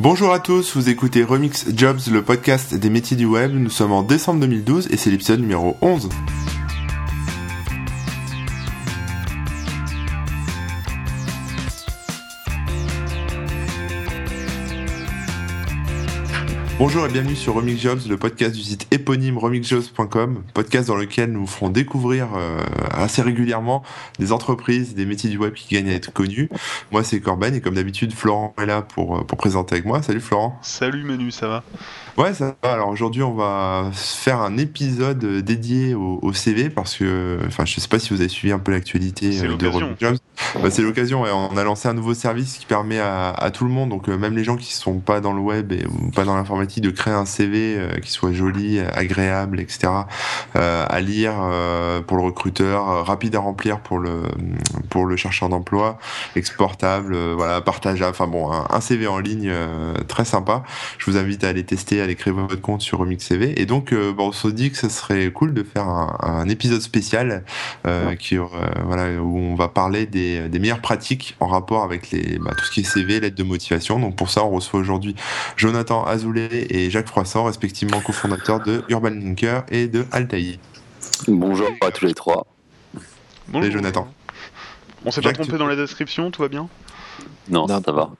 Bonjour 0.00 0.32
à 0.32 0.38
tous, 0.38 0.76
vous 0.76 0.88
écoutez 0.90 1.24
Remix 1.24 1.66
Jobs, 1.74 1.98
le 2.08 2.22
podcast 2.22 2.72
des 2.72 2.88
métiers 2.88 3.16
du 3.16 3.24
web. 3.24 3.52
Nous 3.52 3.68
sommes 3.68 3.90
en 3.90 4.04
décembre 4.04 4.38
2012 4.42 4.86
et 4.92 4.96
c'est 4.96 5.10
l'épisode 5.10 5.40
numéro 5.40 5.76
11. 5.80 6.08
Bonjour 16.78 17.04
et 17.06 17.08
bienvenue 17.08 17.34
sur 17.34 17.54
Remix 17.54 17.80
Jobs, 17.80 17.98
le 18.08 18.16
podcast 18.16 18.54
du 18.54 18.62
site 18.62 18.86
éponyme 18.92 19.36
remixjobs.com, 19.36 20.44
podcast 20.54 20.86
dans 20.86 20.94
lequel 20.94 21.32
nous 21.32 21.44
ferons 21.44 21.70
découvrir 21.70 22.28
euh, 22.36 22.60
assez 22.92 23.20
régulièrement 23.20 23.82
des 24.20 24.30
entreprises, 24.30 24.94
des 24.94 25.04
métiers 25.04 25.28
du 25.28 25.38
web 25.38 25.54
qui 25.54 25.74
gagnent 25.74 25.88
à 25.88 25.94
être 25.94 26.12
connus. 26.12 26.48
Moi 26.92 27.02
c'est 27.02 27.18
Corben 27.18 27.52
et 27.52 27.60
comme 27.60 27.74
d'habitude 27.74 28.12
Florent 28.12 28.54
est 28.62 28.66
là 28.66 28.82
pour, 28.82 29.18
euh, 29.18 29.24
pour 29.24 29.38
présenter 29.38 29.74
avec 29.74 29.86
moi. 29.86 30.02
Salut 30.02 30.20
Florent. 30.20 30.56
Salut 30.62 31.02
Manu, 31.02 31.32
ça 31.32 31.48
va? 31.48 31.64
Ouais, 32.18 32.34
ça 32.34 32.56
va. 32.64 32.72
Alors 32.72 32.88
aujourd'hui, 32.88 33.22
on 33.22 33.34
va 33.34 33.92
faire 33.92 34.40
un 34.40 34.56
épisode 34.56 35.24
dédié 35.44 35.94
au, 35.94 36.32
CV 36.32 36.68
parce 36.68 36.96
que, 36.96 37.38
enfin, 37.46 37.64
je 37.64 37.78
sais 37.78 37.86
pas 37.86 38.00
si 38.00 38.12
vous 38.12 38.20
avez 38.20 38.28
suivi 38.28 38.52
un 38.52 38.58
peu 38.58 38.72
l'actualité 38.72 39.40
euh, 39.40 39.56
de 39.56 39.66
Remix 39.68 40.00
Jobs. 40.00 40.18
Bah, 40.62 40.70
c'est 40.70 40.82
l'occasion. 40.82 41.22
On 41.22 41.56
a 41.56 41.64
lancé 41.64 41.88
un 41.88 41.94
nouveau 41.94 42.14
service 42.14 42.58
qui 42.58 42.66
permet 42.66 42.98
à, 42.98 43.50
tout 43.52 43.64
le 43.64 43.70
monde, 43.70 43.90
donc 43.90 44.08
même 44.08 44.36
les 44.36 44.44
gens 44.44 44.56
qui 44.56 44.72
sont 44.72 44.98
pas 44.98 45.20
dans 45.20 45.32
le 45.32 45.40
web 45.40 45.72
et, 45.72 45.84
ou 45.86 46.10
pas 46.10 46.24
dans 46.24 46.36
l'informatique 46.36 46.82
de 46.82 46.90
créer 46.90 47.14
un 47.14 47.26
CV 47.26 47.76
euh, 47.76 47.98
qui 47.98 48.10
soit 48.10 48.32
joli, 48.32 48.80
agréable, 48.80 49.60
etc. 49.60 49.88
Euh, 50.56 50.86
à 50.88 51.00
lire 51.00 51.34
euh, 51.40 52.00
pour 52.00 52.16
le 52.16 52.24
recruteur, 52.24 53.06
rapide 53.06 53.36
à 53.36 53.40
remplir 53.40 53.80
pour 53.80 53.98
le 53.98 54.22
pour 54.90 55.06
le 55.06 55.16
chercheur 55.16 55.48
d'emploi, 55.48 55.98
exportable, 56.36 57.16
voilà, 57.32 57.60
partageable. 57.60 58.10
Enfin 58.10 58.26
bon, 58.26 58.50
un, 58.50 58.80
CV 58.80 59.06
en 59.06 59.18
ligne 59.18 59.52
très 60.06 60.24
sympa. 60.24 60.62
Je 60.98 61.10
vous 61.10 61.16
invite 61.16 61.44
à 61.44 61.48
aller 61.48 61.64
tester, 61.64 62.00
à 62.00 62.06
aller 62.08 62.16
créer 62.16 62.32
votre 62.32 62.60
compte 62.60 62.82
sur 62.82 62.98
Remix 62.98 63.24
CV. 63.24 63.60
Et 63.60 63.66
donc, 63.66 63.94
bon, 63.94 64.28
on 64.28 64.32
se 64.32 64.48
dit 64.48 64.70
que 64.70 64.76
ce 64.76 64.88
serait 64.88 65.30
cool 65.30 65.54
de 65.54 65.62
faire 65.62 65.86
un, 65.86 66.48
épisode 66.48 66.80
spécial 66.80 67.44
qui 68.18 68.36
voilà 68.36 69.20
où 69.20 69.36
on 69.36 69.54
va 69.54 69.68
parler 69.68 70.06
des, 70.06 70.48
des 70.48 70.58
meilleures 70.58 70.80
pratiques 70.80 71.36
en 71.40 71.46
rapport 71.46 71.82
avec 71.82 72.10
les 72.10 72.38
bah, 72.38 72.52
tout 72.56 72.64
ce 72.64 72.70
qui 72.70 72.80
est 72.80 72.84
CV, 72.84 73.20
lettre 73.20 73.36
de 73.36 73.42
motivation. 73.42 73.98
Donc 73.98 74.16
pour 74.16 74.30
ça, 74.30 74.44
on 74.44 74.50
reçoit 74.50 74.80
aujourd'hui 74.80 75.14
Jonathan 75.56 76.04
Azoulay 76.04 76.66
et 76.70 76.90
Jacques 76.90 77.08
Froissant, 77.08 77.44
respectivement 77.44 78.00
cofondateurs 78.00 78.62
de 78.62 78.82
Urban 78.88 79.10
Linker 79.10 79.64
et 79.70 79.86
de 79.86 80.06
Altaï. 80.12 80.58
Bonjour 81.26 81.68
à 81.80 81.90
tous 81.90 82.06
les 82.06 82.14
trois. 82.14 82.46
Bonjour. 83.48 83.70
Jonathan. 83.70 84.08
On 85.04 85.10
s'est 85.10 85.20
pas 85.20 85.32
trompé 85.32 85.58
dans 85.58 85.66
la 85.66 85.76
description, 85.76 86.30
tout 86.30 86.42
va 86.42 86.48
bien? 86.48 86.68
Non, 87.48 87.66
ça 87.66 87.80
va. 87.92 88.10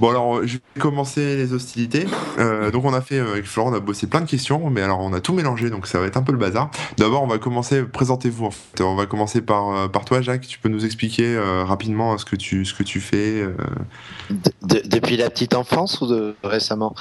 Bon 0.00 0.08
alors 0.08 0.46
je 0.46 0.54
vais 0.54 0.80
commencer 0.80 1.36
les 1.36 1.52
hostilités. 1.52 2.06
Euh, 2.38 2.70
donc 2.70 2.86
on 2.86 2.94
a 2.94 3.02
fait 3.02 3.18
euh, 3.18 3.32
avec 3.32 3.44
Florent, 3.44 3.70
on 3.70 3.74
a 3.74 3.80
bossé 3.80 4.06
plein 4.06 4.22
de 4.22 4.26
questions, 4.26 4.70
mais 4.70 4.80
alors 4.80 5.00
on 5.00 5.12
a 5.12 5.20
tout 5.20 5.34
mélangé, 5.34 5.68
donc 5.68 5.86
ça 5.86 6.00
va 6.00 6.06
être 6.06 6.16
un 6.16 6.22
peu 6.22 6.32
le 6.32 6.38
bazar. 6.38 6.70
D'abord 6.96 7.22
on 7.22 7.26
va 7.26 7.36
commencer, 7.36 7.82
présentez-vous 7.82 8.46
en 8.46 8.50
fait. 8.50 8.82
On 8.82 8.96
va 8.96 9.04
commencer 9.04 9.42
par, 9.42 9.68
euh, 9.68 9.88
par 9.88 10.06
toi 10.06 10.22
Jacques, 10.22 10.46
tu 10.46 10.58
peux 10.58 10.70
nous 10.70 10.86
expliquer 10.86 11.38
rapidement 11.66 12.16
ce 12.16 12.24
que 12.24 12.36
tu, 12.36 12.64
ce 12.64 12.72
que 12.72 12.82
tu 12.82 13.00
fais 13.00 13.44
Depuis 14.62 15.18
la 15.18 15.28
petite 15.28 15.54
enfance 15.54 16.00
ou 16.00 16.06
de 16.06 16.34
récemment? 16.42 16.94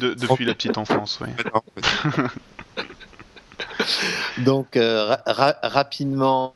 Depuis 0.00 0.46
la 0.46 0.54
petite 0.54 0.78
enfance, 0.78 1.20
oui. 1.20 1.28
donc 4.44 4.78
rapidement, 5.26 6.54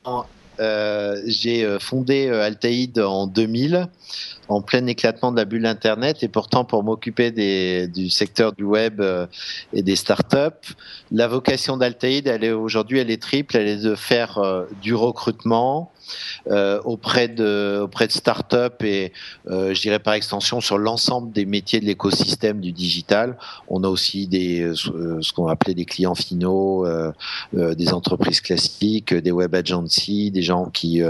j'ai 1.26 1.78
fondé 1.80 2.28
Altaïd 2.28 2.98
en 2.98 3.26
2000 3.26 3.88
en 4.50 4.60
plein 4.60 4.84
éclatement 4.86 5.30
de 5.30 5.36
la 5.36 5.44
bulle 5.44 5.64
Internet 5.64 6.22
et 6.22 6.28
pourtant 6.28 6.64
pour 6.64 6.82
m'occuper 6.82 7.30
du 7.86 8.10
secteur 8.10 8.52
du 8.52 8.64
web 8.64 9.00
euh, 9.00 9.26
et 9.72 9.82
des 9.82 9.94
startups, 9.94 10.74
la 11.12 11.28
vocation 11.28 11.76
d'Altaïd, 11.76 12.28
aujourd'hui, 12.52 12.98
elle 12.98 13.10
est 13.10 13.22
triple, 13.22 13.56
elle 13.56 13.68
est 13.68 13.84
de 13.84 13.94
faire 13.94 14.38
euh, 14.38 14.64
du 14.82 14.94
recrutement, 14.94 15.92
euh, 16.46 16.80
auprès 16.84 17.28
de 17.28 17.80
auprès 17.82 18.06
de 18.06 18.12
start-up 18.12 18.82
et 18.82 19.12
euh, 19.48 19.74
je 19.74 19.80
dirais 19.82 19.98
par 19.98 20.14
extension 20.14 20.60
sur 20.60 20.78
l'ensemble 20.78 21.32
des 21.32 21.44
métiers 21.44 21.80
de 21.80 21.84
l'écosystème 21.84 22.60
du 22.60 22.72
digital. 22.72 23.36
On 23.68 23.84
a 23.84 23.88
aussi 23.88 24.26
des 24.26 24.62
euh, 24.62 25.20
ce 25.20 25.32
qu'on 25.32 25.48
appelait 25.48 25.74
des 25.74 25.84
clients 25.84 26.14
finaux, 26.14 26.86
des 27.52 27.92
entreprises 27.92 28.40
classiques, 28.40 29.12
des 29.12 29.30
web 29.30 29.54
agencies, 29.54 30.30
des 30.30 30.42
gens 30.42 30.66
qui 30.66 31.02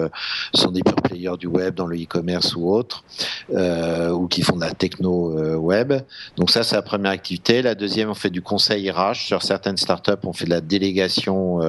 sont 0.55 0.71
des 0.71 0.83
pure 0.83 0.97
players 0.97 1.37
du 1.39 1.47
web 1.47 1.75
dans 1.75 1.87
le 1.87 1.97
e-commerce 1.97 2.55
ou 2.57 2.71
autre, 2.71 3.05
ou 3.51 4.27
qui 4.27 4.43
font 4.43 4.57
de 4.57 4.61
la 4.61 4.73
techno 4.73 5.59
web. 5.59 5.93
Donc 6.37 6.51
ça 6.51 6.63
c'est 6.63 6.77
la 6.77 6.83
première 6.83 7.13
activité. 7.13 7.63
La 7.63 7.75
deuxième 7.75 8.11
on 8.11 8.15
fait 8.15 8.31
du 8.31 8.43
conseil 8.43 8.91
RH 8.91 9.27
sur 9.27 9.43
certaines 9.43 9.77
startups, 9.77 10.13
on 10.25 10.33
fait 10.33 10.47
de 10.47 10.51
la 10.51 10.61
délégation 10.61 11.61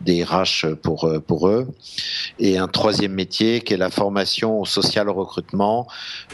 des 0.00 0.24
RH 0.24 0.74
pour 0.82 1.10
pour 1.26 1.48
eux 1.48 1.66
et 2.38 2.58
troisième 2.76 3.14
métier 3.14 3.62
qui 3.62 3.72
est 3.72 3.78
la 3.78 3.88
formation 3.88 4.60
au 4.60 4.66
social 4.66 5.08
recrutement, 5.08 5.86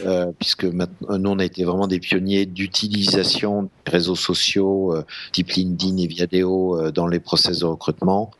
euh, 0.05 0.31
puisque 0.37 0.65
nous 0.65 0.89
on 1.09 1.39
a 1.39 1.45
été 1.45 1.63
vraiment 1.63 1.87
des 1.87 1.99
pionniers 1.99 2.45
d'utilisation 2.45 3.63
des 3.63 3.91
réseaux 3.91 4.17
sociaux 4.17 4.93
euh, 4.93 5.05
type 5.31 5.51
LinkedIn 5.51 5.95
et 5.97 6.07
Viadeo 6.07 6.77
euh, 6.77 6.91
dans 6.91 7.07
les 7.07 7.21
process 7.21 7.59
de 7.59 7.65
recrutement. 7.65 8.31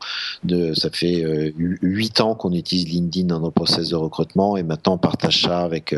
Ça 0.75 0.89
fait 0.89 1.23
huit 1.57 2.19
ans 2.19 2.35
qu'on 2.35 2.51
utilise 2.51 2.87
LinkedIn 2.89 3.27
dans 3.27 3.39
nos 3.39 3.51
process 3.51 3.89
de 3.89 3.95
recrutement 3.95 4.57
et 4.57 4.63
maintenant 4.63 4.95
on 4.95 4.97
partage 4.97 5.43
ça 5.43 5.61
avec 5.61 5.95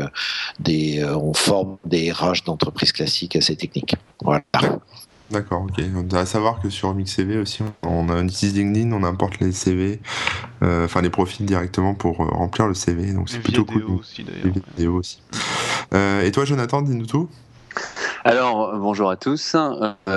des, 0.60 1.04
on 1.04 1.34
forme 1.34 1.76
des 1.84 2.12
RH 2.12 2.44
d'entreprises 2.46 2.92
classiques 2.92 3.34
assez 3.34 3.56
techniques. 3.56 3.96
Voilà. 4.22 4.44
D'accord, 5.30 5.62
ok. 5.62 5.84
On 5.96 6.02
doit 6.02 6.24
savoir 6.24 6.60
que 6.60 6.70
sur 6.70 6.94
MixCV 6.94 7.38
aussi, 7.38 7.62
on, 7.82 8.08
on 8.08 8.24
utilise 8.24 8.54
LinkedIn, 8.54 8.92
on 8.92 9.02
importe 9.02 9.40
les 9.40 9.50
CV, 9.52 10.00
euh, 10.62 10.84
enfin 10.84 11.02
les 11.02 11.10
profils 11.10 11.44
directement 11.44 11.94
pour 11.94 12.20
euh, 12.20 12.28
remplir 12.28 12.68
le 12.68 12.74
CV. 12.74 13.12
Donc 13.12 13.28
c'est 13.28 13.40
plutôt 13.40 13.64
cool. 13.64 13.84
Aussi, 13.84 14.24
les 14.24 14.50
vidéos 14.50 14.94
aussi. 14.94 15.20
Euh, 15.94 16.22
et 16.22 16.30
toi, 16.30 16.44
Jonathan, 16.44 16.82
dis-nous 16.82 17.06
tout. 17.06 17.28
Alors, 18.24 18.76
bonjour 18.78 19.10
à 19.10 19.16
tous. 19.16 19.54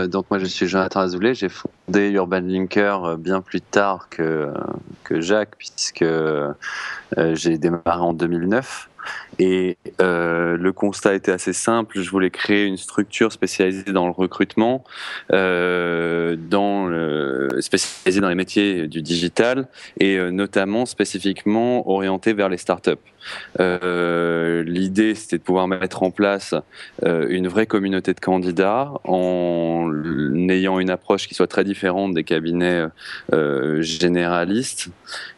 donc 0.07 0.25
moi, 0.29 0.39
je 0.39 0.45
suis 0.45 0.67
Jonathan 0.67 1.01
Azoulay. 1.01 1.33
J'ai 1.33 1.49
fondé 1.49 2.09
Urban 2.09 2.41
Linker 2.41 3.17
bien 3.17 3.41
plus 3.41 3.61
tard 3.61 4.07
que, 4.09 4.51
que 5.03 5.21
Jacques, 5.21 5.55
puisque 5.57 6.05
j'ai 7.33 7.57
démarré 7.57 8.01
en 8.01 8.13
2009. 8.13 8.88
Et 9.39 9.77
euh, 10.01 10.57
le 10.57 10.73
constat 10.73 11.15
était 11.15 11.31
assez 11.31 11.53
simple. 11.53 12.01
Je 12.01 12.09
voulais 12.09 12.29
créer 12.29 12.65
une 12.65 12.77
structure 12.77 13.31
spécialisée 13.31 13.91
dans 13.91 14.05
le 14.05 14.11
recrutement, 14.11 14.83
euh, 15.31 16.35
dans 16.35 16.89
spécialisée 17.61 18.21
dans 18.21 18.29
les 18.29 18.35
métiers 18.35 18.87
du 18.87 19.01
digital 19.01 19.67
et 19.99 20.17
euh, 20.17 20.31
notamment 20.31 20.85
spécifiquement 20.85 21.89
orientée 21.89 22.33
vers 22.33 22.49
les 22.49 22.57
startups. 22.57 22.91
L'idée, 23.59 25.15
c'était 25.15 25.37
de 25.37 25.43
pouvoir 25.43 25.67
mettre 25.67 26.03
en 26.03 26.11
place 26.11 26.55
une 27.03 27.47
vraie 27.47 27.65
communauté 27.65 28.13
de 28.13 28.19
candidats 28.19 28.91
en 29.03 29.91
ayant 30.49 30.79
une 30.79 30.89
approche 30.89 31.27
qui 31.27 31.35
soit 31.35 31.47
très 31.47 31.63
différente 31.63 32.13
des 32.13 32.23
cabinets 32.23 32.85
généralistes 33.81 34.89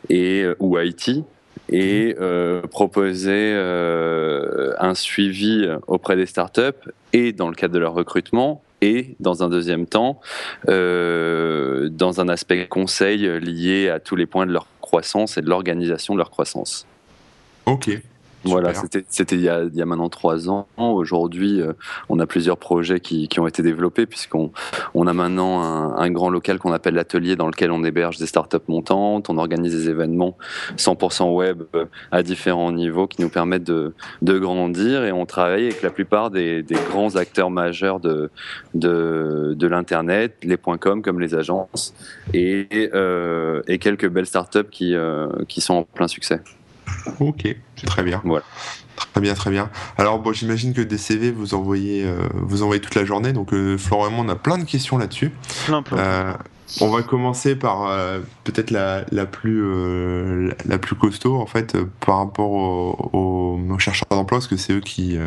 et 0.09 0.45
ou 0.59 0.77
IT 0.79 1.23
et 1.69 2.15
euh, 2.19 2.61
proposer 2.63 3.53
euh, 3.53 4.73
un 4.79 4.95
suivi 4.95 5.67
auprès 5.87 6.15
des 6.15 6.25
startups 6.25 6.91
et 7.13 7.31
dans 7.31 7.49
le 7.49 7.55
cadre 7.55 7.73
de 7.73 7.79
leur 7.79 7.93
recrutement 7.93 8.61
et 8.81 9.15
dans 9.19 9.43
un 9.43 9.49
deuxième 9.49 9.85
temps 9.85 10.19
euh, 10.67 11.89
dans 11.89 12.19
un 12.19 12.29
aspect 12.29 12.67
conseil 12.67 13.27
lié 13.39 13.89
à 13.89 13.99
tous 13.99 14.15
les 14.15 14.25
points 14.25 14.45
de 14.45 14.51
leur 14.51 14.67
croissance 14.81 15.37
et 15.37 15.41
de 15.41 15.49
l'organisation 15.49 16.13
de 16.13 16.17
leur 16.17 16.31
croissance. 16.31 16.85
Ok. 17.65 17.89
Voilà, 18.43 18.73
c'était 18.73 19.35
il, 19.35 19.41
y 19.41 19.49
a, 19.49 19.63
il 19.63 19.75
y 19.75 19.81
a 19.81 19.85
maintenant 19.85 20.09
trois 20.09 20.49
ans. 20.49 20.67
Aujourd'hui, 20.77 21.61
euh, 21.61 21.73
on 22.09 22.19
a 22.19 22.25
plusieurs 22.25 22.57
projets 22.57 22.99
qui, 22.99 23.27
qui 23.27 23.39
ont 23.39 23.47
été 23.47 23.61
développés 23.61 24.05
puisqu'on 24.05 24.51
on 24.93 25.07
a 25.07 25.13
maintenant 25.13 25.61
un, 25.61 25.95
un 25.97 26.09
grand 26.09 26.29
local 26.29 26.57
qu'on 26.57 26.71
appelle 26.71 26.95
l'atelier 26.95 27.35
dans 27.35 27.47
lequel 27.47 27.71
on 27.71 27.83
héberge 27.83 28.17
des 28.17 28.25
startups 28.25 28.57
montantes, 28.67 29.29
on 29.29 29.37
organise 29.37 29.73
des 29.73 29.89
événements 29.89 30.37
100% 30.77 31.33
web 31.35 31.63
euh, 31.75 31.85
à 32.11 32.23
différents 32.23 32.71
niveaux 32.71 33.07
qui 33.07 33.21
nous 33.21 33.29
permettent 33.29 33.63
de, 33.63 33.93
de 34.21 34.39
grandir 34.39 35.03
et 35.03 35.11
on 35.11 35.25
travaille 35.25 35.65
avec 35.65 35.81
la 35.81 35.89
plupart 35.89 36.31
des, 36.31 36.63
des 36.63 36.75
grands 36.89 37.15
acteurs 37.15 37.51
majeurs 37.51 37.99
de, 37.99 38.29
de, 38.73 39.53
de 39.55 39.67
l'internet, 39.67 40.37
les 40.43 40.57
.com 40.57 41.01
comme 41.01 41.19
les 41.19 41.35
agences 41.35 41.93
et, 42.33 42.89
euh, 42.93 43.61
et 43.67 43.77
quelques 43.77 44.07
belles 44.07 44.25
startups 44.25 44.69
qui, 44.69 44.95
euh, 44.95 45.27
qui 45.47 45.61
sont 45.61 45.73
en 45.75 45.83
plein 45.83 46.07
succès. 46.07 46.41
Ok, 47.19 47.43
c'est 47.75 47.85
très 47.85 48.03
bien. 48.03 48.21
Voilà. 48.23 48.43
Très 49.13 49.21
bien, 49.21 49.33
très 49.33 49.51
bien. 49.51 49.69
Alors, 49.97 50.19
bon, 50.19 50.31
j'imagine 50.31 50.73
que 50.73 50.81
des 50.81 50.97
CV, 50.97 51.31
vous 51.31 51.53
envoyez, 51.53 52.03
euh, 52.05 52.27
vous 52.33 52.63
envoyez 52.63 52.81
toute 52.81 52.95
la 52.95 53.05
journée. 53.05 53.33
Donc, 53.33 53.53
euh, 53.53 53.77
Florent 53.77 54.07
et 54.07 54.11
moi, 54.11 54.23
on 54.25 54.29
a 54.29 54.35
plein 54.35 54.57
de 54.57 54.63
questions 54.63 54.97
là-dessus. 54.97 55.31
Plein, 55.65 55.81
plein. 55.81 55.97
Euh, 55.97 56.33
On 56.79 56.89
va 56.89 57.03
commencer 57.03 57.55
par 57.55 57.87
euh, 57.87 58.19
peut-être 58.45 58.71
la, 58.71 59.03
la, 59.11 59.25
plus 59.25 59.61
euh, 59.61 60.51
la 60.65 60.77
plus 60.77 60.95
costaud 60.95 61.35
en 61.35 61.45
fait 61.45 61.75
euh, 61.75 61.85
par 61.99 62.17
rapport 62.17 62.51
aux, 62.51 63.59
chercheurs 63.77 64.07
d'emploi 64.11 64.37
parce 64.37 64.47
que 64.47 64.57
c'est 64.57 64.73
eux 64.73 64.79
qui, 64.79 65.17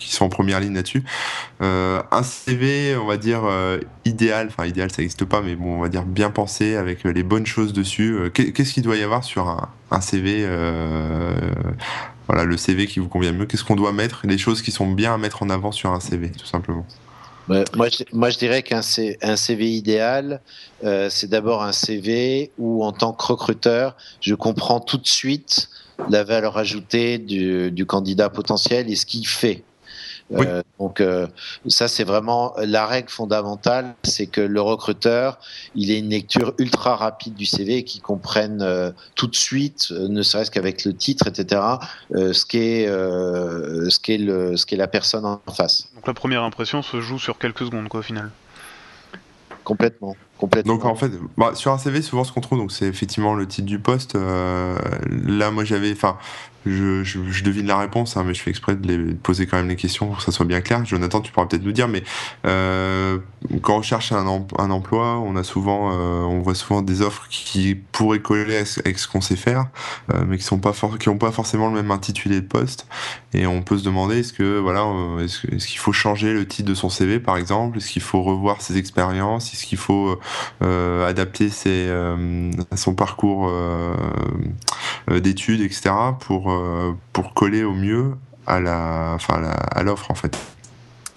qui 0.00 0.10
sont 0.12 0.24
en 0.24 0.28
première 0.28 0.58
ligne 0.58 0.74
là-dessus. 0.74 1.04
un 1.60 2.22
CV, 2.24 2.96
on 2.96 3.06
va 3.06 3.18
dire 3.18 3.42
idéal, 4.04 4.48
enfin 4.48 4.66
idéal 4.66 4.90
ça 4.90 5.02
n'existe 5.02 5.24
pas, 5.26 5.42
mais 5.42 5.54
bon 5.54 5.76
on 5.76 5.80
va 5.80 5.88
dire 5.88 6.02
bien 6.02 6.30
pensé 6.30 6.74
avec 6.74 7.04
les 7.04 7.22
bonnes 7.22 7.46
choses 7.46 7.72
dessus. 7.72 8.18
Qu'est-ce 8.34 8.72
qu'il 8.72 8.82
doit 8.82 8.96
y 8.96 9.04
avoir 9.04 9.22
sur 9.22 9.46
un, 9.46 9.68
un 9.92 10.00
CV 10.00 10.44
Voilà 12.26 12.44
le 12.44 12.56
CV 12.56 12.88
qui 12.88 12.98
vous 12.98 13.08
convient 13.08 13.30
mieux? 13.30 13.46
Qu'est-ce 13.46 13.62
qu'on 13.62 13.76
doit 13.76 13.92
mettre? 13.92 14.22
Les 14.24 14.38
choses 14.38 14.60
qui 14.60 14.72
sont 14.72 14.90
bien 14.90 15.14
à 15.14 15.18
mettre 15.18 15.44
en 15.44 15.50
avant 15.50 15.70
sur 15.70 15.92
un 15.92 16.00
CV 16.00 16.32
tout 16.32 16.46
simplement 16.46 16.86
moi, 17.48 17.88
je, 17.88 18.04
moi, 18.12 18.30
je 18.30 18.38
dirais 18.38 18.62
qu'un 18.62 18.82
CV 18.82 19.70
idéal, 19.70 20.40
euh, 20.84 21.08
c'est 21.10 21.28
d'abord 21.28 21.62
un 21.62 21.72
CV 21.72 22.52
où, 22.58 22.84
en 22.84 22.92
tant 22.92 23.12
que 23.12 23.24
recruteur, 23.26 23.96
je 24.20 24.34
comprends 24.34 24.80
tout 24.80 24.98
de 24.98 25.06
suite 25.06 25.68
la 26.08 26.24
valeur 26.24 26.56
ajoutée 26.56 27.18
du, 27.18 27.70
du 27.70 27.86
candidat 27.86 28.30
potentiel 28.30 28.90
et 28.90 28.96
ce 28.96 29.04
qu'il 29.04 29.26
fait. 29.26 29.62
Euh, 30.32 30.62
donc 30.78 31.00
euh, 31.00 31.26
ça 31.66 31.88
c'est 31.88 32.04
vraiment 32.04 32.54
la 32.58 32.86
règle 32.86 33.08
fondamentale, 33.08 33.94
c'est 34.02 34.26
que 34.26 34.40
le 34.40 34.60
recruteur, 34.60 35.38
il 35.74 35.90
ait 35.90 35.98
une 35.98 36.10
lecture 36.10 36.54
ultra 36.58 36.96
rapide 36.96 37.34
du 37.34 37.46
CV 37.46 37.84
qui 37.84 38.00
comprenne 38.00 38.62
euh, 38.62 38.92
tout 39.16 39.26
de 39.26 39.34
suite, 39.34 39.90
ne 39.90 40.22
serait-ce 40.22 40.50
qu'avec 40.50 40.84
le 40.84 40.94
titre, 40.94 41.26
etc., 41.26 41.62
ce 42.10 42.44
qu'est 42.44 42.86
ce 42.86 43.98
qu'est 43.98 44.18
le 44.18 44.56
ce 44.56 44.66
qu'est 44.66 44.76
la 44.76 44.88
personne 44.88 45.24
en 45.24 45.40
face. 45.52 45.88
Donc 45.94 46.06
la 46.06 46.14
première 46.14 46.42
impression 46.42 46.82
se 46.82 47.00
joue 47.00 47.18
sur 47.18 47.38
quelques 47.38 47.64
secondes 47.64 47.88
quoi 47.88 48.00
au 48.00 48.04
final. 48.04 48.30
Complètement. 49.64 50.16
Donc 50.64 50.84
en 50.84 50.94
fait, 50.94 51.10
bah, 51.36 51.52
sur 51.54 51.72
un 51.72 51.78
CV, 51.78 52.02
souvent 52.02 52.24
ce 52.24 52.32
qu'on 52.32 52.40
trouve, 52.40 52.58
donc 52.58 52.72
c'est 52.72 52.86
effectivement 52.86 53.34
le 53.34 53.46
titre 53.46 53.66
du 53.66 53.78
poste. 53.78 54.14
là, 54.14 55.50
moi 55.50 55.64
j'avais, 55.64 55.92
enfin, 55.92 56.16
je, 56.66 57.02
je, 57.04 57.42
devine 57.42 57.66
la 57.66 57.78
réponse, 57.78 58.16
hein, 58.16 58.24
mais 58.26 58.34
je 58.34 58.42
fais 58.42 58.50
exprès 58.50 58.74
de, 58.76 58.86
les, 58.86 59.14
poser 59.14 59.46
quand 59.46 59.56
même 59.56 59.68
les 59.68 59.76
questions 59.76 60.06
pour 60.06 60.18
que 60.18 60.22
ça 60.22 60.32
soit 60.32 60.44
bien 60.44 60.60
clair. 60.60 60.84
Jonathan, 60.84 61.20
tu 61.20 61.32
pourras 61.32 61.46
peut-être 61.46 61.64
nous 61.64 61.72
dire, 61.72 61.88
mais 61.88 62.02
euh, 62.44 63.18
quand 63.62 63.78
on 63.78 63.82
cherche 63.82 64.12
un, 64.12 64.26
un, 64.26 64.70
emploi, 64.70 65.18
on 65.18 65.36
a 65.36 65.42
souvent, 65.42 65.90
euh, 65.92 66.22
on 66.22 66.40
voit 66.40 66.54
souvent 66.54 66.82
des 66.82 67.00
offres 67.00 67.26
qui 67.30 67.74
pourraient 67.74 68.20
coller 68.20 68.62
avec 68.84 68.98
ce 68.98 69.08
qu'on 69.08 69.20
sait 69.20 69.36
faire, 69.36 69.66
euh, 70.12 70.22
mais 70.26 70.36
qui 70.36 70.44
sont 70.44 70.58
pas 70.58 70.72
qui 70.98 71.08
ont 71.08 71.18
pas 71.18 71.32
forcément 71.32 71.68
le 71.68 71.74
même 71.74 71.90
intitulé 71.90 72.40
de 72.40 72.46
poste. 72.46 72.86
Et 73.32 73.46
on 73.46 73.62
peut 73.62 73.78
se 73.78 73.84
demander 73.84 74.18
est-ce 74.18 74.32
que 74.32 74.58
voilà, 74.58 74.82
euh, 74.82 75.24
est-ce, 75.24 75.46
est 75.46 75.64
qu'il 75.64 75.78
faut 75.78 75.92
changer 75.92 76.32
le 76.32 76.46
titre 76.46 76.68
de 76.68 76.74
son 76.74 76.90
CV 76.90 77.20
par 77.20 77.36
exemple, 77.36 77.78
est-ce 77.78 77.90
qu'il 77.90 78.02
faut 78.02 78.22
revoir 78.22 78.60
ses 78.60 78.76
expériences, 78.76 79.52
est-ce 79.52 79.64
qu'il 79.66 79.78
faut 79.78 80.08
euh, 80.08 80.20
adapter 80.60 81.48
ses, 81.48 81.88
son 82.76 82.94
parcours 82.94 83.50
d'études, 85.08 85.60
etc. 85.60 85.90
pour 86.20 86.52
euh, 86.52 86.92
coller 87.34 87.64
au 87.64 87.72
mieux 87.72 88.14
à 88.46 88.56
à 88.56 89.82
l'offre 89.82 90.10
en 90.10 90.14
fait. 90.14 90.38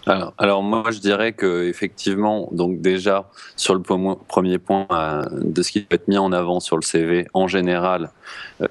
Alors, 0.05 0.63
moi 0.63 0.83
je 0.91 0.99
dirais 0.99 1.31
que 1.31 1.63
effectivement, 1.67 2.49
donc 2.51 2.81
déjà 2.81 3.29
sur 3.55 3.73
le 3.73 3.81
premier 3.81 4.57
point 4.57 4.85
euh, 4.91 5.23
de 5.31 5.61
ce 5.61 5.71
qui 5.71 5.81
peut 5.81 5.95
être 5.95 6.07
mis 6.07 6.17
en 6.17 6.33
avant 6.33 6.59
sur 6.59 6.75
le 6.75 6.81
CV, 6.81 7.25
en 7.33 7.47
général, 7.47 8.09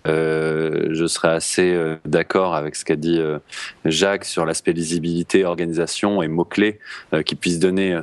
euh, 0.07 0.89
je 0.91 1.07
serais 1.07 1.31
assez 1.31 1.75
d'accord 2.05 2.55
avec 2.55 2.77
ce 2.77 2.85
qu'a 2.85 2.97
dit 2.97 3.21
Jacques 3.85 4.27
sur 4.27 4.45
l'aspect 4.45 4.73
lisibilité, 4.73 5.45
organisation 5.45 6.23
et 6.23 6.29
mots 6.29 6.45
clés 6.45 6.79
qui 7.25 7.35
puissent 7.35 7.61
donner 7.61 7.99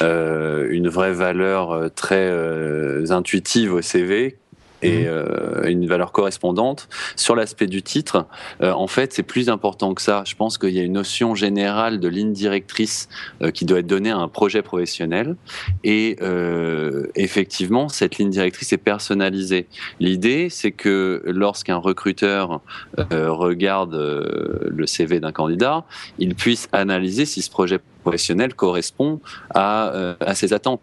une 0.00 0.88
vraie 0.88 1.12
valeur 1.12 1.90
très 1.94 3.10
intuitive 3.10 3.72
au 3.72 3.82
CV 3.82 4.38
et 4.84 5.00
mhm. 5.00 5.06
euh, 5.08 5.68
une 5.68 5.86
valeur 5.86 6.12
correspondante. 6.12 6.88
Sur 7.16 7.34
l'aspect 7.34 7.66
du 7.66 7.82
titre, 7.82 8.26
euh, 8.62 8.72
en 8.72 8.86
fait, 8.86 9.12
c'est 9.12 9.22
plus 9.22 9.48
important 9.48 9.94
que 9.94 10.02
ça. 10.02 10.22
Je 10.26 10.34
pense 10.34 10.58
qu'il 10.58 10.70
y 10.70 10.78
a 10.78 10.82
une 10.82 10.92
notion 10.92 11.34
générale 11.34 12.00
de 12.00 12.08
ligne 12.08 12.32
directrice 12.32 13.08
euh, 13.42 13.50
qui 13.50 13.64
doit 13.64 13.78
être 13.78 13.86
donnée 13.86 14.10
à 14.10 14.18
un 14.18 14.28
projet 14.28 14.62
professionnel. 14.62 15.36
Et 15.82 16.16
effectivement, 17.14 17.88
cette 17.88 18.18
ligne 18.18 18.30
directrice 18.30 18.72
est 18.72 18.78
personnalisée. 18.78 19.66
L'idée, 20.00 20.48
c'est 20.50 20.72
que 20.72 21.22
lorsqu'un 21.26 21.76
recruteur 21.76 22.60
regarde 23.10 23.94
le 23.94 24.86
CV 24.86 25.20
d'un 25.20 25.32
candidat, 25.32 25.84
il 26.18 26.34
puisse 26.34 26.68
analyser 26.72 27.24
si 27.24 27.42
ce 27.42 27.50
projet 27.50 27.78
professionnel 28.04 28.54
correspond 28.54 29.20
à, 29.54 30.16
à 30.20 30.34
ses 30.34 30.52
attentes. 30.52 30.80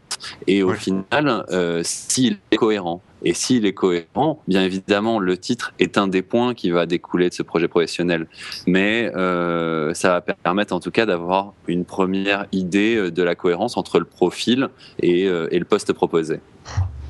Et 0.48 0.64
au 0.64 0.74
final, 0.74 1.46
s'il 1.84 2.40
est 2.52 2.58
cohérent. 2.58 3.02
Et 3.24 3.34
s'il 3.34 3.66
est 3.66 3.74
cohérent, 3.74 4.42
bien 4.48 4.64
évidemment, 4.64 5.20
le 5.20 5.38
titre 5.38 5.74
est 5.80 5.98
un 5.98 6.08
des 6.08 6.22
points 6.22 6.54
qui 6.54 6.72
va 6.72 6.86
découler 6.86 7.30
de 7.30 7.34
ce 7.34 7.44
projet 7.44 7.68
professionnel. 7.68 8.28
Mais 8.66 9.12
euh, 9.16 9.94
ça 9.94 10.10
va 10.14 10.22
permettre 10.22 10.74
en 10.74 10.80
tout 10.80 10.92
cas 10.92 11.06
d'avoir 11.06 11.54
une 11.68 11.86
première 11.86 12.48
idée 12.52 12.96
euh, 12.96 13.12
de 13.12 13.22
la 13.22 13.36
cohérence 13.36 13.78
entre 13.78 14.00
le 14.00 14.06
profil 14.06 14.70
et, 15.00 15.28
euh, 15.28 15.48
et 15.52 15.60
le 15.60 15.66
poste 15.66 15.94
proposé. 15.94 16.40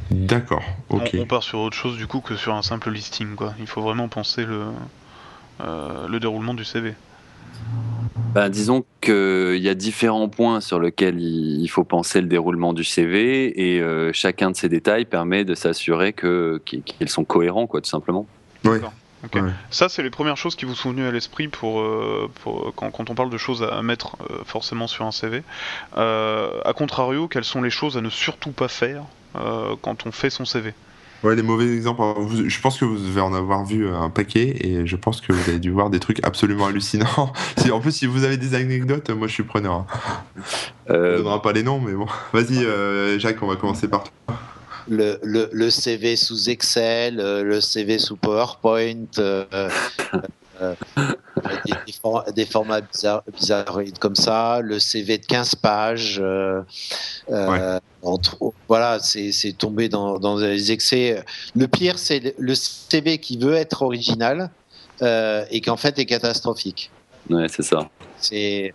D'accord, 0.09 0.63
ok. 0.89 1.15
On, 1.17 1.25
part 1.25 1.43
sur 1.43 1.59
autre 1.59 1.77
chose 1.77 1.95
du 1.95 2.05
coup 2.05 2.19
que 2.19 2.35
sur 2.35 2.53
un 2.53 2.61
simple 2.61 2.91
listing. 2.91 3.35
Quoi. 3.35 3.53
Il 3.59 3.67
faut 3.67 3.81
vraiment 3.81 4.09
penser 4.09 4.45
le, 4.45 4.65
le 5.61 6.19
déroulement 6.19 6.53
du 6.53 6.65
CV. 6.65 6.93
Ben, 8.33 8.47
disons 8.47 8.85
qu'il 9.01 9.57
y 9.57 9.67
a 9.67 9.73
différents 9.73 10.29
points 10.29 10.61
sur 10.61 10.79
lesquels 10.79 11.19
il 11.19 11.67
faut 11.67 11.83
penser 11.83 12.21
le 12.21 12.27
déroulement 12.27 12.71
du 12.71 12.85
CV 12.85 13.73
et 13.73 13.81
euh, 13.81 14.11
chacun 14.13 14.51
de 14.51 14.55
ces 14.55 14.69
détails 14.69 15.03
permet 15.03 15.43
de 15.43 15.53
s'assurer 15.53 16.13
qu'ils 16.13 17.09
sont 17.09 17.25
cohérents, 17.25 17.67
quoi, 17.67 17.81
tout 17.81 17.89
simplement. 17.89 18.25
Oui. 18.63 18.77
Ça, 19.69 19.89
c'est 19.89 20.01
les 20.01 20.09
premières 20.09 20.37
choses 20.37 20.55
qui 20.55 20.65
vous 20.65 20.75
sont 20.75 20.91
venues 20.91 21.05
à 21.05 21.11
l'esprit 21.11 21.49
pour, 21.49 21.81
euh, 21.81 22.31
quand, 22.75 23.09
on 23.09 23.15
parle 23.15 23.29
de 23.29 23.37
choses 23.37 23.63
à 23.63 23.81
mettre 23.83 24.15
euh, 24.31 24.43
forcément 24.45 24.87
sur 24.87 25.05
un 25.05 25.11
CV. 25.11 25.43
a 25.93 26.73
contrario, 26.73 27.27
quelles 27.27 27.43
sont 27.43 27.61
les 27.61 27.69
choses 27.69 27.97
à 27.97 28.01
ne 28.01 28.09
surtout 28.09 28.51
pas 28.51 28.69
faire 28.69 29.03
quand 29.81 30.05
on 30.05 30.11
fait 30.11 30.29
son 30.29 30.45
CV 30.45 30.73
Ouais, 31.23 31.35
les 31.35 31.43
mauvais 31.43 31.71
exemples. 31.71 32.01
Je 32.47 32.61
pense 32.61 32.79
que 32.79 32.85
vous 32.85 32.97
devez 32.97 33.21
en 33.21 33.33
avoir 33.33 33.63
vu 33.63 33.87
un 33.87 34.09
paquet 34.09 34.55
et 34.59 34.87
je 34.87 34.95
pense 34.95 35.21
que 35.21 35.31
vous 35.31 35.49
avez 35.49 35.59
dû 35.59 35.69
voir 35.69 35.91
des 35.91 35.99
trucs 35.99 36.23
absolument 36.25 36.65
hallucinants. 36.65 37.31
en 37.71 37.79
plus, 37.79 37.91
si 37.91 38.07
vous 38.07 38.23
avez 38.23 38.37
des 38.37 38.55
anecdotes, 38.55 39.09
moi 39.11 39.27
je 39.27 39.33
suis 39.33 39.43
preneur. 39.43 39.73
Hein. 39.73 39.85
Euh... 40.89 41.09
On 41.09 41.11
ne 41.11 41.17
donnera 41.17 41.41
pas 41.41 41.51
les 41.53 41.63
noms, 41.63 41.79
mais 41.79 41.93
bon. 41.93 42.07
Vas-y, 42.33 42.65
euh, 42.65 43.19
Jacques, 43.19 43.41
on 43.41 43.47
va 43.47 43.55
commencer 43.55 43.87
par 43.87 44.03
toi. 44.03 44.37
Le, 44.89 45.19
le, 45.21 45.47
le, 45.53 45.69
CV 45.69 46.15
sous 46.15 46.49
Excel, 46.49 47.19
euh, 47.19 47.43
le 47.43 47.61
CV 47.61 47.99
sous 47.99 48.17
PowerPoint, 48.17 49.05
euh, 49.19 49.69
des, 52.35 52.45
formats 52.45 52.81
bizarres, 52.81 53.23
comme 53.99 54.15
ça, 54.15 54.59
le 54.61 54.79
CV 54.79 55.17
de 55.17 55.25
15 55.25 55.55
pages. 55.55 56.19
Euh, 56.21 56.61
euh, 57.29 57.79
voilà, 58.67 58.99
c'est 58.99 59.53
tombé 59.57 59.89
dans, 59.89 60.19
dans 60.19 60.37
les 60.37 60.71
excès. 60.71 61.23
Le 61.55 61.67
pire, 61.67 61.99
c'est 61.99 62.35
le 62.37 62.55
CV 62.55 63.17
qui 63.17 63.37
veut 63.37 63.55
être 63.55 63.81
original 63.81 64.49
euh, 65.01 65.45
et 65.51 65.61
qu'en 65.61 65.77
fait 65.77 65.97
est 65.99 66.05
catastrophique. 66.05 66.91
Ouais, 67.29 67.47
c'est 67.49 67.63
ça. 67.63 67.89
C'est 68.17 68.73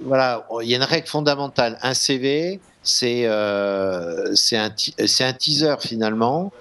voilà, 0.00 0.46
il 0.62 0.68
y 0.68 0.74
a 0.74 0.78
une 0.78 0.82
règle 0.82 1.06
fondamentale. 1.06 1.78
Un 1.82 1.94
CV, 1.94 2.60
c'est 2.82 3.28
c'est 4.34 4.56
un, 4.56 4.70
un 4.70 5.32
teaser 5.32 5.76
finalement 5.80 6.52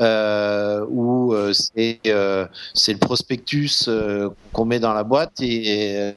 euh, 0.00 0.84
où 0.88 1.34
euh, 1.34 1.52
c'est 1.52 2.00
euh, 2.06 2.46
c'est 2.74 2.92
le 2.92 2.98
prospectus 2.98 3.86
euh, 3.86 4.30
qu'on 4.52 4.64
met 4.64 4.80
dans 4.80 4.94
la 4.94 5.04
boîte 5.04 5.40
et, 5.40 6.14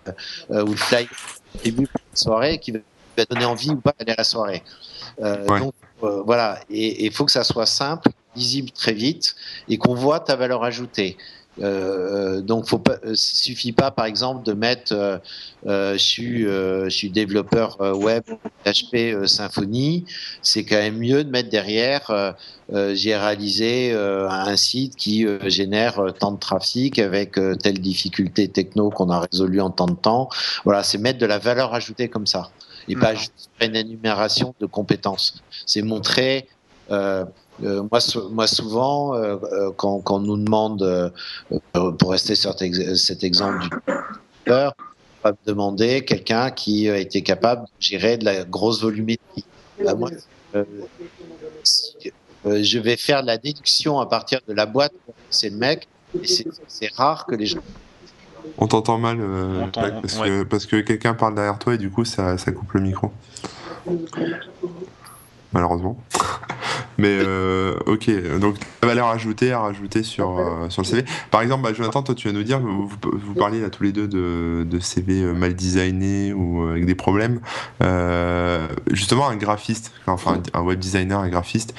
ou 0.50 0.72
le 0.72 0.76
flyer 0.76 1.10
début 1.64 1.84
de 1.84 1.90
la 1.94 2.16
soirée 2.16 2.58
qui 2.60 2.72
va 2.72 3.26
donner 3.30 3.46
envie 3.46 3.72
ou 3.72 3.82
pas 3.82 3.94
d'aller 4.00 4.14
à 4.14 4.16
la 4.20 4.24
soirée. 4.24 4.64
Donc 5.20 5.74
voilà, 6.02 6.60
et 6.70 7.06
il 7.06 7.14
faut 7.14 7.26
que 7.26 7.32
ça 7.32 7.44
soit 7.44 7.66
simple, 7.66 8.10
lisible 8.36 8.72
très 8.72 8.94
vite 8.94 9.36
et 9.70 9.78
qu'on 9.78 9.94
voit 9.94 10.20
ta 10.20 10.36
valeur 10.36 10.64
ajoutée. 10.64 11.18
Euh, 11.62 12.42
donc, 12.42 12.66
faut 12.68 12.80
pas, 12.80 12.98
euh, 13.06 13.14
suffit 13.16 13.74
pas, 13.74 13.92
par 13.92 14.06
exemple, 14.06 14.44
de 14.44 14.54
mettre 14.54 14.94
euh, 14.94 15.18
euh 15.68 15.94
je, 15.94 16.04
suis, 16.04 16.44
je 16.44 16.90
suis 16.90 17.10
développeur 17.10 17.80
web 17.98 18.24
PHP 18.66 19.26
Symfony. 19.26 20.06
C'est 20.42 20.66
quand 20.66 20.78
même 20.78 20.98
mieux 20.98 21.24
de 21.24 21.30
mettre 21.30 21.50
derrière 21.50 22.36
j'ai 22.94 23.16
réalisé 23.16 23.94
un 23.94 24.56
site 24.56 24.96
qui 24.96 25.26
génère 25.46 26.02
tant 26.20 26.32
de 26.32 26.40
trafic 26.40 26.98
avec 27.00 27.34
telle 27.62 27.80
difficulté 27.80 28.48
techno 28.48 28.90
qu'on 28.90 29.10
a 29.10 29.20
résolu 29.32 29.62
en 29.62 29.70
tant 29.70 29.86
de 29.86 29.96
temps. 29.96 30.30
Voilà, 30.64 30.84
c'est 30.84 30.98
mettre 30.98 31.20
de 31.20 31.26
la 31.26 31.38
valeur 31.38 31.74
ajoutée 31.74 32.10
comme 32.10 32.26
ça 32.26 32.50
et 32.88 32.96
pas 32.96 33.16
juste 33.16 33.50
une 33.62 33.76
énumération 33.76 34.54
de 34.60 34.66
compétences. 34.66 35.42
C'est 35.66 35.82
montrer 35.82 36.48
euh, 36.92 37.26
euh, 37.64 37.84
moi, 37.92 38.00
moi, 38.32 38.48
souvent, 38.48 39.16
euh, 39.16 39.38
euh, 39.52 39.72
quand, 39.76 40.00
quand, 40.00 40.16
on 40.16 40.20
nous 40.20 40.38
demande, 40.38 41.14
pour 41.72 42.12
rester 42.12 42.36
sur 42.36 42.56
cet 42.58 43.24
exemple 43.24 43.60
du 43.62 43.70
on 45.26 45.30
va 45.30 45.36
demander 45.46 46.04
quelqu'un 46.04 46.52
qui 46.52 46.90
a 46.90 46.98
été 46.98 47.22
capable 47.22 47.64
de 47.64 47.70
gérer 47.80 48.18
de 48.18 48.26
la 48.26 48.44
grosse 48.44 48.82
volumétrie. 48.82 49.46
Bah, 49.84 49.96
moi, 49.96 50.10
euh, 50.56 50.66
euh, 52.46 52.64
je 52.64 52.80
vais 52.80 52.98
faire 52.98 53.24
la 53.24 53.38
déduction 53.38 54.00
à 54.00 54.06
partir 54.06 54.40
de 54.48 54.54
la 54.54 54.66
boîte. 54.66 54.94
C'est 55.30 55.50
le 55.50 55.58
mec. 55.58 55.88
Et 56.22 56.28
c'est 56.68 56.94
rare 56.94 57.26
que 57.26 57.36
les 57.36 57.46
gens. 57.46 57.62
On 58.58 58.68
t'entend 58.68 58.98
mal, 59.00 59.18
euh, 59.20 59.66
parce, 59.74 60.18
que, 60.18 60.44
parce, 60.44 60.66
que, 60.66 60.82
quelqu'un 60.82 61.14
parle 61.14 61.36
derrière 61.36 61.58
toi 61.58 61.74
et 61.74 61.78
du 61.78 61.90
coup 61.90 62.04
ça, 62.06 62.38
ça 62.38 62.52
coupe 62.52 62.74
le 62.74 62.82
micro 62.82 63.12
malheureusement. 65.54 65.98
Mais 66.98 67.20
euh, 67.22 67.76
ok, 67.86 68.10
donc 68.40 68.56
la 68.82 68.88
valeur 68.88 69.08
ajoutée 69.08 69.52
à 69.52 69.60
rajouter 69.60 70.04
sur, 70.04 70.40
euh, 70.40 70.70
sur 70.70 70.84
le 70.84 70.88
CV. 70.88 71.06
Par 71.32 71.42
exemple, 71.42 71.64
bah, 71.64 71.74
Jonathan, 71.74 72.04
toi 72.04 72.14
tu 72.16 72.28
vas 72.28 72.34
nous 72.34 72.44
dire, 72.44 72.60
vous, 72.60 72.90
vous 73.04 73.34
parliez 73.34 73.62
là 73.62 73.70
tous 73.70 73.84
les 73.84 73.92
deux 73.92 74.08
de, 74.08 74.66
de 74.70 74.80
CV 74.80 75.22
euh, 75.22 75.34
mal 75.34 75.56
designé 75.56 76.34
ou 76.34 76.64
avec 76.68 76.86
des 76.86 76.96
problèmes. 76.96 77.40
justement, 78.92 79.28
un 79.28 79.36
graphiste, 79.36 79.92
enfin 80.08 80.42
un 80.54 80.62
web 80.62 80.80
designer, 80.80 81.20
un 81.20 81.30
graphiste, 81.30 81.74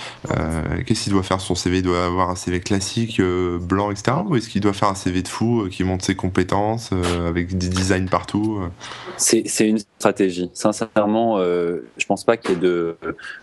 qu'est-ce 0.86 1.04
qu'il 1.04 1.12
doit 1.12 1.22
faire 1.22 1.40
son 1.40 1.54
CV 1.54 1.78
Il 1.78 1.82
doit 1.82 2.04
avoir 2.04 2.30
un 2.30 2.36
CV 2.36 2.60
classique, 2.60 3.20
blanc, 3.20 3.90
etc. 3.90 4.18
Ou 4.26 4.36
est-ce 4.36 4.48
qu'il 4.48 4.60
doit 4.60 4.72
faire 4.72 4.88
un 4.88 4.94
CV 4.94 5.22
de 5.22 5.28
fou 5.28 5.66
qui 5.70 5.84
montre 5.84 6.04
ses 6.04 6.14
compétences 6.14 6.90
avec 7.26 7.56
des 7.56 7.68
designs 7.68 8.08
partout 8.08 8.60
C'est 9.16 9.44
une 9.60 9.78
stratégie. 9.78 10.50
Sincèrement, 10.54 11.38
je 11.38 12.06
pense 12.06 12.24
pas 12.24 12.36
qu'il 12.36 12.50
y 12.50 12.54
ait 12.54 12.60
de, 12.60 12.96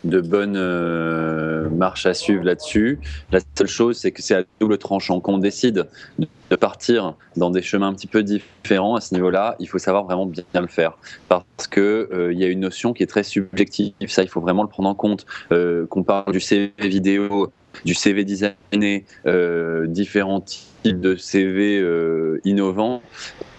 de 0.03 0.20
bonne 0.21 0.55
euh, 0.57 1.69
marche 1.69 2.05
à 2.05 2.13
suivre 2.13 2.43
là-dessus. 2.43 2.99
La 3.31 3.39
seule 3.55 3.67
chose, 3.67 3.97
c'est 3.97 4.11
que 4.11 4.21
c'est 4.21 4.35
à 4.35 4.43
double 4.59 4.77
tranchant. 4.77 5.19
Quand 5.19 5.33
on 5.33 5.37
décide 5.37 5.87
de 6.17 6.55
partir 6.55 7.15
dans 7.37 7.49
des 7.49 7.61
chemins 7.61 7.87
un 7.87 7.93
petit 7.93 8.07
peu 8.07 8.23
différents 8.23 8.95
à 8.95 9.01
ce 9.01 9.13
niveau-là, 9.13 9.55
il 9.59 9.67
faut 9.67 9.77
savoir 9.77 10.05
vraiment 10.05 10.25
bien 10.25 10.61
le 10.61 10.67
faire. 10.67 10.97
Parce 11.27 11.67
que 11.69 12.09
euh, 12.11 12.33
il 12.33 12.39
y 12.39 12.43
a 12.43 12.47
une 12.47 12.59
notion 12.59 12.93
qui 12.93 13.03
est 13.03 13.07
très 13.07 13.23
subjective. 13.23 13.93
Ça, 14.07 14.23
il 14.23 14.29
faut 14.29 14.41
vraiment 14.41 14.63
le 14.63 14.69
prendre 14.69 14.89
en 14.89 14.95
compte. 14.95 15.25
Euh, 15.51 15.85
qu'on 15.87 16.03
parle 16.03 16.31
du 16.31 16.39
CV 16.39 16.71
vidéo, 16.79 17.51
du 17.85 17.93
CV 17.93 18.25
designé, 18.25 19.05
différents 19.85 20.41
types 20.41 20.99
de 20.99 21.15
CV 21.15 21.85
innovants. 22.43 23.01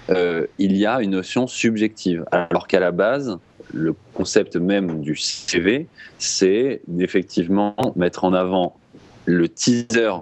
il 0.09 0.76
y 0.76 0.87
a 0.87 1.00
une 1.00 1.11
notion 1.11 1.47
subjective. 1.47 2.25
Alors 2.31 2.66
qu'à 2.66 2.81
la 2.81 2.90
base, 2.90 3.38
le 3.73 3.95
concept 4.14 4.57
même 4.57 5.00
du 5.00 5.17
CV, 5.17 5.87
c'est 6.19 6.83
d'effectivement 6.87 7.75
mettre 7.97 8.25
en 8.25 8.33
avant 8.33 8.76
le 9.25 9.49
teaser 9.49 10.12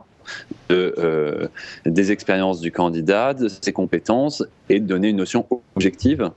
de, 0.69 0.95
euh, 0.99 1.49
des 1.87 2.13
expériences 2.13 2.61
du 2.61 2.71
candidat, 2.71 3.35
de 3.35 3.49
ses 3.49 3.73
compétences 3.73 4.45
et 4.69 4.81
de 4.81 4.87
donner 4.87 5.09
une 5.09 5.17
notion 5.17 5.47
objective 5.75 6.31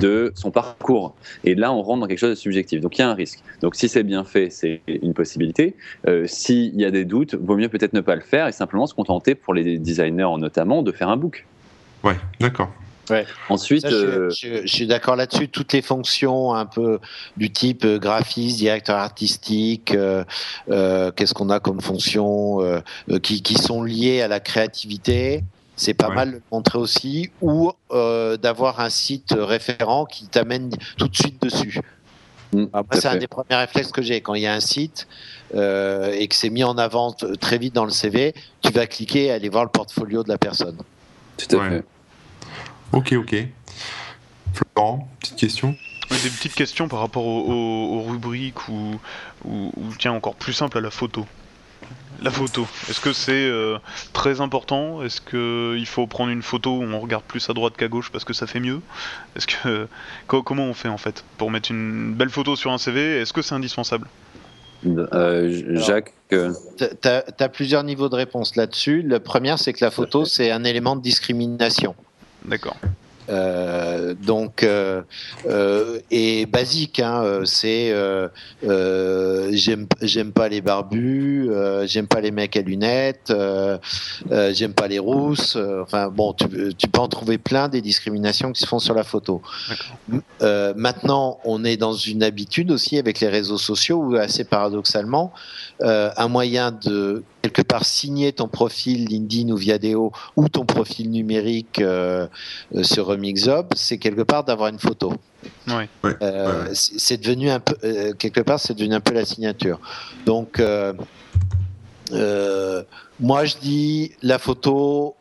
de 0.00 0.32
son 0.34 0.50
parcours. 0.50 1.14
Et 1.44 1.54
là, 1.54 1.72
on 1.72 1.82
rentre 1.82 2.00
dans 2.00 2.06
quelque 2.06 2.18
chose 2.18 2.30
de 2.30 2.34
subjectif. 2.34 2.80
Donc 2.80 2.98
il 2.98 3.02
y 3.02 3.04
a 3.04 3.10
un 3.10 3.14
risque. 3.14 3.40
Donc 3.60 3.76
si 3.76 3.88
c'est 3.88 4.02
bien 4.02 4.24
fait, 4.24 4.50
c'est 4.50 4.80
une 4.86 5.14
possibilité. 5.14 5.76
Euh, 6.08 6.26
S'il 6.26 6.74
y 6.80 6.84
a 6.84 6.90
des 6.90 7.04
doutes, 7.04 7.34
vaut 7.34 7.56
mieux 7.56 7.68
peut-être 7.68 7.92
ne 7.92 8.00
pas 8.00 8.16
le 8.16 8.20
faire 8.20 8.48
et 8.48 8.52
simplement 8.52 8.86
se 8.86 8.94
contenter, 8.94 9.34
pour 9.34 9.54
les 9.54 9.78
designers 9.78 10.38
notamment, 10.38 10.82
de 10.82 10.92
faire 10.92 11.08
un 11.08 11.16
book. 11.16 11.46
Ouais, 12.02 12.16
d'accord. 12.40 12.70
Ensuite, 13.48 13.84
euh, 13.84 14.30
je, 14.30 14.66
suis 14.66 14.86
d'accord 14.86 15.16
là-dessus. 15.16 15.48
Toutes 15.48 15.72
les 15.72 15.82
fonctions 15.82 16.54
un 16.54 16.66
peu 16.66 16.98
du 17.36 17.50
type 17.50 17.84
euh, 17.84 17.98
graphiste, 17.98 18.56
directeur 18.58 18.96
artistique, 18.96 19.94
euh, 19.94 20.24
qu'est-ce 21.12 21.34
qu'on 21.34 21.50
a 21.50 21.60
comme 21.60 21.80
fonctions 21.80 22.58
qui, 23.22 23.42
qui, 23.42 23.54
sont 23.54 23.82
liées 23.82 24.22
à 24.22 24.28
la 24.28 24.40
créativité. 24.40 25.44
C'est 25.76 25.94
pas 25.94 26.08
mal 26.08 26.28
de 26.28 26.34
le 26.36 26.42
montrer 26.50 26.78
aussi, 26.78 27.30
ou 27.42 27.72
d'avoir 27.90 28.80
un 28.80 28.90
site 28.90 29.34
référent 29.36 30.06
qui 30.06 30.26
t'amène 30.26 30.70
tout 30.96 31.08
de 31.08 31.16
suite 31.16 31.40
dessus. 31.42 31.80
Mm, 32.52 32.66
c'est 32.92 33.06
un 33.06 33.16
des 33.16 33.26
premiers 33.26 33.56
réflexes 33.56 33.92
que 33.92 34.02
j'ai. 34.02 34.20
Quand 34.20 34.34
il 34.34 34.42
y 34.42 34.46
a 34.46 34.54
un 34.54 34.60
site 34.60 35.06
et 35.54 36.26
que 36.28 36.34
c'est 36.34 36.50
mis 36.50 36.64
en 36.64 36.78
avant 36.78 37.12
très 37.40 37.58
vite 37.58 37.74
dans 37.74 37.84
le 37.84 37.90
CV, 37.90 38.34
tu 38.62 38.72
vas 38.72 38.86
cliquer 38.86 39.26
et 39.26 39.30
aller 39.32 39.48
voir 39.48 39.64
le 39.64 39.70
portfolio 39.70 40.22
de 40.22 40.28
la 40.28 40.38
personne. 40.38 40.78
Tout 41.36 41.56
à 41.56 41.70
fait. 41.70 41.84
Ok, 42.92 43.12
ok. 43.12 43.36
Florent, 44.52 45.08
petite 45.20 45.36
question 45.36 45.76
Des 46.10 46.30
petites 46.30 46.54
questions 46.54 46.88
par 46.88 47.00
rapport 47.00 47.24
aux, 47.24 48.02
rubriques 48.02 48.68
ou, 48.68 48.98
ou, 49.44 49.72
tiens, 49.98 50.12
encore 50.12 50.34
plus 50.34 50.52
simple 50.52 50.78
à 50.78 50.80
la 50.80 50.90
photo. 50.90 51.26
La 52.22 52.30
photo, 52.30 52.66
est-ce 52.88 53.00
que 53.00 53.12
c'est 53.12 53.32
euh, 53.32 53.76
très 54.14 54.40
important? 54.40 55.02
Est-ce 55.02 55.20
qu'il 55.20 55.86
faut 55.86 56.06
prendre 56.06 56.30
une 56.30 56.42
photo 56.42 56.78
où 56.78 56.82
on 56.82 56.98
regarde 56.98 57.24
plus 57.24 57.50
à 57.50 57.52
droite 57.52 57.74
qu'à 57.76 57.88
gauche 57.88 58.10
parce 58.10 58.24
que 58.24 58.32
ça 58.32 58.46
fait 58.46 58.60
mieux? 58.60 58.80
Est-ce 59.36 59.46
que 59.46 59.86
comment 60.26 60.64
on 60.64 60.74
fait 60.74 60.88
en 60.88 60.96
fait 60.96 61.24
pour 61.36 61.50
mettre 61.50 61.70
une 61.70 62.14
belle 62.14 62.30
photo 62.30 62.56
sur 62.56 62.72
un 62.72 62.78
CV 62.78 63.20
Est-ce 63.20 63.34
que 63.34 63.42
c'est 63.42 63.54
indispensable? 63.54 64.08
Euh, 64.86 65.76
Jacques 65.76 66.12
euh, 66.32 66.52
Tu 66.78 67.08
as, 67.08 67.48
plusieurs 67.48 67.82
niveaux 67.82 68.08
de 68.08 68.16
réponse 68.16 68.56
là-dessus. 68.56 69.02
Le 69.02 69.20
premier, 69.20 69.56
c'est 69.58 69.72
que 69.72 69.84
la 69.84 69.90
photo, 69.90 70.24
c'est 70.24 70.50
un 70.50 70.64
élément 70.64 70.96
de 70.96 71.02
discrimination. 71.02 71.94
D'accord. 72.46 72.76
Euh, 73.28 74.14
donc 74.14 74.62
euh, 74.62 75.02
euh, 75.46 75.98
et 76.12 76.46
basique 76.46 77.00
hein, 77.00 77.40
c'est 77.44 77.92
j'aime 78.62 79.86
j'aime 80.00 80.32
pas 80.32 80.48
les 80.48 80.60
barbus 80.60 81.50
j'aime 81.84 82.06
pas 82.06 82.20
les 82.20 82.30
mecs 82.30 82.56
à 82.56 82.62
lunettes 82.62 83.32
j'aime 84.52 84.74
pas 84.74 84.86
les 84.86 85.00
rousses 85.00 85.56
enfin 85.82 86.08
bon 86.08 86.34
tu, 86.34 86.46
tu, 86.76 86.88
peux 86.88 87.00
en 87.00 87.08
trouver 87.08 87.38
plein 87.38 87.68
des 87.68 87.80
discriminations 87.80 88.52
qui 88.52 88.60
se 88.60 88.66
font 88.66 88.78
sur 88.78 88.94
la 88.94 89.02
photo 89.02 89.42
maintenant 90.40 91.40
on 91.44 91.64
est 91.64 91.76
dans 91.76 91.94
une 91.94 92.22
habitude 92.22 92.70
aussi 92.70 92.96
avec 92.96 93.20
les 93.20 93.28
réseaux 93.28 93.58
sociaux 93.58 93.96
où 93.96 94.16
assez 94.16 94.44
paradoxalement 94.44 95.32
un 95.80 96.28
moyen 96.28 96.70
de 96.70 97.24
quelque 97.48 97.66
part 97.66 97.84
signer 97.84 98.32
ton 98.32 98.48
profil 98.48 99.06
LinkedIn 99.06 99.50
ou 99.50 99.56
Viadeo 99.56 100.12
ou 100.36 100.48
ton 100.48 100.64
profil 100.64 101.10
numérique 101.10 101.80
euh, 101.80 102.26
euh, 102.74 102.82
sur 102.82 103.06
Remixup, 103.06 103.74
c'est 103.76 103.98
quelque 103.98 104.22
part 104.22 104.44
d'avoir 104.44 104.68
une 104.68 104.78
photo. 104.78 105.14
Euh, 106.04 106.68
c'est 106.72 107.18
devenu 107.18 107.50
un 107.50 107.60
peu 107.60 107.76
quelque 108.14 108.40
part, 108.40 108.58
c'est 108.58 108.74
devenu 108.74 108.94
un 108.94 109.00
peu 109.00 109.14
la 109.14 109.24
signature. 109.24 109.78
Donc 110.24 110.60
moi 113.20 113.44
je 113.44 113.56
dis 113.60 114.12
la 114.22 114.38
photo. 114.38 115.14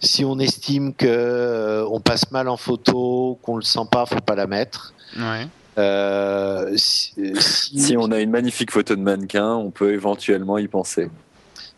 si 0.00 0.24
on 0.24 0.38
estime 0.38 0.94
que 0.94 1.84
on 1.90 2.00
passe 2.00 2.30
mal 2.30 2.48
en 2.48 2.56
photo, 2.56 3.38
qu'on 3.42 3.56
le 3.56 3.62
sent 3.62 3.86
pas, 3.90 4.06
faut 4.06 4.20
pas 4.20 4.36
la 4.36 4.46
mettre. 4.46 4.94
Euh, 5.76 6.72
si, 6.76 7.96
on 7.98 8.10
a 8.12 8.20
une 8.20 8.30
magnifique 8.30 8.70
photo 8.70 8.94
de 8.94 9.00
mannequin, 9.00 9.54
on 9.54 9.70
peut 9.70 9.92
éventuellement 9.92 10.58
y 10.58 10.68
penser. 10.68 11.10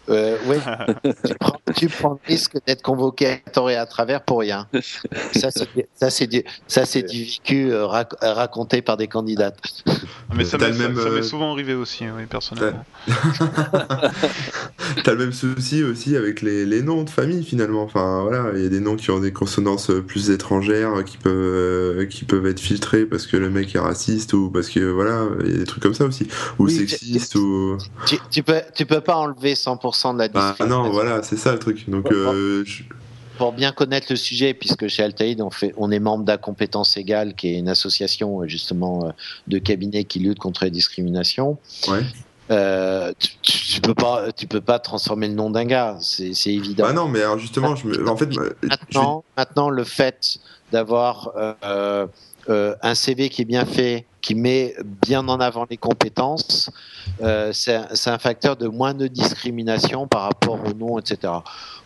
Euh, 0.09 0.37
oui, 0.47 0.57
tu, 1.75 1.89
prends, 1.89 2.13
le 2.13 2.29
risque 2.29 2.57
d'être 2.67 2.83
convoqué 2.83 3.27
à 3.27 3.51
tort 3.51 3.71
et 3.71 3.77
à 3.77 3.87
travers 3.87 4.23
pour 4.23 4.41
rien. 4.41 4.69
Ça, 5.33 5.51
c'est 6.11 6.27
du, 6.27 6.45
ça, 6.69 6.87
c'est 6.87 7.03
du 7.03 7.25
vécu 7.25 7.73
euh, 7.73 7.87
raconté 7.87 8.83
par 8.83 8.97
des 8.97 9.09
candidates. 9.09 9.59
Mais 10.35 10.45
ça 10.45 10.59
m'est 10.59 10.71
euh, 10.71 11.23
souvent 11.23 11.53
arrivé 11.53 11.75
aussi, 11.75 12.05
oui, 12.05 12.27
personnellement. 12.27 12.85
T'as 15.05 15.13
le 15.13 15.19
même 15.19 15.33
souci 15.33 15.83
aussi 15.83 16.17
avec 16.17 16.43
les, 16.43 16.67
les, 16.67 16.83
noms 16.83 17.03
de 17.03 17.11
famille 17.11 17.45
finalement. 17.45 17.83
Enfin 17.83 18.23
voilà, 18.23 18.53
il 18.55 18.63
y 18.63 18.67
a 18.67 18.69
des 18.69 18.81
noms 18.81 18.97
qui 18.97 19.11
ont 19.11 19.21
des 19.21 19.33
consonances 19.33 19.91
plus 20.07 20.31
étrangères, 20.31 21.05
qui 21.05 21.17
peuvent, 21.17 22.07
qui 22.09 22.25
peuvent 22.25 22.47
être 22.47 22.61
filtrés 22.61 23.07
parce 23.07 23.27
que 23.27 23.37
le 23.37 23.51
mec 23.51 23.75
est 23.75 23.81
raciste 23.81 24.33
ou 24.35 24.51
parce 24.51 24.69
que 24.69 24.81
voilà, 24.81 25.27
il 25.45 25.51
y 25.51 25.55
a 25.55 25.59
des 25.59 25.65
trucs 25.65 25.83
comme 25.83 25.95
ça 25.95 26.05
aussi, 26.05 26.29
ou 26.59 26.69
sexiste 26.69 27.35
ou. 27.35 27.77
Tu, 28.07 28.19
tu, 28.31 28.43
peux, 28.43 28.61
tu 28.75 28.87
peux 28.87 29.01
pas 29.01 29.17
enlever 29.17 29.55
100% 29.55 29.96
de 30.05 30.19
la 30.19 30.29
bah, 30.29 30.57
non, 30.67 30.91
voilà, 30.91 31.23
c'est 31.23 31.37
ça 31.37 31.53
le 31.53 31.59
truc. 31.59 31.89
Donc, 31.89 32.11
euh, 32.11 32.65
pour 33.39 33.53
bien 33.53 33.73
connaître 33.73 34.07
le 34.11 34.17
sujet, 34.17 34.55
puisque 34.55 34.89
chez 34.89 35.03
Altaïd, 35.03 35.41
on, 35.41 35.51
fait, 35.51 35.75
on 35.77 35.91
est 35.91 35.99
membre 35.99 36.25
d'Incompétence 36.25 36.97
Égale, 36.97 37.35
qui 37.35 37.49
est 37.49 37.59
une 37.59 37.69
association 37.69 38.43
euh, 38.43 38.49
justement 38.49 39.07
euh, 39.07 39.11
de 39.47 39.59
cabinets 39.59 40.05
qui 40.05 40.19
lutte 40.19 40.39
contre 40.39 40.65
la 40.65 40.71
discrimination. 40.71 41.59
tu, 43.43 43.81
peux 43.81 43.95
pas, 43.95 44.33
tu 44.33 44.47
peux 44.47 44.61
pas 44.61 44.79
transformer 44.79 45.29
le 45.29 45.35
nom 45.35 45.51
d'un 45.51 45.65
gars, 45.65 45.99
c'est 46.01 46.33
évident. 46.47 46.85
Bah 46.85 46.93
non, 46.93 47.09
mais 47.09 47.21
alors 47.21 47.39
justement, 47.39 47.75
je 47.77 48.07
en 48.07 48.17
fait, 48.17 48.31
maintenant, 48.63 49.25
maintenant, 49.37 49.71
le 49.71 49.85
fait 49.85 50.39
d'avoir 50.73 51.33
un 52.49 52.95
CV 52.95 53.29
qui 53.29 53.43
est 53.43 53.47
bien 53.47 53.65
fait, 53.65 54.07
qui 54.27 54.35
met 54.35 54.75
bien 55.07 55.29
en 55.29 55.39
avant 55.39 55.67
les 55.71 55.77
compétences, 55.77 56.69
euh, 57.23 57.53
c'est 57.53 58.11
un 58.11 58.19
facteur 58.19 58.57
de 58.57 58.67
moins 58.67 58.93
de 58.93 59.07
discrimination 59.07 60.09
par 60.09 60.23
rapport 60.23 60.59
au 60.67 60.73
nom, 60.73 60.99
etc. 60.99 61.33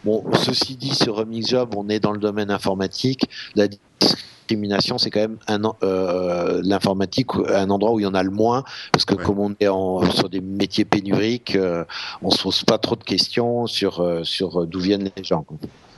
Bon, 0.04 0.24
ceci 0.32 0.76
dit, 0.76 0.94
sur 0.94 1.16
Remix 1.16 1.48
Job, 1.48 1.74
on 1.76 1.90
est 1.90 2.00
dans 2.00 2.12
le 2.12 2.18
domaine 2.18 2.50
informatique. 2.50 3.28
La 3.54 3.68
discrimination, 3.68 4.96
c'est 4.96 5.10
quand 5.10 5.20
même 5.20 5.36
euh, 5.82 6.62
l'informatique, 6.64 7.28
un 7.48 7.68
endroit 7.68 7.92
où 7.92 8.00
il 8.00 8.04
y 8.04 8.06
en 8.06 8.14
a 8.14 8.22
le 8.22 8.30
moins, 8.30 8.64
parce 8.90 9.04
que 9.04 9.14
comme 9.14 9.38
on 9.38 9.54
est 9.60 9.68
en, 9.68 10.10
sur 10.10 10.30
des 10.30 10.40
métiers 10.40 10.86
pénuriques, 10.86 11.56
euh, 11.56 11.84
on 12.22 12.30
se 12.30 12.42
pose 12.42 12.64
pas 12.64 12.78
trop 12.78 12.96
de 12.96 13.04
questions 13.04 13.66
sur, 13.66 14.02
sur 14.22 14.66
d'où 14.66 14.80
viennent 14.80 15.10
les 15.14 15.24
gens. 15.24 15.44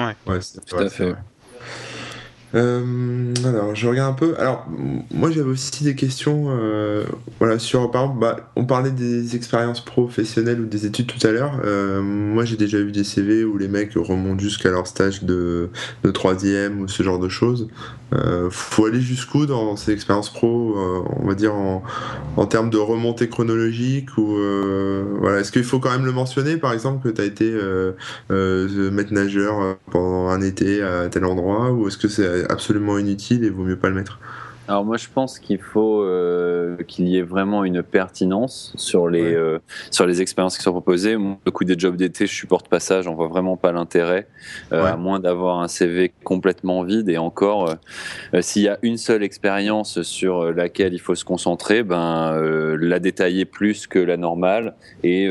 Ouais, 0.01 0.17
ouais 0.27 0.41
tout 0.67 0.77
à 0.77 0.89
fait. 0.89 1.15
Euh, 2.55 3.33
alors, 3.45 3.75
je 3.75 3.89
regarde 3.89 4.13
un 4.13 4.15
peu. 4.15 4.35
Alors, 4.39 4.67
moi, 5.13 5.31
j'avais 5.31 5.49
aussi 5.49 5.85
des 5.85 5.95
questions. 5.95 6.47
Euh, 6.49 7.05
voilà, 7.39 7.59
sur 7.59 7.91
par 7.91 8.03
exemple, 8.03 8.21
bah, 8.21 8.51
on 8.57 8.65
parlait 8.65 8.91
des 8.91 9.37
expériences 9.37 9.85
professionnelles 9.85 10.61
ou 10.61 10.67
des 10.67 10.87
études 10.87 11.07
tout 11.07 11.27
à 11.27 11.31
l'heure. 11.31 11.61
Euh, 11.65 12.03
moi, 12.03 12.45
j'ai 12.45 12.57
déjà 12.57 12.79
vu 12.79 12.93
des 12.93 13.05
CV 13.05 13.45
où 13.45 13.57
les 13.57 13.69
mecs 13.69 13.93
remontent 13.95 14.41
jusqu'à 14.41 14.71
leur 14.71 14.87
stage 14.87 15.25
de, 15.25 15.71
de 16.05 16.11
troisième 16.11 16.81
ou 16.81 16.89
ce 16.89 17.03
genre 17.03 17.19
de 17.19 17.29
choses. 17.29 17.69
faut 18.51 18.87
aller 18.87 19.01
jusqu'où 19.01 19.47
dans 19.47 19.77
ces 19.77 19.93
expériences 19.93 20.31
pro, 20.31 20.77
on 20.77 21.27
va 21.27 21.35
dire 21.35 21.55
en, 21.55 21.83
en, 22.37 22.47
termes 22.47 22.69
de 22.69 22.77
remontée 22.77 23.29
chronologique 23.29 24.19
ou 24.19 24.37
voilà. 25.19 25.41
Est-ce 25.41 25.53
qu'il 25.53 25.65
faut 25.65 25.79
quand 25.79 25.91
même 25.91 26.05
le 26.05 26.13
mentionner, 26.13 26.57
par 26.59 26.73
exemple, 26.73 27.09
que 27.09 27.15
tu 27.15 27.21
as 27.21 27.25
été 27.25 27.51
maître 28.29 29.15
nageur 29.15 29.79
pendant 29.91 30.29
un 30.29 30.43
été 30.43 30.83
à 30.83 31.09
tel 31.09 31.25
endroit, 31.25 31.73
ou 31.73 31.89
est-ce 31.89 31.97
que 31.97 32.09
c'est 32.09 32.42
absolument 32.49 32.99
inutile 32.99 33.45
et 33.45 33.51
vaut 33.51 33.65
mieux 33.65 33.79
pas 33.79 33.89
le 33.89 33.95
mettre 33.95 34.19
alors 34.69 34.85
moi 34.85 34.97
je 34.97 35.09
pense 35.13 35.39
qu'il 35.39 35.59
faut 35.59 36.03
euh, 36.03 36.77
qu'il 36.87 37.09
y 37.09 37.19
ait 37.19 37.23
vraiment 37.23 37.65
une 37.65 37.83
pertinence 37.83 38.73
sur 38.77 39.09
les 39.09 39.35
euh, 39.35 39.59
sur 39.91 40.07
les 40.07 40.23
expériences 40.23 40.57
qui 40.57 40.63
sont 40.63 40.71
proposées. 40.71 41.17
Moi, 41.17 41.39
le 41.45 41.51
coup 41.51 41.65
des 41.65 41.75
jobs 41.77 41.97
d'été, 41.97 42.27
je 42.27 42.33
supporte 42.33 42.69
pas 42.69 42.79
ça, 42.79 43.03
j'en 43.03 43.15
vois 43.15 43.27
vraiment 43.27 43.57
pas 43.57 43.73
l'intérêt, 43.73 44.29
euh, 44.73 44.85
à 44.85 44.97
moins 44.97 45.19
d'avoir 45.19 45.61
un 45.61 45.69
CV 45.69 46.13
complètement 46.23 46.85
vide. 46.85 47.09
Et 47.09 47.19
encore, 47.19 47.75
s'il 48.41 48.63
y 48.63 48.69
a 48.69 48.79
une 48.83 48.99
seule 48.99 49.23
expérience 49.23 50.03
sur 50.03 50.53
laquelle 50.53 50.95
il 50.95 51.01
faut 51.01 51.17
se 51.17 51.25
concentrer, 51.25 51.83
ben 51.83 52.41
la 52.79 52.99
détailler 53.01 53.45
plus 53.45 53.87
que 53.87 53.99
la 53.99 54.17
normale 54.17 54.75
et 55.03 55.29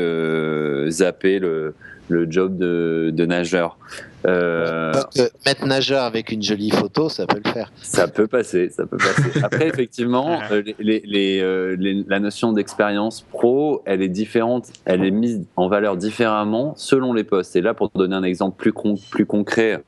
zapper 0.90 1.38
le 1.38 1.74
le 2.08 2.30
job 2.30 2.56
de, 2.58 3.10
de 3.14 3.26
nageur. 3.26 3.78
Euh, 4.26 4.92
mettre 5.44 5.66
nageur 5.66 6.04
avec 6.04 6.30
une 6.30 6.42
jolie 6.42 6.70
photo, 6.70 7.08
ça 7.08 7.26
peut 7.26 7.40
le 7.44 7.50
faire. 7.50 7.72
Ça 7.82 8.06
peut 8.06 8.26
passer, 8.26 8.68
ça 8.68 8.86
peut 8.86 8.96
passer. 8.96 9.40
Après, 9.42 9.66
effectivement, 9.66 10.40
euh, 10.52 10.62
les, 10.78 11.40
euh, 11.40 11.76
les, 11.78 12.04
la 12.06 12.20
notion 12.20 12.52
d'expérience 12.52 13.22
pro, 13.22 13.82
elle 13.84 14.02
est 14.02 14.08
différente, 14.08 14.68
elle 14.84 15.04
est 15.04 15.10
mise 15.10 15.44
en 15.56 15.68
valeur 15.68 15.96
différemment 15.96 16.74
selon 16.76 17.12
les 17.12 17.24
postes. 17.24 17.56
Et 17.56 17.60
là, 17.60 17.74
pour 17.74 17.90
donner 17.90 18.14
un 18.14 18.22
exemple 18.22 18.56
plus, 18.56 18.72
plus 19.10 19.26
concret 19.26 19.82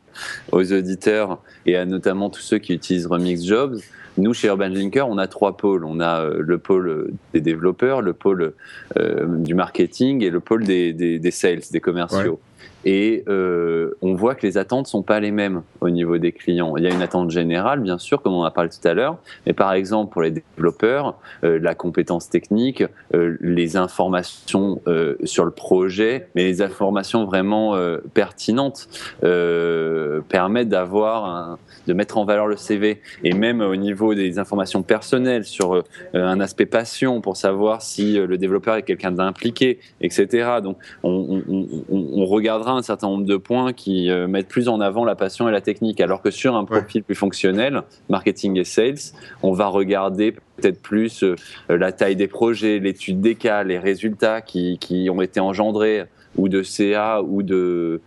aux 0.52 0.73
auditeurs 0.73 1.40
et 1.66 1.76
à 1.76 1.85
notamment 1.85 2.30
tous 2.30 2.40
ceux 2.40 2.59
qui 2.59 2.75
utilisent 2.75 3.06
Remix 3.06 3.44
Jobs, 3.44 3.78
nous, 4.16 4.33
chez 4.33 4.49
Urban 4.49 4.68
Linker, 4.68 5.09
on 5.09 5.18
a 5.18 5.26
trois 5.26 5.56
pôles. 5.56 5.85
On 5.85 6.00
a 6.00 6.25
le 6.25 6.59
pôle 6.59 7.12
des 7.33 7.40
développeurs, 7.40 8.00
le 8.00 8.12
pôle 8.12 8.54
du 8.97 9.54
marketing 9.54 10.23
et 10.23 10.30
le 10.30 10.40
pôle 10.40 10.64
des, 10.64 10.92
des, 10.92 11.30
sales, 11.30 11.62
des 11.71 11.80
commerciaux. 11.80 12.40
Et 12.85 13.25
euh, 13.29 13.97
on 14.03 14.14
voit 14.14 14.35
que 14.35 14.47
les 14.47 14.59
attentes 14.59 14.87
sont 14.87 15.03
pas 15.03 15.21
les 15.21 15.31
mêmes 15.31 15.62
au 15.81 15.91
niveau 15.91 16.19
des 16.19 16.33
clients. 16.33 16.76
Il 16.76 16.85
y 16.85 16.87
a 16.87 16.91
une 16.91 17.03
attente 17.03 17.31
générale, 17.31 17.81
bien 17.81 17.99
sûr, 17.99 18.23
comme 18.23 18.35
on 18.35 18.45
a 18.45 18.50
parlé 18.50 18.71
tout 18.71 18.87
à 18.87 18.95
l'heure, 18.95 19.19
mais 19.47 19.53
par 19.53 19.73
exemple 19.73 20.12
pour 20.12 20.23
les 20.23 20.31
développeurs, 20.31 21.17
euh, 21.45 21.59
la 21.61 21.75
compétence 21.75 22.29
technique, 22.29 22.85
euh, 23.14 23.37
les 23.41 23.76
informations 23.76 24.81
euh, 24.87 25.17
sur 25.25 25.45
le 25.45 25.50
projet, 25.50 26.29
mais 26.35 26.45
les 26.45 26.62
informations 26.62 27.25
vraiment 27.25 27.75
euh, 27.75 27.99
pertinentes 28.12 28.88
euh, 29.23 30.21
permettent 30.29 30.69
d'avoir 30.69 31.59
de 31.87 31.93
mettre 31.93 32.19
en 32.19 32.25
valeur 32.25 32.47
le 32.47 32.57
CV 32.57 33.00
et 33.23 33.33
même 33.33 33.61
au 33.61 33.76
niveau 33.76 34.14
des 34.14 34.38
informations 34.38 34.83
personnelles 34.83 35.45
sur 35.45 35.85
un 36.14 36.41
aspect 36.41 36.67
passion 36.67 37.21
pour 37.21 37.37
savoir 37.37 37.83
si 37.83 38.14
le 38.14 38.38
développeur 38.38 38.76
est 38.76 38.83
quelqu'un 38.83 39.12
d'impliqué, 39.12 39.81
etc. 40.00 40.61
Donc 40.62 40.79
on, 41.03 41.43
on, 41.49 41.67
on, 41.91 42.09
on 42.23 42.25
regardera 42.26 42.74
un 42.76 42.83
certain 42.83 43.09
nombre 43.09 43.25
de 43.25 43.37
points 43.37 43.73
qui 43.73 44.11
euh, 44.11 44.26
mettent 44.26 44.49
plus 44.49 44.69
en 44.69 44.81
avant 44.81 45.04
la 45.04 45.14
passion 45.14 45.49
et 45.49 45.52
la 45.52 45.61
technique, 45.61 46.00
alors 46.00 46.23
que 46.23 46.31
sur 46.31 46.57
un 46.57 46.64
profil 46.64 47.02
plus 47.02 47.14
fonctionnel, 47.14 47.83
marketing 48.09 48.59
et 48.59 48.64
sales, 48.64 48.99
on 49.43 49.52
va 49.52 49.66
regarder 49.66 50.33
peut-être 50.33 50.81
plus 50.81 51.23
euh, 51.23 51.37
la 51.69 51.93
taille 51.93 52.16
des 52.16 52.28
projets, 52.28 52.78
l'étude 52.78 53.21
des 53.21 53.35
cas, 53.35 53.62
les 53.64 53.78
résultats 53.78 54.40
qui, 54.40 54.78
qui 54.78 55.09
ont 55.11 55.21
été 55.21 55.40
engendrés 55.40 56.04
ou 56.37 56.49
de 56.49 56.62
CA 56.62 57.23
ou 57.23 57.43
de 57.43 58.00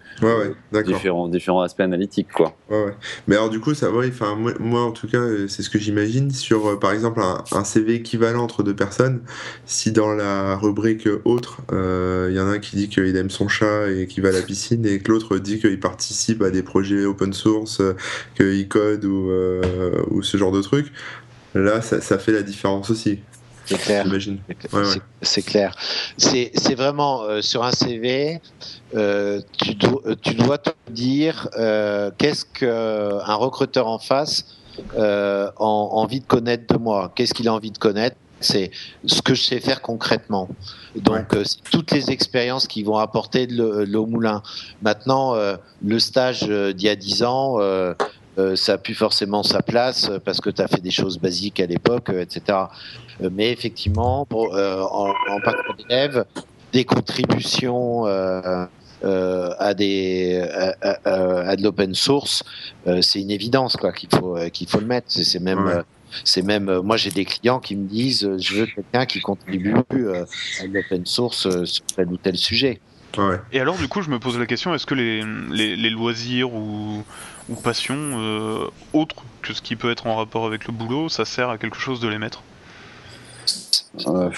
différents, 0.86 1.28
différents 1.28 1.62
aspects 1.62 1.82
analytiques 1.82 2.32
quoi. 2.34 2.56
Mais 3.28 3.36
alors 3.36 3.50
du 3.50 3.60
coup 3.60 3.74
ça 3.74 3.90
va, 3.90 4.06
enfin 4.08 4.38
moi, 4.60 4.82
en 4.82 4.92
tout 4.92 5.08
cas 5.08 5.24
c'est 5.48 5.64
ce 5.64 5.70
que 5.70 5.80
j'imagine 5.80 6.32
sur 6.32 6.68
euh, 6.68 6.80
par 6.80 6.92
exemple 6.92 7.22
un, 7.22 7.64
CV 7.64 7.96
équivalent 7.96 8.44
entre 8.44 8.64
deux 8.64 8.76
personnes, 8.76 9.22
si 9.66 9.92
dans 9.92 10.14
la 10.14 10.56
rubrique 10.56 11.08
autre 11.26 11.60
il 11.72 11.78
euh, 11.78 12.32
y 12.32 12.40
en 12.40 12.48
a 12.48 12.52
un 12.52 12.60
qui 12.60 12.76
dit 12.76 12.90
qu'il 12.90 13.16
aime 13.16 13.30
son 13.30 13.48
chat 13.48 13.90
et 13.90 14.08
qu'il 14.08 14.24
va 14.24 14.30
à 14.30 14.32
la 14.32 14.42
piscine 14.42 14.86
et 14.86 15.00
que 15.00 15.12
l'autre 15.12 15.38
dit 15.38 15.60
qu'il 15.60 15.80
participe 15.80 16.42
à 16.42 16.50
des 16.50 16.64
projets 16.64 17.06
open 17.06 17.34
source, 17.34 17.82
qu'il 18.36 18.68
code 18.68 19.06
ou, 19.06 19.30
euh, 19.30 19.62
ou 20.12 20.24
ce 20.24 20.38
genre 20.38 20.52
de 20.52 20.62
trucs, 20.62 20.92
là 21.56 21.82
ça, 21.82 22.02
ça 22.02 22.18
fait 22.18 22.32
la 22.32 22.44
différence 22.44 22.90
aussi. 22.90 23.20
C'est 23.68 23.78
clair. 23.78 24.06
C'est 25.22 25.42
clair. 25.42 25.76
C'est 26.18 26.76
vraiment 26.76 27.24
euh, 27.24 27.42
sur 27.42 27.64
un 27.64 27.72
CV, 27.72 28.40
euh, 28.96 29.42
tu, 29.62 29.76
dois, 29.76 30.02
euh, 30.06 30.16
tu 30.22 30.36
dois 30.36 30.58
te 30.58 30.70
dire 30.90 31.50
qu'est-ce 32.18 32.46
qu'un 32.46 33.36
recruteur 33.36 33.88
en 33.88 34.00
face 34.00 34.46
a 34.98 35.52
envie 35.60 36.22
de 36.22 36.26
connaître 36.26 36.74
de 36.74 36.80
moi. 36.80 37.12
Qu'est-ce 37.16 37.34
qu'il 37.34 37.48
a 37.48 37.54
envie 37.54 37.72
de 37.72 37.78
connaître? 37.78 38.16
C'est 38.40 38.70
ce 39.06 39.24
que 39.24 39.34
je 39.34 39.42
sais 39.42 39.60
faire 39.60 39.82
concrètement. 39.82 40.48
Donc, 40.96 41.36
toutes 41.72 41.92
les 41.92 42.12
expériences 42.12 42.68
qui 42.68 42.84
vont 42.84 42.98
apporter 42.98 43.48
de 43.48 43.84
l'eau 43.84 44.06
moulin. 44.06 44.44
Maintenant, 44.84 45.34
le 45.84 46.00
stage 46.00 46.44
d'il 46.44 46.84
y 46.84 46.90
a 46.90 46.96
10 46.96 47.24
ans, 47.24 47.58
ça 48.56 48.74
a 48.74 48.78
plus 48.78 48.94
forcément 48.94 49.44
sa 49.44 49.62
place 49.62 50.12
parce 50.24 50.42
que 50.42 50.50
tu 50.50 50.62
as 50.62 50.68
fait 50.68 50.82
des 50.82 50.92
choses 50.92 51.18
basiques 51.18 51.60
à 51.60 51.66
l'époque, 51.66 52.10
etc. 52.10 52.58
Euh, 53.22 53.30
mais 53.32 53.52
effectivement, 53.52 54.26
pour, 54.26 54.56
euh, 54.56 54.82
en, 54.82 55.10
en 55.30 55.40
parcours 55.44 55.76
d'élève, 55.76 56.26
des 56.74 56.86
contributions 56.86 58.06
euh, 58.06 58.66
euh, 59.04 59.50
à 59.60 59.74
des 59.74 60.40
à, 60.42 60.98
à, 61.06 61.56
de 61.56 61.64
l'open 61.64 61.94
source, 61.96 62.44
euh, 62.88 63.02
c'est 63.02 63.22
une 63.22 63.32
évidence 63.32 63.78
quoi 63.78 63.92
qu'il 63.92 64.10
faut 64.10 64.38
qu'il 64.52 64.68
faut 64.68 64.80
le 64.80 64.86
mettre. 64.86 65.08
C'est 65.10 65.40
même 65.40 65.84
c'est 66.24 66.42
même 66.42 66.80
moi 66.82 66.98
j'ai 66.98 67.12
des 67.12 67.26
clients 67.26 67.60
qui 67.60 67.76
me 67.76 67.88
disent 67.88 68.30
je 68.38 68.54
veux 68.56 68.66
quelqu'un 68.66 69.06
qui 69.06 69.22
contribue 69.22 69.76
à 69.76 70.66
l'open 70.72 71.06
source 71.06 71.66
sur 71.66 71.86
tel 71.96 72.08
ou 72.08 72.18
tel 72.18 72.38
sujet. 72.38 72.80
Ouais. 73.18 73.38
Et 73.52 73.60
alors 73.60 73.78
du 73.78 73.88
coup 73.88 74.02
je 74.02 74.10
me 74.10 74.20
pose 74.20 74.38
la 74.38 74.46
question 74.46 74.76
est-ce 74.76 74.86
que 74.86 74.94
les, 74.94 75.24
les, 75.52 75.76
les, 75.76 75.90
loisirs 75.90 76.54
ou, 76.54 77.04
ou 77.50 77.56
passions 77.56 78.70
autres 78.94 79.24
que 79.42 79.54
ce 79.54 79.62
qui 79.62 79.76
peut 79.76 79.92
être 79.92 80.08
en 80.08 80.16
rapport 80.16 80.46
avec 80.46 80.68
le 80.68 80.74
boulot 80.74 81.10
ça 81.10 81.26
sert 81.26 81.50
à 81.50 81.58
quelque 81.58 81.78
chose 81.78 82.00
de 82.00 82.08
les 82.08 82.18
mettre? 82.18 82.42
Euh, 84.08 84.32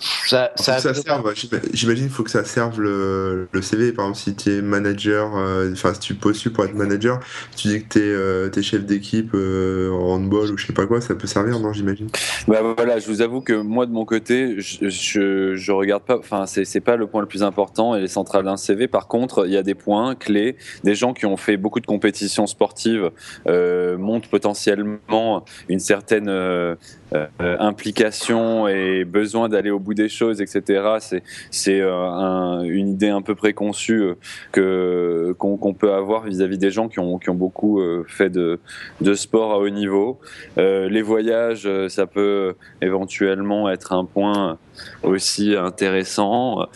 ça, 0.00 0.52
ça, 0.56 0.78
ça 0.78 0.94
serve, 0.94 1.32
j'imagine 1.72 2.06
qu'il 2.06 2.14
faut 2.14 2.22
que 2.22 2.30
ça 2.30 2.44
serve 2.44 2.80
le, 2.80 3.48
le, 3.50 3.62
CV. 3.62 3.92
Par 3.92 4.06
exemple, 4.06 4.18
si 4.18 4.34
tu 4.34 4.58
es 4.58 4.62
manager, 4.62 5.36
euh, 5.36 5.72
enfin, 5.72 5.94
si 5.94 6.00
tu 6.00 6.14
postules 6.14 6.52
pour 6.52 6.64
être 6.64 6.74
manager, 6.74 7.20
tu 7.56 7.68
dis 7.68 7.82
que 7.82 7.88
tu 7.94 7.98
es, 8.00 8.02
euh, 8.02 8.50
es, 8.54 8.62
chef 8.62 8.84
d'équipe 8.84 9.30
euh, 9.34 9.90
en 9.92 10.14
handball 10.14 10.50
ou 10.50 10.58
je 10.58 10.66
sais 10.66 10.72
pas 10.72 10.86
quoi, 10.86 11.00
ça 11.00 11.14
peut 11.14 11.26
servir, 11.26 11.58
non, 11.60 11.72
j'imagine? 11.72 12.08
Bah 12.46 12.60
voilà, 12.76 12.98
je 12.98 13.06
vous 13.06 13.22
avoue 13.22 13.40
que 13.40 13.54
moi, 13.54 13.86
de 13.86 13.92
mon 13.92 14.04
côté, 14.04 14.56
je, 14.58 14.88
je, 14.88 15.54
je 15.54 15.72
regarde 15.72 16.02
pas, 16.02 16.18
enfin, 16.18 16.44
c'est 16.46 16.80
pas 16.80 16.96
le 16.96 17.06
point 17.06 17.22
le 17.22 17.28
plus 17.28 17.42
important 17.42 17.94
et 17.94 18.00
les 18.00 18.08
centrales 18.08 18.44
d'un 18.44 18.56
CV. 18.56 18.88
Par 18.88 19.08
contre, 19.08 19.46
il 19.46 19.52
y 19.52 19.56
a 19.56 19.62
des 19.62 19.74
points 19.74 20.14
clés. 20.14 20.56
Des 20.84 20.94
gens 20.94 21.14
qui 21.14 21.26
ont 21.26 21.36
fait 21.36 21.56
beaucoup 21.56 21.80
de 21.80 21.86
compétitions 21.86 22.46
sportives 22.46 23.10
montrent 23.46 24.28
potentiellement 24.28 25.44
une 25.68 25.80
certaine 25.80 26.28
implication 27.40 28.68
et 28.68 29.04
besoin 29.04 29.48
d'aller 29.48 29.70
au 29.70 29.78
bout 29.78 29.94
des 29.94 30.08
choses, 30.08 30.40
etc. 30.40 30.96
C'est 31.00 31.22
c'est 31.50 31.80
euh, 31.80 32.62
une 32.62 32.88
idée 32.88 33.08
un 33.08 33.22
peu 33.22 33.34
préconçue 33.34 34.00
euh, 34.00 34.14
que 34.52 35.34
qu'on 35.38 35.74
peut 35.74 35.92
avoir 35.92 36.24
vis-à-vis 36.24 36.58
des 36.58 36.70
gens 36.70 36.88
qui 36.88 36.98
ont 36.98 37.18
qui 37.18 37.30
ont 37.30 37.34
beaucoup 37.34 37.80
euh, 37.80 38.04
fait 38.08 38.30
de 38.30 38.58
de 39.00 39.14
sport 39.14 39.52
à 39.52 39.58
haut 39.58 39.68
niveau. 39.68 40.18
les 40.56 41.02
voyages, 41.02 41.68
ça 41.88 42.06
peut 42.06 42.54
éventuellement 42.80 43.70
être 43.70 43.92
un 43.92 44.04
point 44.04 44.58
aussi 45.02 45.54
intéressant. 45.54 46.66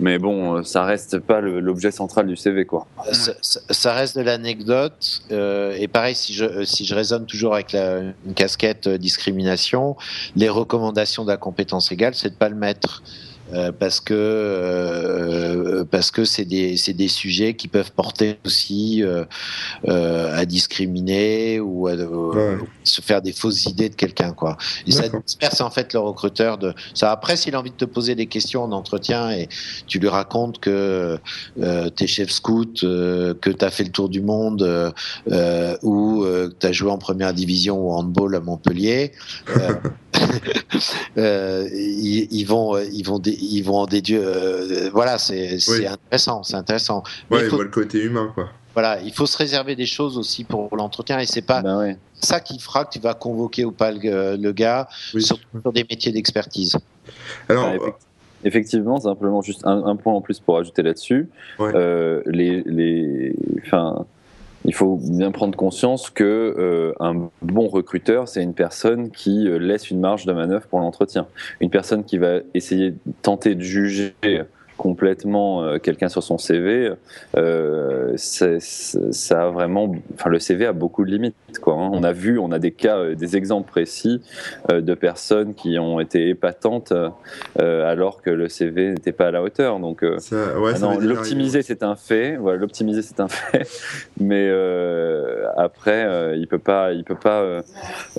Mais 0.00 0.18
bon, 0.18 0.62
ça 0.62 0.84
reste 0.84 1.18
pas 1.18 1.40
l'objet 1.40 1.90
central 1.90 2.26
du 2.26 2.36
CV, 2.36 2.64
quoi. 2.64 2.86
Ça, 3.12 3.94
reste 3.94 4.16
de 4.16 4.22
l'anecdote. 4.22 5.22
Euh, 5.32 5.76
et 5.78 5.88
pareil, 5.88 6.14
si 6.14 6.34
je, 6.34 6.64
si 6.64 6.84
je 6.84 6.94
raisonne 6.94 7.26
toujours 7.26 7.54
avec 7.54 7.72
la, 7.72 8.00
une 8.26 8.34
casquette 8.34 8.88
discrimination, 8.88 9.96
les 10.34 10.48
recommandations 10.48 11.24
de 11.24 11.30
la 11.30 11.36
compétence 11.36 11.90
égale, 11.92 12.14
c'est 12.14 12.30
de 12.30 12.34
pas 12.34 12.48
le 12.48 12.56
mettre. 12.56 13.02
Euh, 13.52 13.70
parce 13.70 14.00
que 14.00 14.14
euh, 14.14 15.84
parce 15.84 16.10
que 16.10 16.24
c'est 16.24 16.44
des 16.44 16.76
c'est 16.76 16.92
des 16.92 17.08
sujets 17.08 17.54
qui 17.54 17.68
peuvent 17.68 17.92
porter 17.92 18.38
aussi 18.44 19.04
euh, 19.04 19.24
à 20.36 20.44
discriminer 20.44 21.60
ou 21.60 21.86
à 21.86 21.94
se 22.82 23.00
faire 23.00 23.22
des 23.22 23.32
fausses 23.32 23.66
idées 23.66 23.88
de 23.88 23.94
quelqu'un 23.94 24.32
quoi. 24.32 24.56
Et 24.86 24.92
ça 24.92 25.08
disperse 25.08 25.60
en 25.60 25.70
fait 25.70 25.92
le 25.92 26.00
recruteur 26.00 26.58
de 26.58 26.74
ça. 26.94 27.12
Après, 27.12 27.36
s'il 27.36 27.54
a 27.54 27.60
envie 27.60 27.70
de 27.70 27.76
te 27.76 27.84
poser 27.84 28.14
des 28.14 28.26
questions 28.26 28.64
en 28.64 28.72
entretien 28.72 29.30
et 29.30 29.48
tu 29.86 29.98
lui 29.98 30.08
racontes 30.08 30.58
que 30.58 31.18
euh, 31.62 31.88
t'es 31.90 32.06
chef 32.06 32.30
scout, 32.30 32.80
que 32.80 33.50
tu 33.50 33.64
as 33.64 33.70
fait 33.70 33.84
le 33.84 33.90
tour 33.90 34.08
du 34.08 34.20
monde 34.20 34.92
ou 35.82 36.22
que 36.22 36.52
tu 36.58 36.66
as 36.66 36.72
joué 36.72 36.90
en 36.90 36.98
première 36.98 37.32
division 37.32 37.86
ou 37.86 37.92
handball 37.92 38.34
à 38.34 38.40
Montpellier. 38.40 39.12
Euh, 41.18 41.66
ils, 41.72 42.44
vont, 42.44 42.78
ils 42.78 43.02
vont, 43.02 43.18
ils 43.24 43.62
vont 43.62 43.76
en 43.76 43.86
déduire. 43.86 44.20
Euh, 44.22 44.90
voilà, 44.92 45.16
c'est 45.16 45.56
intéressant, 45.86 46.42
c'est 46.42 46.56
intéressant. 46.56 47.02
Ouais, 47.30 47.44
il 47.44 47.48
faut, 47.48 47.62
le 47.62 47.70
côté 47.70 48.02
humain, 48.02 48.30
quoi. 48.34 48.50
Voilà, 48.74 49.00
il 49.00 49.12
faut 49.14 49.24
se 49.24 49.38
réserver 49.38 49.74
des 49.74 49.86
choses 49.86 50.18
aussi 50.18 50.44
pour 50.44 50.76
l'entretien 50.76 51.18
et 51.18 51.24
c'est 51.24 51.40
pas 51.40 51.62
ben 51.62 51.96
ça 52.20 52.40
qui 52.40 52.58
fera 52.58 52.84
que 52.84 52.90
tu 52.90 52.98
vas 52.98 53.14
convoquer 53.14 53.64
ou 53.64 53.72
pas 53.72 53.90
le, 53.90 54.52
gars, 54.52 54.88
surtout 55.18 55.46
sur 55.62 55.72
des 55.72 55.86
métiers 55.88 56.12
d'expertise. 56.12 56.76
Alors. 57.48 57.72
effectivement, 58.44 59.00
simplement 59.00 59.40
juste 59.40 59.62
un, 59.64 59.96
point 59.96 60.12
en 60.12 60.20
plus 60.20 60.38
pour 60.38 60.58
ajouter 60.58 60.82
là-dessus. 60.82 61.30
Euh, 61.60 62.22
les, 62.26 62.62
les, 62.66 63.34
enfin, 63.64 64.04
il 64.66 64.74
faut 64.74 64.98
bien 65.00 65.30
prendre 65.30 65.56
conscience 65.56 66.10
que 66.10 66.24
euh, 66.58 66.92
un 66.98 67.30
bon 67.40 67.68
recruteur, 67.68 68.26
c'est 68.28 68.42
une 68.42 68.54
personne 68.54 69.10
qui 69.10 69.48
euh, 69.48 69.58
laisse 69.58 69.90
une 69.90 70.00
marge 70.00 70.26
de 70.26 70.32
manœuvre 70.32 70.66
pour 70.66 70.80
l'entretien. 70.80 71.26
Une 71.60 71.70
personne 71.70 72.04
qui 72.04 72.18
va 72.18 72.40
essayer 72.52 72.94
tenter 73.22 73.54
de 73.54 73.60
juger 73.60 74.14
complètement 74.76 75.62
euh, 75.62 75.78
quelqu'un 75.78 76.08
sur 76.08 76.22
son 76.22 76.38
CV, 76.38 76.92
euh, 77.36 78.16
ça 78.16 79.42
a 79.42 79.50
vraiment, 79.50 79.94
enfin 80.14 80.30
le 80.30 80.38
CV 80.38 80.66
a 80.66 80.72
beaucoup 80.72 81.04
de 81.04 81.10
limites. 81.10 81.34
Quoi, 81.60 81.74
hein. 81.74 81.90
On 81.92 82.02
a 82.02 82.12
vu, 82.12 82.38
on 82.38 82.52
a 82.52 82.58
des 82.58 82.72
cas, 82.72 82.98
euh, 82.98 83.14
des 83.14 83.36
exemples 83.36 83.70
précis 83.70 84.20
de 84.68 84.94
personnes 84.94 85.54
qui 85.54 85.78
ont 85.78 86.00
été 86.00 86.28
épatantes 86.28 86.92
alors 87.58 88.22
que 88.22 88.30
le 88.30 88.48
CV 88.48 88.90
n'était 88.90 89.12
pas 89.12 89.28
à 89.28 89.30
la 89.30 89.42
hauteur. 89.42 89.78
Donc, 89.80 90.04
ah 90.04 90.98
l'optimiser 91.00 91.62
c'est 91.62 91.82
un 91.82 91.96
fait. 91.96 92.36
Voilà, 92.36 92.58
l'optimiser 92.58 93.02
c'est 93.02 93.20
un 93.20 93.28
fait, 93.28 93.66
mais 94.20 94.50
après 95.56 96.36
il 96.36 96.46
peut 96.46 96.58
pas, 96.58 96.92
il 96.92 97.04
peut 97.04 97.14
pas 97.14 97.62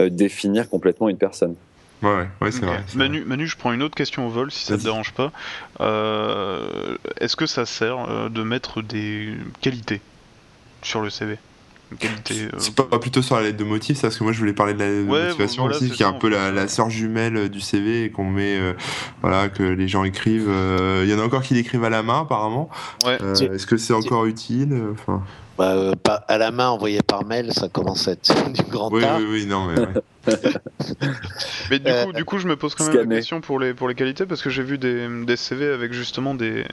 définir 0.10 0.70
complètement 0.70 1.10
une 1.10 1.18
personne. 1.18 1.56
Ouais, 2.04 2.28
ouais, 2.42 2.52
c'est 2.52 2.66
vrai. 2.66 2.84
Manu, 2.96 3.24
Manu, 3.26 3.48
je 3.48 3.58
prends 3.58 3.74
une 3.74 3.82
autre 3.82 3.96
question 3.96 4.28
au 4.28 4.30
vol, 4.30 4.52
si 4.52 4.66
ça 4.66 4.78
te 4.78 4.84
dérange 4.84 5.14
pas. 5.14 5.32
Euh, 5.80 6.98
est-ce 7.20 7.36
que 7.36 7.48
ça 7.48 7.66
sert 7.66 8.10
euh, 8.10 8.30
de 8.30 8.44
mettre 8.44 8.82
des 8.82 9.34
qualités 9.62 10.02
sur 10.84 11.02
le 11.02 11.10
CV 11.10 11.38
qualité, 12.00 12.50
C'est 12.58 12.76
pas, 12.76 12.86
euh, 12.92 13.00
plutôt 13.00 13.22
sur 13.22 13.38
la 13.38 13.44
lettre 13.44 13.58
de 13.58 13.64
motif, 13.64 14.02
parce 14.02 14.18
que 14.18 14.24
moi 14.26 14.34
je 14.34 14.40
voulais 14.40 14.54
parler 14.54 14.74
de 14.74 14.80
la 14.80 14.90
lettre 14.90 15.08
de 15.08 15.28
motivation 15.28 15.64
aussi, 15.64 15.90
qui 15.90 16.04
est 16.04 16.06
un 16.06 16.14
peu 16.14 16.28
la, 16.28 16.52
la 16.52 16.68
sœur 16.68 16.90
jumelle 16.90 17.50
du 17.50 17.62
CV 17.62 18.04
et 18.04 18.10
qu'on 18.12 18.26
met, 18.26 18.60
voilà, 19.22 19.50
que 19.50 19.64
les 19.64 19.88
gens 19.88 20.04
écrivent. 20.04 20.52
Il 21.04 21.10
y 21.10 21.14
en 21.14 21.20
a 21.20 21.24
encore 21.24 21.42
qui 21.42 21.54
l'écrivent 21.54 21.86
à 21.86 21.90
la 21.90 22.04
main 22.04 22.22
apparemment. 22.22 22.70
Ouais. 23.06 23.18
Est-ce 23.32 23.66
que 23.66 23.78
c'est 23.78 23.94
encore 23.94 24.26
utile 24.26 24.78
enfin... 24.92 25.24
Bah, 25.58 26.24
à 26.28 26.38
la 26.38 26.52
main 26.52 26.70
envoyé 26.70 27.02
par 27.02 27.26
mail, 27.26 27.52
ça 27.52 27.68
commence 27.68 28.08
à 28.08 28.12
être 28.12 28.50
du 28.52 28.62
grand 28.64 28.92
oui, 28.92 29.04
Oui, 29.18 29.26
oui, 29.30 29.46
non, 29.48 29.66
mais. 29.66 29.82
mais 31.70 31.80
du 31.80 31.92
coup, 31.92 32.14
du 32.14 32.26
coup, 32.26 32.38
je 32.38 32.48
me 32.48 32.56
pose 32.56 32.76
quand 32.76 32.88
même 32.88 33.10
la 33.10 33.16
question 33.18 33.42
pour 33.42 33.60
les, 33.60 33.74
pour 33.74 33.88
les 33.88 33.96
qualités 33.96 34.26
parce 34.26 34.42
que 34.42 34.50
j'ai 34.50 34.64
vu 34.64 34.78
des, 34.78 35.08
des, 35.26 35.38
CV 35.38 35.72
avec 35.72 35.94
justement 35.94 36.36
des, 36.36 36.66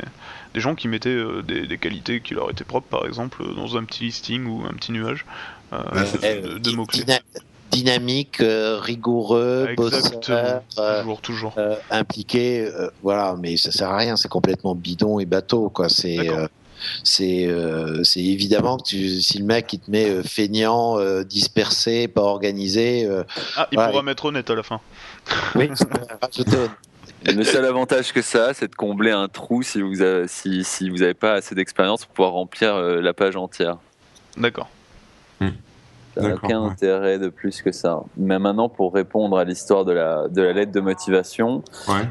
des 0.55 0.61
gens 0.61 0.75
qui 0.75 0.89
mettaient 0.89 1.11
euh, 1.11 1.43
des, 1.43 1.67
des, 1.67 1.79
qualités 1.79 2.21
qui 2.21 2.35
leur 2.35 2.51
étaient 2.51 2.65
propres, 2.65 2.89
par 2.89 3.07
exemple, 3.07 3.43
dans 3.55 3.77
un 3.77 3.85
petit 3.85 4.05
listing 4.05 4.47
ou 4.47 4.65
un 4.65 4.75
petit 4.75 4.93
nuage 4.93 5.25
euh, 5.73 5.79
euh, 6.23 6.59
de, 6.59 6.71
mots-clés. 6.73 7.05
dynamique, 7.71 8.39
rigoureux, 8.41 9.69
bosseur, 9.77 10.63
toujours, 10.71 11.21
toujours. 11.21 11.57
impliqué, 11.91 12.69
voilà, 13.03 13.37
mais 13.41 13.57
ça 13.57 13.73
sert 13.73 13.91
à 13.91 13.97
rien, 13.97 14.17
c'est 14.17 14.29
complètement 14.29 14.75
bidon 14.75 15.19
et 15.19 15.27
bateau, 15.27 15.71
quoi. 15.71 15.89
C'est 15.89 16.19
c'est 17.03 17.47
euh, 17.47 18.03
c'est 18.05 18.23
évidemment 18.23 18.79
que 18.79 18.85
si 18.85 19.39
le 19.39 19.45
mec 19.45 19.73
il 19.73 19.81
te 19.81 19.91
met 19.91 20.09
euh, 20.09 20.23
feignant, 20.23 20.99
euh, 20.99 21.25
dispersé, 21.25 22.09
pas 22.09 22.23
organisé. 22.23 23.09
ah, 23.57 23.69
il 23.73 23.77
pourra 23.77 24.03
mettre 24.03 24.27
honnête 24.27 24.49
à 24.51 24.55
la 24.55 24.63
fin. 24.63 24.81
Oui, 25.55 25.71
Le 27.27 27.45
seul 27.45 27.65
avantage 27.65 28.13
que 28.13 28.21
ça 28.21 28.49
a, 28.49 28.55
c'est 28.55 28.69
de 28.69 28.75
combler 28.75 29.11
un 29.11 29.29
trou 29.29 29.63
si 29.63 29.81
vous 29.81 30.03
avez, 30.03 30.29
si, 30.29 30.63
si 30.65 30.91
vous 30.91 30.99
n'avez 30.99 31.15
pas 31.15 31.35
assez 31.35 31.55
d'expérience 31.55 32.05
pour 32.05 32.15
pouvoir 32.15 32.33
remplir 32.35 32.77
la 32.79 33.15
page 33.15 33.37
entière. 33.37 33.79
D'accord. 34.37 34.69
Hmm. 35.41 35.51
Ça 36.15 36.21
n'a 36.21 36.35
aucun 36.35 36.63
intérêt 36.63 37.19
de 37.19 37.29
plus 37.29 37.61
que 37.63 37.73
ça. 37.73 38.03
Mais 38.17 38.39
maintenant, 38.39 38.69
pour 38.69 38.95
répondre 38.95 39.37
à 39.37 39.45
l'histoire 39.45 39.85
de 39.85 39.93
la, 39.93 40.29
de 40.29 40.43
la 40.43 40.53
lettre 40.53 40.73
de 40.73 40.81
motivation, 40.81 41.63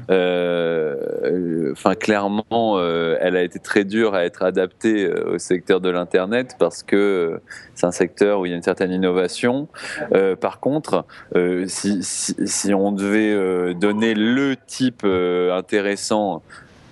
euh, 0.09 1.71
enfin 1.71 1.95
clairement, 1.95 2.43
euh, 2.51 3.17
elle 3.21 3.37
a 3.37 3.43
été 3.43 3.59
très 3.59 3.85
dure 3.85 4.13
à 4.13 4.25
être 4.25 4.43
adaptée 4.43 5.05
euh, 5.05 5.35
au 5.35 5.37
secteur 5.37 5.79
de 5.79 5.89
l'Internet 5.89 6.55
parce 6.59 6.83
que 6.83 7.39
c'est 7.75 7.85
un 7.85 7.91
secteur 7.91 8.41
où 8.41 8.45
il 8.45 8.49
y 8.49 8.53
a 8.53 8.57
une 8.57 8.63
certaine 8.63 8.91
innovation. 8.91 9.67
par 10.41 10.59
contre, 10.59 11.05
si, 11.67 12.03
si, 12.03 12.35
si, 12.45 12.73
on 12.73 12.91
devait 12.91 13.73
donner 13.73 14.13
le 14.13 14.55
type 14.67 15.05
intéressant 15.05 16.41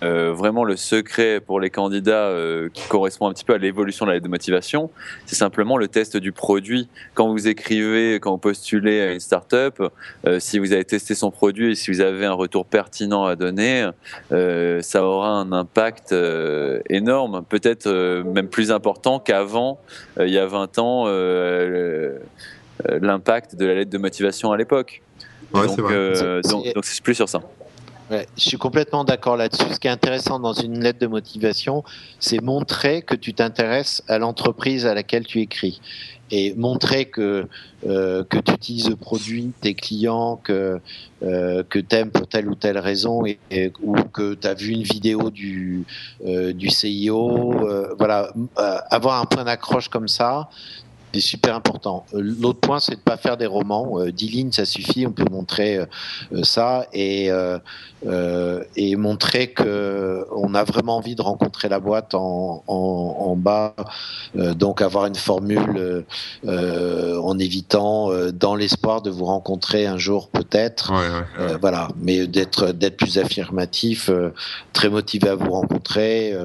euh, 0.04 0.34
vraiment 0.34 0.64
le 0.64 0.76
secret 0.76 1.40
pour 1.40 1.60
les 1.60 1.70
candidats 1.70 2.26
euh, 2.26 2.70
qui 2.74 2.88
correspond 2.88 3.28
un 3.28 3.34
petit 3.34 3.46
peu 3.46 3.54
à 3.54 3.58
l'évolution 3.60 4.06
de 4.06 4.12
la 4.12 4.16
lettre 4.16 4.26
de 4.26 4.32
motivation, 4.32 4.90
c'est 5.26 5.36
simplement 5.36 5.78
le 5.78 5.88
test 5.88 6.18
du 6.18 6.32
produit. 6.32 6.90
Quand 7.14 7.30
vous 7.32 7.48
écrivez, 7.48 8.16
quand 8.16 8.32
vous 8.32 8.38
postulez 8.40 9.02
à 9.02 9.14
une 9.14 9.20
startup, 9.20 9.82
euh, 10.26 10.40
si 10.40 10.58
vous 10.58 10.74
avez 10.74 10.86
testé 10.86 11.14
son 11.14 11.30
produit 11.30 11.72
et 11.72 11.76
si 11.76 11.92
vous 11.92 12.02
avez 12.02 12.26
un 12.26 12.34
retour 12.34 12.66
pertinent 12.66 13.26
à 13.26 13.36
donner, 13.36 13.90
euh, 14.32 14.82
ça 14.82 15.04
aura 15.04 15.30
un 15.30 15.52
impact 15.52 16.16
énorme, 16.90 17.44
peut-être 17.48 18.24
même 18.24 18.48
plus 18.48 18.72
important 18.72 19.20
qu'avant, 19.20 19.80
il 20.20 20.30
y 20.30 20.40
a 20.40 20.48
20 20.48 20.80
ans, 20.80 21.06
l'impact 22.90 23.56
de 23.56 23.66
la 23.66 23.76
lettre 23.76 23.92
de 23.92 23.98
motivation 23.98 24.52
à 24.52 24.58
l'époque. 24.58 25.02
donc 25.54 26.86
c'est 26.86 27.04
plus 27.04 27.16
sur 27.16 27.30
ça 27.30 27.42
je 28.12 28.44
suis 28.44 28.58
complètement 28.58 29.04
d'accord 29.04 29.38
là-dessus. 29.38 29.74
Ce 29.74 29.80
qui 29.80 29.88
est 29.88 29.92
intéressant 29.92 30.40
dans 30.40 30.54
une 30.54 30.84
lettre 30.84 31.00
de 31.00 31.08
motivation, 31.08 31.84
c'est 32.20 32.42
montrer 32.42 33.02
que 33.02 33.16
tu 33.16 33.34
t'intéresses 33.34 34.04
à 34.08 34.18
l'entreprise 34.18 34.86
à 34.86 34.94
laquelle 34.94 35.26
tu 35.26 35.40
écris 35.40 35.82
et 36.32 36.54
montrer 36.56 37.06
que 37.06 37.48
euh, 37.86 38.24
que 38.24 38.38
tu 38.38 38.54
utilises 38.54 38.90
le 38.90 38.96
produit, 38.96 39.52
tes 39.60 39.74
clients, 39.74 40.38
que 40.38 40.80
euh, 41.24 41.64
que 41.70 41.80
pour 42.06 42.28
telle 42.28 42.48
ou 42.48 42.56
telle 42.56 42.78
raison 42.78 43.24
et, 43.26 43.74
ou 43.82 43.96
que 43.96 44.34
tu 44.34 44.48
as 44.48 44.54
vu 44.54 44.72
une 44.72 44.84
vidéo 44.84 45.30
du 45.30 45.84
euh, 46.26 46.54
du 46.54 46.70
CIO, 46.70 47.68
euh, 47.68 47.94
voilà, 47.98 48.34
avoir 48.56 49.22
un 49.22 49.26
point 49.26 49.44
d'accroche 49.44 49.90
comme 49.90 50.08
ça, 50.08 50.50
c'est 51.14 51.20
super 51.20 51.56
important. 51.56 52.06
Euh, 52.14 52.22
l'autre 52.22 52.60
point, 52.60 52.80
c'est 52.80 52.96
de 52.96 53.02
pas 53.02 53.18
faire 53.18 53.38
des 53.38 53.46
romans. 53.46 54.00
Euh, 54.00 54.12
dix 54.12 54.30
lignes, 54.30 54.52
ça 54.52 54.66
suffit. 54.66 55.06
On 55.06 55.12
peut 55.12 55.26
montrer 55.30 55.78
euh, 55.78 56.44
ça 56.44 56.88
et 56.94 57.30
et 58.76 58.96
montrer 58.96 59.52
que 59.52 60.26
on 60.36 60.56
a 60.56 60.64
vraiment 60.64 60.98
envie 60.98 61.14
de 61.14 61.22
rencontrer 61.22 61.70
la 61.70 61.80
boîte 61.80 62.16
en, 62.16 62.64
en, 62.68 63.36
bas. 63.36 63.76
donc 64.34 64.82
avoir 64.82 65.06
une 65.06 65.16
formule 65.16 66.04
en 66.48 67.38
évitant 67.38 68.10
dans 68.34 68.56
l'espoir 68.56 69.04
de 69.04 69.12
vous 69.12 69.26
rencontrer 69.26 69.86
un 69.86 70.00
jour 70.00 70.30
peut-être. 70.30 70.92
voilà, 71.62 71.90
mais 72.02 72.26
d'être 72.26 72.72
plus 72.90 73.20
affirmatif, 73.20 74.10
très 74.74 74.90
motivé 74.90 75.30
à 75.30 75.36
vous 75.36 75.52
rencontrer. 75.52 76.36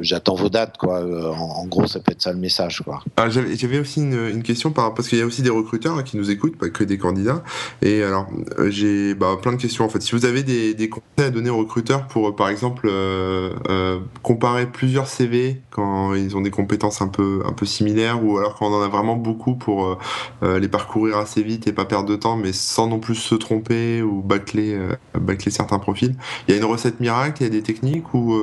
j'attends 0.00 0.36
vos 0.36 0.48
dates 0.48 0.78
quoi. 0.78 1.02
En, 1.36 1.66
gros, 1.66 1.86
ça 1.86 2.00
peut 2.00 2.12
être 2.12 2.22
ça 2.22 2.32
le 2.32 2.38
message 2.38 2.80
quoi. 2.82 3.02
Ah, 3.18 3.28
j'avais 3.28 3.78
une, 3.96 4.42
question 4.42 4.70
par, 4.70 4.94
parce 4.94 5.08
qu'il 5.08 5.18
y 5.18 5.22
a 5.22 5.26
aussi 5.26 5.42
des 5.42 5.50
recruteurs 5.50 5.96
hein, 5.96 6.02
qui 6.02 6.16
nous 6.16 6.30
écoutent, 6.30 6.56
pas 6.56 6.68
que 6.68 6.84
des 6.84 6.98
candidats. 6.98 7.42
Et 7.82 8.02
alors, 8.02 8.26
euh, 8.58 8.70
j'ai 8.70 9.14
bah, 9.14 9.36
plein 9.40 9.52
de 9.52 9.56
questions 9.56 9.84
en 9.84 9.88
fait. 9.88 10.00
Si 10.02 10.12
vous 10.12 10.24
avez 10.24 10.42
des, 10.42 10.74
des 10.74 10.88
conseils 10.88 11.26
à 11.26 11.30
donner 11.30 11.50
aux 11.50 11.58
recruteurs 11.58 12.06
pour, 12.06 12.28
euh, 12.28 12.36
par 12.36 12.48
exemple, 12.48 12.88
euh, 12.90 13.98
comparer 14.22 14.66
plusieurs 14.66 15.06
CV 15.06 15.60
quand 15.70 16.14
ils 16.14 16.36
ont 16.36 16.40
des 16.40 16.50
compétences 16.50 17.02
un 17.02 17.08
peu, 17.08 17.42
un 17.46 17.52
peu 17.52 17.66
similaires, 17.66 18.24
ou 18.24 18.38
alors 18.38 18.54
quand 18.54 18.66
on 18.70 18.74
en 18.74 18.82
a 18.82 18.88
vraiment 18.88 19.16
beaucoup 19.16 19.54
pour 19.54 19.98
les 20.42 20.68
parcourir 20.68 21.18
assez 21.18 21.42
vite 21.42 21.66
et 21.66 21.72
pas 21.72 21.84
perdre 21.84 22.08
de 22.08 22.16
temps, 22.16 22.36
mais 22.36 22.52
sans 22.52 22.88
non 22.88 22.98
plus 22.98 23.14
se 23.14 23.34
tromper 23.34 24.02
ou 24.02 24.22
bâcler, 24.22 24.78
bâcler 25.18 25.50
certains 25.50 25.78
profils. 25.78 26.14
Il 26.46 26.52
y 26.52 26.54
a 26.54 26.60
une 26.60 26.64
recette 26.64 27.00
miracle, 27.00 27.42
il 27.42 27.44
y 27.44 27.46
a 27.46 27.50
des 27.50 27.62
techniques 27.62 28.12
ou 28.14 28.34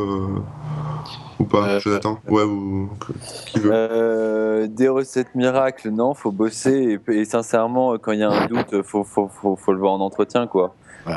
ou 1.39 1.45
pas, 1.45 1.67
euh, 1.67 1.79
Jonathan 1.79 2.19
Ouais, 2.27 2.43
ou 2.43 2.89
qui 3.47 3.59
veut 3.59 3.71
euh, 3.73 4.67
Des 4.67 4.87
recettes 4.87 5.35
miracles, 5.35 5.89
non, 5.89 6.13
faut 6.13 6.31
bosser 6.31 6.99
et, 7.07 7.25
sincèrement, 7.25 7.97
quand 7.97 8.11
il 8.11 8.19
y 8.19 8.23
a 8.23 8.29
un 8.29 8.47
doute, 8.47 8.81
faut, 8.83 9.03
faut, 9.03 9.27
faut, 9.27 9.55
faut, 9.55 9.73
le 9.73 9.79
voir 9.79 9.93
en 9.93 9.99
entretien, 9.99 10.47
quoi. 10.47 10.75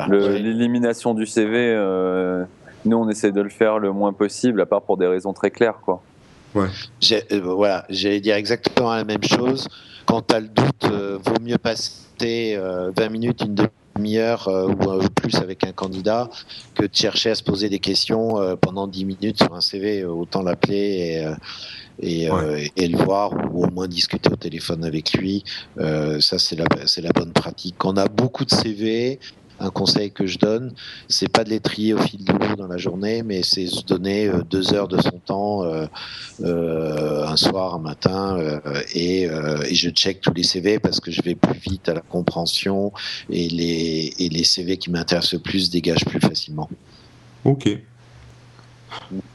L'élimination 0.09 1.13
du 1.13 1.25
CV, 1.25 1.73
euh, 1.75 2.45
nous, 2.85 2.97
on 2.97 3.09
essaie 3.09 3.31
de 3.31 3.41
le 3.41 3.49
faire 3.49 3.79
le 3.79 3.91
moins 3.91 4.13
possible, 4.13 4.61
à 4.61 4.65
part 4.65 4.81
pour 4.81 4.97
des 4.97 5.07
raisons 5.07 5.33
très 5.33 5.51
claires, 5.51 5.79
quoi. 5.83 6.01
Ouais. 6.55 6.67
Euh, 7.11 7.41
voilà, 7.43 7.85
j'allais 7.89 8.19
dire 8.19 8.35
exactement 8.35 8.93
la 8.93 9.03
même 9.03 9.23
chose. 9.23 9.67
Quand 10.05 10.21
tu 10.27 10.35
as 10.35 10.39
le 10.39 10.47
doute, 10.47 10.85
euh, 10.85 11.19
vaut 11.23 11.41
mieux 11.41 11.57
passer 11.57 12.59
20 12.95 13.09
minutes, 13.09 13.41
une 13.45 13.55
demi-heure 13.95 14.47
ou 14.47 15.09
plus 15.09 15.35
avec 15.35 15.65
un 15.65 15.71
candidat 15.71 16.29
que 16.75 16.83
de 16.83 16.93
chercher 16.93 17.31
à 17.31 17.35
se 17.35 17.43
poser 17.43 17.69
des 17.69 17.79
questions 17.79 18.57
pendant 18.61 18.87
10 18.87 19.05
minutes 19.05 19.37
sur 19.43 19.53
un 19.53 19.61
CV. 19.61 20.05
autant 20.05 20.41
l'appeler 20.41 21.25
et, 22.01 22.25
et, 22.25 22.29
et, 22.77 22.87
le 22.87 22.97
voir 22.97 23.33
ou 23.53 23.65
au 23.65 23.69
moins 23.69 23.87
discuter 23.87 24.31
au 24.31 24.35
téléphone 24.35 24.83
avec 24.85 25.13
lui. 25.13 25.43
ça, 25.77 26.39
c'est 26.39 26.55
la, 26.55 26.65
la 27.01 27.11
bonne 27.11 27.33
pratique. 27.33 27.83
On 27.83 27.97
a 27.97 28.07
beaucoup 28.07 28.45
de 28.45 28.51
CV 28.51 29.19
un 29.59 29.69
conseil 29.69 30.11
que 30.11 30.25
je 30.25 30.37
donne, 30.37 30.73
c'est 31.07 31.29
pas 31.29 31.43
de 31.43 31.49
les 31.49 31.59
trier 31.59 31.93
au 31.93 31.99
fil 31.99 32.23
de 32.23 32.31
l'eau 32.31 32.55
dans 32.55 32.67
la 32.67 32.77
journée, 32.77 33.23
mais 33.23 33.43
c'est 33.43 33.67
se 33.67 33.83
donner 33.83 34.27
euh, 34.27 34.41
deux 34.41 34.73
heures 34.73 34.87
de 34.87 35.01
son 35.01 35.19
temps 35.19 35.63
euh, 35.63 35.85
euh, 36.41 37.25
un 37.25 37.35
soir, 37.35 37.75
un 37.75 37.79
matin, 37.79 38.37
et, 38.93 39.23
et, 39.23 39.75
je 39.75 39.89
check 39.89 40.21
tous 40.21 40.33
les 40.33 40.43
CV 40.43 40.79
parce 40.79 40.99
que 40.99 41.11
je 41.11 41.21
vais 41.21 41.35
plus 41.35 41.59
vite 41.59 41.89
à 41.89 41.93
la 41.93 42.01
compréhension 42.01 42.91
et 43.29 43.49
les, 43.49 44.13
et 44.19 44.29
les 44.29 44.43
CV 44.43 44.77
qui 44.77 44.89
m'intéressent 44.91 45.33
le 45.33 45.39
plus 45.39 45.69
dégagent 45.69 46.05
plus 46.05 46.19
facilement. 46.19 46.69
Ok. 47.45 47.69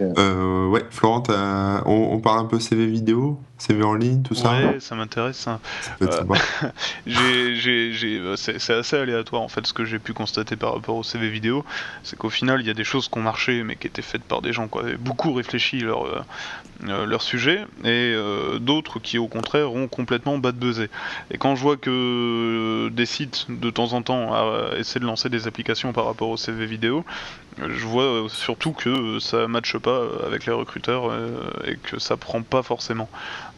Euh, 0.00 0.68
ouais, 0.68 0.84
Florent, 0.90 1.24
on, 1.28 2.08
on, 2.12 2.20
parle 2.20 2.40
un 2.40 2.44
peu 2.44 2.60
CV 2.60 2.86
vidéo 2.86 3.38
CV 3.58 3.82
en 3.84 3.94
ligne, 3.94 4.22
tout 4.22 4.34
ça 4.34 4.52
Ouais, 4.52 4.80
ça 4.80 4.94
m'intéresse. 4.94 5.46
Hein. 5.46 5.60
Euh, 6.02 6.22
euh, 7.08 8.36
c'est 8.36 8.74
assez 8.74 8.96
aléatoire 8.96 9.42
en 9.42 9.48
fait 9.48 9.66
ce 9.66 9.72
que 9.72 9.84
j'ai 9.84 9.98
pu 9.98 10.12
constater 10.12 10.56
par 10.56 10.74
rapport 10.74 10.96
au 10.96 11.02
CV 11.02 11.30
vidéo, 11.30 11.64
c'est 12.02 12.16
qu'au 12.16 12.30
final 12.30 12.60
il 12.60 12.66
y 12.66 12.70
a 12.70 12.74
des 12.74 12.84
choses 12.84 13.08
qui 13.08 13.18
ont 13.18 13.22
marché 13.22 13.62
mais 13.62 13.76
qui 13.76 13.86
étaient 13.86 14.02
faites 14.02 14.24
par 14.24 14.42
des 14.42 14.52
gens 14.52 14.68
qui 14.68 14.78
avaient 14.78 14.96
beaucoup 14.96 15.32
réfléchi 15.32 15.78
leur, 15.78 16.04
euh, 16.04 17.06
leur 17.06 17.22
sujet 17.22 17.64
et 17.84 18.14
d'autres 18.60 18.98
qui 18.98 19.18
au 19.18 19.28
contraire 19.28 19.72
ont 19.72 19.88
complètement 19.88 20.36
bas 20.38 20.52
de 20.52 20.58
buzzé. 20.58 20.90
Et 21.30 21.38
quand 21.38 21.54
je 21.54 21.62
vois 21.62 21.76
que 21.76 22.88
des 22.90 23.06
sites 23.06 23.46
de 23.48 23.70
temps 23.70 23.92
en 23.92 24.02
temps 24.02 24.32
essaient 24.76 25.00
de 25.00 25.06
lancer 25.06 25.28
des 25.28 25.46
applications 25.46 25.92
par 25.92 26.06
rapport 26.06 26.28
au 26.28 26.36
CV 26.36 26.66
vidéo, 26.66 27.04
je 27.58 27.86
vois 27.86 28.26
surtout 28.28 28.72
que 28.72 29.18
ça 29.20 29.46
matche 29.46 29.76
pas 29.78 30.02
avec 30.26 30.46
les 30.46 30.52
recruteurs 30.52 31.12
et 31.66 31.76
que 31.76 31.98
ça 31.98 32.16
prend 32.16 32.42
pas 32.42 32.62
forcément. 32.62 33.08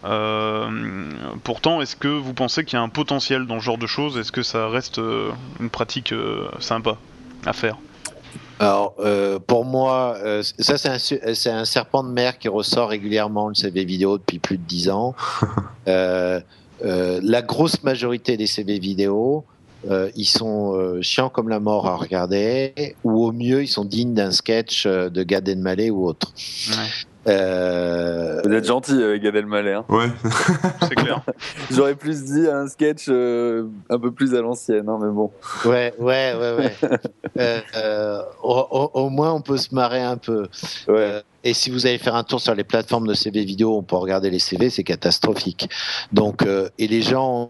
Euh, 0.04 1.11
pourtant, 1.42 1.80
est-ce 1.80 1.96
que 1.96 2.09
vous 2.09 2.32
pensez 2.35 2.64
qu'il 2.64 2.78
y 2.78 2.80
a 2.80 2.82
un 2.82 2.88
potentiel 2.88 3.46
dans 3.46 3.59
ce 3.59 3.64
genre 3.64 3.78
de 3.78 3.87
choses? 3.87 4.18
Est-ce 4.18 4.32
que 4.32 4.42
ça 4.42 4.68
reste 4.68 4.98
euh, 4.98 5.30
une 5.61 5.70
pratique 5.70 6.12
euh, 6.12 6.48
sympa 6.61 6.96
à 7.44 7.52
faire? 7.52 7.76
Alors, 8.59 8.94
pour 9.46 9.66
moi, 9.66 10.16
ça 10.59 10.78
c'est 10.78 11.50
un, 11.50 11.64
serpent 11.66 12.02
de 12.02 12.09
mer 12.09 12.38
qui 12.38 12.48
ressort 12.48 12.88
régulièrement 12.88 13.48
le 13.48 13.54
CV 13.54 13.85
vidéo 13.85 14.16
depuis 14.16 14.38
plus 14.38 14.56
de 14.56 14.62
10 14.62 14.88
ans. 14.88 15.14
la 15.87 17.42
grosse 17.42 17.82
majorité 17.82 18.38
des 18.38 18.46
CV 18.46 18.78
vidéo, 18.78 19.44
ils 20.16 20.25
sont 20.25 20.99
chiants 21.01 21.29
comme 21.29 21.49
la 21.49 21.61
mort 21.61 21.87
à 21.87 21.96
regarder, 21.96 22.96
ou 23.05 23.25
au 23.25 23.33
mieux, 23.33 23.62
ils 23.62 23.68
sont 23.68 23.85
dignes 23.85 24.14
d'un 24.14 24.31
sketch 24.31 24.87
de 24.87 25.22
Gad 25.22 25.49
Elmaleh 25.49 25.90
ou 25.90 26.07
autre. 26.07 26.33
Euh... 27.29 28.40
Vous 28.44 28.53
êtes 28.53 28.66
gentil 28.66 29.03
avec 29.03 29.22
Gad 29.22 29.35
Elmaleh. 29.35 29.72
Hein. 29.72 29.85
Ouais. 29.88 30.07
C'est 30.83 30.94
clair. 30.94 31.22
J'aurais 31.70 31.96
plus 31.96 32.25
dit 32.25 32.46
un 32.46 32.68
sketch 32.68 33.07
euh, 33.09 33.66
un 33.90 33.99
peu 33.99 34.12
plus 34.12 34.35
à 34.35 34.40
l'ancienne, 34.40 34.88
hein, 34.88 34.99
mais 35.01 35.11
bon. 35.11 35.33
Ouais, 35.64 35.92
ouais, 35.99 36.35
ouais, 36.38 36.53
ouais. 36.57 36.72
euh, 37.38 37.61
euh 37.77 38.22
au, 38.42 38.90
au, 38.94 39.11
moins, 39.11 39.33
on 39.33 39.40
peut 39.40 39.57
se 39.57 39.75
marrer 39.75 40.03
un 40.03 40.16
peu. 40.16 40.46
Ouais. 40.87 41.22
Euh, 41.46 41.50
et 41.50 41.54
si 41.54 41.70
vous 41.70 41.87
allez 41.87 41.98
faire 41.98 42.14
un 42.14 42.24
tour 42.24 42.40
sur 42.40 42.54
les 42.54 42.64
plateformes 42.64 43.06
de 43.06 43.14
CV 43.14 43.44
vidéo, 43.44 43.76
on 43.76 43.82
peut 43.82 43.96
regarder 43.96 44.30
les 44.30 44.38
CV, 44.38 44.70
c'est 44.70 44.85
catastrophique. 44.85 45.68
Donc, 46.12 46.42
euh, 46.42 46.68
et 46.78 46.88
les 46.88 47.02
gens, 47.02 47.48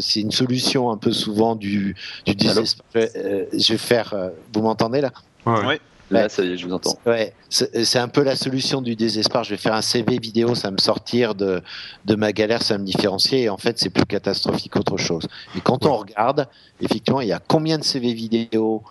c'est 0.00 0.20
une 0.20 0.32
solution 0.32 0.90
un 0.90 0.96
peu 0.96 1.12
souvent 1.12 1.56
du, 1.56 1.96
du 2.26 2.34
désespoir. 2.34 2.86
je 2.94 3.72
vais 3.72 3.78
faire. 3.78 4.14
vous 4.52 4.62
m'entendez 4.62 5.00
là? 5.00 5.12
Ouais. 5.46 5.80
Là, 6.10 6.28
ça 6.28 6.42
y 6.42 6.52
est, 6.52 6.56
je 6.56 6.66
vous 6.66 6.72
entends. 6.72 6.98
Ouais, 7.04 7.34
c'est 7.50 7.98
un 7.98 8.08
peu 8.08 8.22
la 8.22 8.34
solution 8.34 8.80
du 8.80 8.96
désespoir. 8.96 9.44
Je 9.44 9.50
vais 9.50 9.56
faire 9.58 9.74
un 9.74 9.82
CV 9.82 10.18
vidéo, 10.18 10.54
ça 10.54 10.70
me 10.70 10.78
sortir 10.78 11.34
de, 11.34 11.60
de 12.06 12.14
ma 12.14 12.32
galère, 12.32 12.62
ça 12.62 12.78
me 12.78 12.84
différencier. 12.84 13.42
Et 13.42 13.48
en 13.50 13.58
fait, 13.58 13.78
c'est 13.78 13.90
plus 13.90 14.06
catastrophique 14.06 14.72
qu'autre 14.72 14.96
chose. 14.96 15.26
Et 15.56 15.60
quand 15.60 15.84
on 15.84 15.96
regarde, 15.96 16.48
effectivement, 16.80 17.20
il 17.20 17.28
y 17.28 17.32
a 17.32 17.40
combien 17.46 17.76
de 17.76 17.84
CV 17.84 18.14
vidéo 18.14 18.82
euh, 18.86 18.90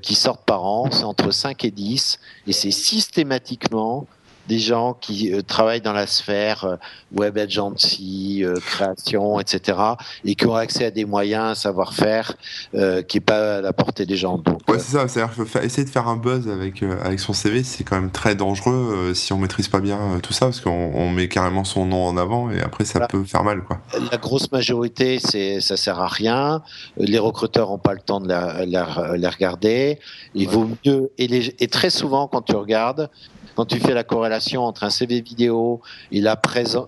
qui 0.00 0.14
sortent 0.14 0.44
par 0.44 0.64
an 0.64 0.90
C'est 0.90 1.04
entre 1.04 1.30
5 1.30 1.64
et 1.64 1.70
10. 1.70 2.18
Et 2.46 2.52
c'est 2.52 2.70
systématiquement 2.70 4.06
des 4.52 4.58
gens 4.58 4.92
qui 5.00 5.32
euh, 5.32 5.40
travaillent 5.40 5.80
dans 5.80 5.94
la 5.94 6.06
sphère 6.06 6.64
euh, 6.64 6.76
web 7.16 7.38
agency, 7.38 8.42
euh, 8.44 8.56
création, 8.56 9.40
etc., 9.40 9.78
et 10.26 10.34
qui 10.34 10.46
ont 10.46 10.54
accès 10.54 10.84
à 10.84 10.90
des 10.90 11.06
moyens, 11.06 11.52
un 11.52 11.54
savoir-faire 11.54 12.34
qui 12.72 13.16
n'est 13.16 13.20
pas 13.24 13.58
à 13.58 13.60
la 13.62 13.72
portée 13.72 14.04
des 14.04 14.16
gens. 14.16 14.36
Donc, 14.36 14.60
ouais, 14.68 14.78
c'est 14.78 14.92
ça. 14.98 15.08
C'est-à-dire 15.08 15.32
essayer 15.62 15.84
de 15.84 15.90
faire 15.90 16.06
un 16.06 16.16
buzz 16.16 16.48
avec 16.48 16.82
avec 16.82 17.20
son 17.20 17.32
CV, 17.32 17.62
c'est 17.62 17.84
quand 17.84 17.96
même 17.96 18.10
très 18.10 18.34
dangereux 18.34 19.12
si 19.14 19.32
on 19.32 19.38
maîtrise 19.38 19.68
pas 19.68 19.80
bien 19.80 19.98
tout 20.22 20.32
ça, 20.32 20.46
parce 20.46 20.60
qu'on 20.60 21.10
met 21.10 21.28
carrément 21.28 21.64
son 21.64 21.86
nom 21.86 22.04
en 22.04 22.16
avant 22.16 22.50
et 22.50 22.60
après 22.60 22.84
ça 22.84 23.06
peut 23.06 23.24
faire 23.24 23.44
mal, 23.44 23.62
quoi. 23.62 23.78
La 24.10 24.18
grosse 24.18 24.50
majorité, 24.52 25.18
c'est 25.18 25.60
ça 25.60 25.76
sert 25.76 26.00
à 26.00 26.08
rien. 26.08 26.62
Les 26.96 27.18
recruteurs 27.18 27.70
n'ont 27.70 27.78
pas 27.78 27.94
le 27.94 28.00
temps 28.00 28.20
de 28.20 28.28
la, 28.28 28.64
la, 28.66 29.30
regarder. 29.30 29.98
Il 30.34 30.48
vaut 30.48 30.68
mieux 30.84 31.10
et, 31.18 31.26
et 31.58 31.68
très 31.68 31.90
souvent 31.90 32.26
quand 32.26 32.42
tu 32.42 32.56
regardes, 32.56 33.08
quand 33.54 33.66
tu 33.66 33.80
fais 33.80 33.94
la 33.94 34.04
corrélation 34.04 34.62
entre 34.62 34.84
un 34.84 34.90
CV 34.90 35.20
vidéo 35.20 35.80
et 36.10 36.20
la, 36.20 36.40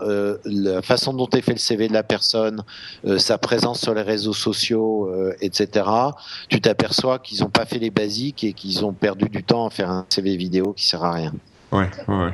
euh, 0.03 0.39
la 0.45 0.83
façon 0.83 1.13
dont 1.13 1.29
est 1.29 1.41
fait 1.41 1.53
le 1.53 1.59
CV 1.59 1.89
de 1.89 1.93
la 1.93 2.03
personne, 2.03 2.65
euh, 3.07 3.19
sa 3.19 3.39
présence 3.39 3.81
sur 3.81 3.95
les 3.95 4.03
réseaux 4.03 4.33
sociaux, 4.33 5.09
euh, 5.09 5.35
etc., 5.41 5.87
tu 6.49 6.61
t'aperçois 6.61 7.19
qu'ils 7.19 7.43
n'ont 7.43 7.51
pas 7.51 7.67
fait 7.67 7.79
les 7.79 7.91
basiques 7.91 8.45
et 8.45 8.53
qu'ils 8.53 8.85
ont 8.85 8.93
perdu 8.93 9.29
du 9.29 9.43
temps 9.43 9.67
à 9.67 9.71
faire 9.71 9.91
un 9.91 10.07
CV 10.09 10.37
vidéo 10.37 10.73
qui 10.73 10.87
sert 10.87 11.05
à 11.05 11.13
rien. 11.13 11.33
Ouais, 11.73 11.91
ouais. 12.09 12.33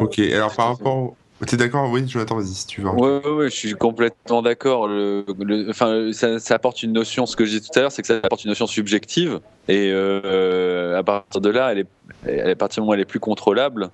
Ok, 0.00 0.18
alors 0.18 0.54
par 0.54 0.68
rapport 0.68 1.14
T'es 1.46 1.56
d'accord 1.56 1.90
Oui, 1.90 2.06
Jonathan, 2.08 2.36
vas-y 2.36 2.54
si 2.54 2.66
tu 2.66 2.80
veux. 2.80 2.88
Oui, 2.90 3.08
ouais, 3.24 3.30
ouais, 3.30 3.50
je 3.50 3.56
suis 3.56 3.72
complètement 3.72 4.42
d'accord. 4.42 4.88
Enfin, 5.68 6.10
ça, 6.12 6.54
apporte 6.54 6.82
une 6.82 6.92
notion, 6.92 7.26
ce 7.26 7.36
que 7.36 7.44
j'ai 7.44 7.60
dit 7.60 7.68
tout 7.68 7.78
à 7.78 7.82
l'heure, 7.82 7.92
c'est 7.92 8.02
que 8.02 8.08
ça 8.08 8.16
apporte 8.22 8.44
une 8.44 8.50
notion 8.50 8.66
subjective. 8.66 9.40
Et 9.68 9.90
euh, 9.92 10.98
à 10.98 11.02
partir 11.02 11.40
de 11.40 11.50
là, 11.50 11.74
à 12.26 12.54
partir 12.54 12.76
du 12.76 12.80
moment 12.80 12.90
où 12.90 12.94
elle 12.94 13.00
est 13.00 13.06
plus 13.06 13.20
contrôlable, 13.20 13.90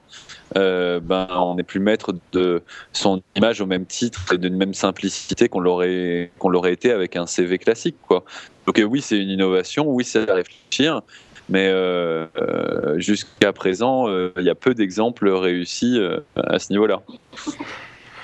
euh, 0.56 1.00
ben, 1.00 1.28
on 1.30 1.54
n'est 1.54 1.62
plus 1.62 1.80
maître 1.80 2.12
de 2.32 2.62
son 2.92 3.22
image 3.36 3.60
au 3.60 3.66
même 3.66 3.86
titre 3.86 4.34
et 4.34 4.38
d'une 4.38 4.56
même 4.56 4.74
simplicité 4.74 5.48
qu'on 5.48 5.60
l'aurait 5.60 6.32
qu'on 6.38 6.48
l'aurait 6.48 6.72
été 6.72 6.90
avec 6.90 7.14
un 7.16 7.26
CV 7.26 7.58
classique. 7.58 7.96
Quoi. 8.06 8.24
Donc 8.66 8.78
euh, 8.78 8.84
oui, 8.84 9.00
c'est 9.00 9.18
une 9.18 9.30
innovation, 9.30 9.86
oui, 9.86 10.04
c'est 10.04 10.28
à 10.28 10.34
réfléchir. 10.34 11.02
Mais 11.50 11.66
euh, 11.68 12.26
euh, 12.38 12.98
jusqu'à 13.00 13.52
présent, 13.52 14.08
euh, 14.08 14.32
il 14.38 14.44
y 14.44 14.50
a 14.50 14.54
peu 14.54 14.72
d'exemples 14.72 15.28
réussis 15.28 16.00
à 16.36 16.58
ce 16.60 16.72
niveau-là. 16.72 17.02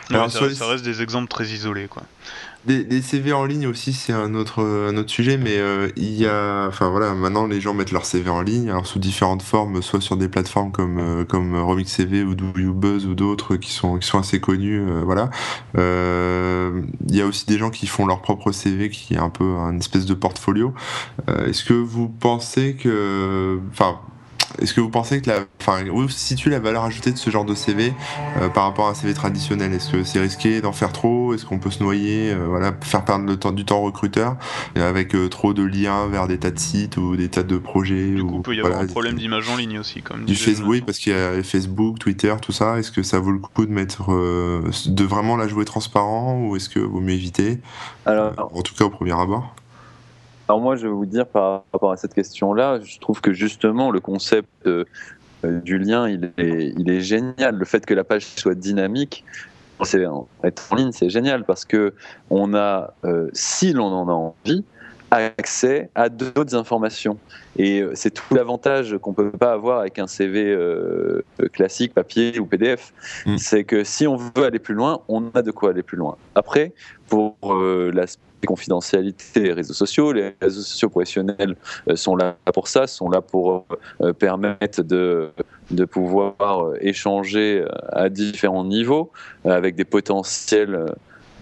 ça, 0.09 0.69
reste 0.69 0.85
des 0.85 1.03
exemples 1.03 1.29
très 1.29 1.47
isolés, 1.47 1.89
quoi. 1.89 2.05
Des, 2.67 3.03
CV 3.03 3.33
en 3.33 3.45
ligne 3.45 3.67
aussi, 3.67 3.93
c'est 3.93 4.13
un 4.13 4.35
autre, 4.35 4.63
un 4.63 4.97
autre 4.97 5.11
sujet, 5.11 5.39
mais 5.39 5.59
il 5.97 6.15
y 6.15 6.27
a, 6.27 6.67
enfin 6.67 6.91
voilà, 6.91 7.15
maintenant 7.15 7.47
les 7.47 7.61
gens 7.61 7.75
mettent 7.75 7.93
leur 7.93 8.05
CV 8.05 8.29
en 8.29 8.43
ligne, 8.43 8.71
alors 8.71 8.87
sous 8.87 8.99
différentes 8.99 9.43
formes, 9.43 9.83
soit 9.83 10.01
sur 10.01 10.17
des 10.17 10.29
plateformes 10.29 10.73
comme 10.73 11.25
comme 11.29 11.57
Remix 11.57 11.91
CV 11.93 12.23
ou 12.25 12.35
Buzz 12.75 13.07
ou 13.07 13.15
d'autres 13.15 13.57
qui 13.57 13.73
sont 13.73 13.99
qui 13.99 14.07
sont 14.07 14.19
assez 14.19 14.41
connus, 14.41 14.83
voilà. 15.05 15.31
Il 15.77 17.17
y 17.17 17.21
a 17.21 17.27
aussi 17.27 17.47
des 17.47 17.59
gens 17.59 17.71
qui 17.71 17.87
font 17.87 18.07
leur 18.07 18.21
propre 18.21 18.53
CV, 18.53 18.91
qui 18.91 19.15
est 19.15 19.19
un 19.19 19.31
peu 19.31 19.57
un 19.57 19.79
espèce 19.79 20.07
de 20.07 20.15
portfolio. 20.15 20.75
Est-ce 21.47 21.65
que 21.65 21.75
vous 21.75 22.09
pensez 22.09 22.75
que, 22.75 23.61
enfin 23.71 24.01
est-ce 24.61 24.75
que 24.75 24.81
vous 24.81 24.91
pensez 24.91 25.21
que 25.21 25.31
la, 25.31 25.41
enfin, 25.61 25.87
où 25.89 26.09
se 26.09 26.19
situe 26.19 26.51
la 26.51 26.59
valeur 26.59 26.85
ajoutée 26.85 27.13
de 27.13 27.19
ce 27.19 27.31
genre 27.31 27.45
de 27.45 27.55
CV 27.55 27.93
euh, 28.41 28.49
par 28.49 28.65
rapport 28.65 28.87
à 28.87 28.91
un 28.91 28.95
CV 28.95 29.15
traditionnel? 29.15 29.73
Est-ce 29.73 29.93
que 29.93 30.05
c'est 30.05 30.21
risqué 30.21 30.61
d'en 30.61 30.73
faire 30.73 30.93
trop? 30.93 31.35
Est-ce 31.35 31.45
qu'on 31.45 31.59
peut 31.59 31.71
se 31.71 31.83
noyer, 31.83 32.33
euh, 32.33 32.47
voilà, 32.49 32.73
faire 32.83 33.05
perdre 33.05 33.27
le 33.27 33.37
temps, 33.37 33.53
du 33.53 33.65
temps 33.65 33.81
au 33.81 33.85
recruteur 33.85 34.37
avec 34.77 35.15
euh, 35.15 35.29
trop 35.29 35.55
de 35.55 35.63
liens 35.63 36.07
vers 36.07 36.29
des 36.29 36.39
tas 36.39 36.51
de 36.51 36.59
sites 36.59 36.97
ou 36.97 37.17
des 37.17 37.29
tas 37.29 37.43
de 37.43 37.59
projets 37.59 38.13
Du 38.15 38.25
coup, 38.25 38.37
il 38.37 38.43
peut 38.43 38.55
y 38.55 38.61
avoir 38.61 38.81
un 38.81 38.87
problème 38.87 39.17
d'image 39.17 39.49
en 39.49 39.57
ligne 39.57 39.79
aussi, 39.79 40.03
comme 40.03 40.25
du 40.25 40.35
Facebook, 40.35 40.71
oui, 40.71 40.81
parce 40.81 40.99
qu'il 40.99 41.13
y 41.13 41.17
a 41.17 41.43
Facebook, 41.43 41.99
Twitter, 41.99 42.35
tout 42.41 42.53
ça. 42.53 42.79
Est-ce 42.79 42.93
que 42.93 43.03
ça 43.03 43.19
vaut 43.19 43.33
le 43.33 43.39
coup 43.39 43.67
de 43.67 43.73
mettre, 43.73 44.11
de 44.11 45.05
vraiment 45.05 45.37
la 45.37 45.49
jouer 45.49 45.65
transparent 45.65 46.39
ou 46.41 46.57
est-ce 46.57 46.69
que 46.69 46.79
vaut 46.79 47.01
mieux 47.01 47.15
éviter? 47.15 47.59
Alors, 48.05 48.33
En 48.55 48.63
tout 48.63 48.75
cas, 48.75 48.85
au 48.85 48.91
premier 48.91 49.13
abord. 49.13 49.56
Alors 50.49 50.61
moi, 50.61 50.77
je 50.77 50.87
vais 50.87 50.93
vous 50.93 51.07
dire 51.07 51.27
par 51.27 51.65
rapport 51.73 51.93
à 51.93 51.97
cette 51.97 52.15
question-là, 52.15 52.81
je 52.83 52.99
trouve 52.99 53.21
que 53.21 53.33
justement 53.33 53.91
le 53.91 54.01
concept 54.01 54.49
euh, 54.67 54.85
du 55.43 55.79
lien, 55.79 56.09
il 56.09 56.33
est, 56.39 56.73
il 56.77 56.91
est 56.91 57.01
génial. 57.01 57.57
Le 57.57 57.65
fait 57.65 57.85
que 57.85 57.95
la 57.95 58.05
page 58.05 58.27
soit 58.27 58.55
dynamique, 58.55 59.25
c'est 59.83 60.05
être 60.45 60.73
en 60.73 60.77
ligne, 60.77 60.93
c'est 60.93 61.11
génial 61.11 61.45
parce 61.45 61.65
que 61.65 61.95
on 62.31 62.55
a, 62.55 62.95
euh, 63.05 63.29
si 63.33 63.73
l'on 63.73 63.87
en 63.87 64.09
a 64.09 64.13
envie, 64.13 64.65
accès 65.11 65.91
à 65.95 66.09
d'autres 66.09 66.55
informations. 66.55 67.19
Et 67.57 67.81
euh, 67.81 67.93
c'est 67.95 68.11
tout 68.11 68.35
l'avantage 68.35 68.97
qu'on 68.99 69.13
peut 69.13 69.31
pas 69.31 69.53
avoir 69.53 69.81
avec 69.81 69.99
un 69.99 70.07
CV 70.07 70.45
euh, 70.45 71.23
classique, 71.53 71.95
papier 71.95 72.39
ou 72.39 72.47
PDF. 72.47 72.93
Mm. 73.27 73.39
C'est 73.39 73.65
que 73.65 73.85
si 73.85 74.07
on 74.07 74.17
veut 74.17 74.45
aller 74.45 74.59
plus 74.59 74.75
loin, 74.75 75.01
on 75.09 75.31
a 75.35 75.43
de 75.43 75.51
quoi 75.51 75.71
aller 75.71 75.83
plus 75.83 75.97
loin. 75.97 76.17
Après, 76.35 76.73
pour 77.09 77.37
euh, 77.45 77.91
l'aspect 77.95 78.21
confidentialité 78.47 79.41
des 79.41 79.53
réseaux 79.53 79.75
sociaux, 79.75 80.13
les 80.13 80.35
réseaux 80.41 80.61
sociaux 80.61 80.89
professionnels 80.89 81.57
sont 81.95 82.17
là 82.17 82.37
pour 82.53 82.69
ça, 82.69 82.87
sont 82.87 83.09
là 83.09 83.21
pour 83.21 83.67
permettre 84.19 84.83
de, 84.83 85.31
de 85.71 85.85
pouvoir 85.85 86.73
échanger 86.81 87.65
à 87.93 88.09
différents 88.09 88.65
niveaux 88.65 89.11
avec 89.45 89.75
des 89.75 89.85
potentiels 89.85 90.95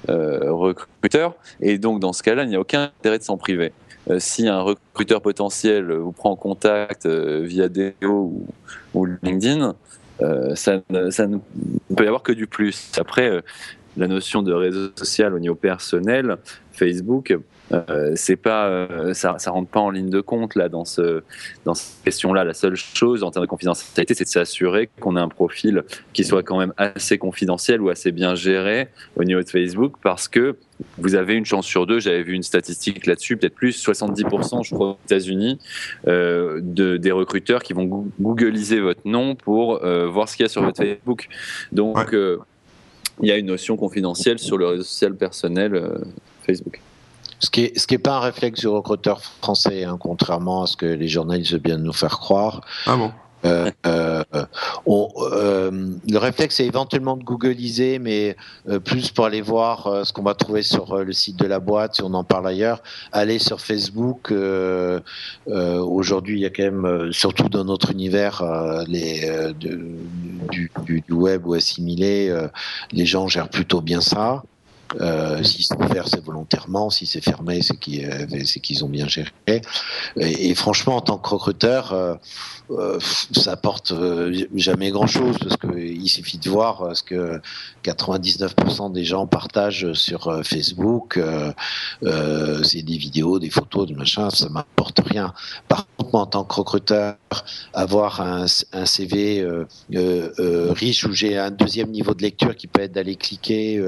recruteurs. 0.09 1.35
Et 1.61 1.79
donc, 1.79 2.01
dans 2.01 2.13
ce 2.13 2.23
cas-là, 2.23 2.45
il 2.45 2.51
n'y 2.51 2.57
a 2.57 2.61
aucun 2.61 2.85
intérêt 2.85 3.19
de 3.19 3.25
s'en 3.25 3.37
priver. 3.37 3.73
Euh, 4.11 4.19
si 4.19 4.47
un 4.49 4.61
recruteur 4.61 5.23
potentiel 5.23 5.91
vous 5.93 6.13
prend 6.13 6.31
en 6.31 6.37
contact 6.37 7.07
euh, 7.07 7.41
via 7.43 7.69
DO 7.69 8.45
ou, 8.95 9.07
LinkedIn, 9.23 9.75
euh, 10.21 10.55
ça, 10.55 10.81
ça, 11.11 11.27
ne 11.27 11.39
peut 11.97 12.05
y 12.05 12.07
avoir 12.07 12.23
que 12.23 12.33
du 12.33 12.47
plus. 12.47 12.93
Après, 12.99 13.43
la 13.97 14.09
notion 14.09 14.43
de 14.43 14.53
réseau 14.53 14.91
social 14.97 15.35
au 15.35 15.39
niveau 15.39 15.55
personnel, 15.55 16.37
Facebook, 16.73 17.37
euh, 17.73 18.13
c'est 18.15 18.37
pas, 18.37 18.67
euh, 18.67 19.15
ça, 19.15 19.37
ça 19.39 19.51
rentre 19.51 19.71
pas 19.71 19.81
en 19.81 19.91
ligne 19.91 20.11
de 20.11 20.21
compte 20.21 20.55
là 20.55 20.69
dans 20.69 20.85
ce, 20.85 21.23
dans 21.65 21.75
cette 21.75 22.05
question-là. 22.05 22.45
La 22.45 22.55
seule 22.55 22.77
chose 22.77 23.23
en 23.23 23.31
termes 23.31 23.45
de 23.45 23.49
confidentialité, 23.49 24.15
c'est 24.15 24.25
de 24.25 24.29
s'assurer 24.29 24.91
qu'on 25.01 25.17
a 25.17 25.23
un 25.23 25.29
profil 25.29 25.83
qui 26.13 26.25
soit 26.25 26.43
quand 26.43 26.59
même 26.59 26.75
assez 26.77 27.17
confidentiel 27.17 27.81
ou 27.81 27.89
assez 27.89 28.13
bien 28.13 28.35
géré 28.35 28.89
au 29.17 29.25
niveau 29.25 29.43
de 29.43 29.49
Facebook, 29.49 29.95
parce 30.03 30.29
que 30.29 30.57
vous 30.99 31.15
avez 31.15 31.35
une 31.35 31.47
chance 31.47 31.67
sur 31.67 31.87
deux. 31.87 32.01
J'avais 32.01 32.23
vu 32.23 32.35
une 32.35 32.43
statistique 32.43 33.07
là-dessus, 33.07 33.37
peut-être 33.37 33.55
plus 33.55 33.83
70%, 33.83 34.65
je 34.65 34.75
crois, 34.75 34.91
aux 34.91 34.99
États-Unis, 35.07 35.59
euh, 36.07 36.61
de, 36.63 36.97
des 36.97 37.13
recruteurs 37.13 37.63
qui 37.63 37.73
vont 37.73 38.09
googliser 38.21 38.81
votre 38.81 39.03
nom 39.05 39.35
pour 39.37 39.81
voir 39.81 40.29
ce 40.29 40.37
qu'il 40.37 40.45
y 40.45 40.47
a 40.47 40.49
sur 40.49 40.63
votre 40.63 40.83
Facebook. 40.83 41.29
Donc, 41.73 42.15
il 43.23 43.29
y 43.29 43.33
a 43.33 43.37
une 43.37 43.47
notion 43.47 43.77
confidentielle 43.77 44.39
sur 44.39 44.59
le 44.59 44.67
réseau 44.67 44.83
social 44.83 45.15
personnel 45.15 46.01
Facebook. 46.47 46.81
Ce 47.41 47.51
qui 47.51 47.63
n'est 47.63 47.79
ce 47.79 47.87
qui 47.87 47.95
est 47.95 47.99
pas 47.99 48.17
un 48.17 48.21
réflexe 48.21 48.61
du 48.61 48.69
recruteur 48.69 49.21
français, 49.21 49.85
hein, 49.85 49.97
contrairement 50.01 50.63
à 50.63 50.67
ce 50.67 50.77
que 50.77 50.87
les 50.87 51.09
journalistes 51.09 51.53
veulent 51.53 51.61
bien 51.61 51.79
nous 51.79 51.93
faire 51.93 52.19
croire. 52.19 52.63
Ah 52.87 52.97
bon? 52.97 53.13
Euh, 53.45 53.71
euh, 53.87 54.25
euh, 54.87 55.71
le 56.09 56.19
réflexe 56.19 56.61
est 56.61 56.67
éventuellement 56.67 57.17
de 57.17 57.25
googliser, 57.25 57.99
mais 57.99 58.37
plus 58.85 59.11
pour 59.11 59.27
aller 59.27 59.41
voir 59.41 60.07
ce 60.07 60.13
qu'on 60.13 60.23
va 60.23 60.35
trouver 60.35 60.63
sur 60.63 60.97
le 60.99 61.13
site 61.13 61.39
de 61.39 61.47
la 61.47 61.61
boîte, 61.61 61.97
si 61.97 62.03
on 62.03 62.15
en 62.15 62.25
parle 62.25 62.47
ailleurs. 62.49 62.83
Aller 63.13 63.39
sur 63.39 63.61
Facebook. 63.61 64.33
Aujourd'hui, 65.47 66.39
il 66.39 66.43
y 66.43 66.47
a 66.47 66.51
quand 66.51 66.63
même, 66.63 67.13
surtout 67.13 67.49
dans 67.49 67.65
notre 67.65 67.91
univers, 67.91 68.43
du, 68.89 70.71
web 71.11 71.47
ou 71.47 71.55
assimilé, 71.55 72.35
les 72.93 73.07
gens 73.07 73.29
gèrent 73.29 73.51
plutôt 73.51 73.81
bien 73.81 74.01
ça. 74.01 74.43
Euh, 75.01 75.43
si 75.43 75.63
c'est 75.63 75.77
ouvert, 75.77 76.09
c'est 76.09 76.23
volontairement. 76.23 76.91
Si 76.91 77.07
c'est 77.07 77.21
fermé, 77.21 77.61
c'est 77.63 77.77
qu'ils 77.77 78.85
ont 78.85 78.89
bien 78.89 79.09
géré. 79.09 79.31
Et, 80.17 80.55
franchement, 80.55 80.97
en 80.97 81.01
tant 81.01 81.19
que 81.19 81.29
recruteur, 81.31 81.93
euh, 81.93 82.15
euh, 82.71 82.99
ça 83.33 83.53
apporte 83.53 83.93
jamais 84.55 84.91
grand-chose 84.91 85.37
parce 85.39 85.57
qu'il 85.57 86.09
suffit 86.09 86.39
de 86.39 86.49
voir 86.49 86.97
ce 86.97 87.03
que 87.03 87.41
99% 87.85 88.93
des 88.93 89.05
gens 89.05 89.27
partagent 89.27 89.93
sur 89.93 90.41
Facebook. 90.45 91.21
c'est 92.03 92.83
des 92.83 92.97
vidéos, 92.97 93.39
des 93.39 93.51
photos, 93.51 93.87
des 93.87 93.95
machins. 93.95 94.31
Ça 94.31 94.49
m'apporte 94.49 95.01
rien. 95.01 95.33
Par 95.69 95.87
contre, 95.97 96.15
en 96.15 96.27
tant 96.27 96.45
que 96.45 96.55
recruteur, 96.55 97.17
avoir 97.73 98.21
un, 98.21 98.47
un 98.73 98.87
CV 98.87 99.47
riche 99.91 101.05
où 101.05 101.13
j'ai 101.13 101.39
un 101.39 101.51
deuxième 101.51 101.91
niveau 101.91 102.15
de 102.15 102.23
lecture 102.23 102.55
qui 102.57 102.67
peut 102.67 102.83
être 102.83 102.93
d'aller 102.93 103.17
cliquer 103.17 103.85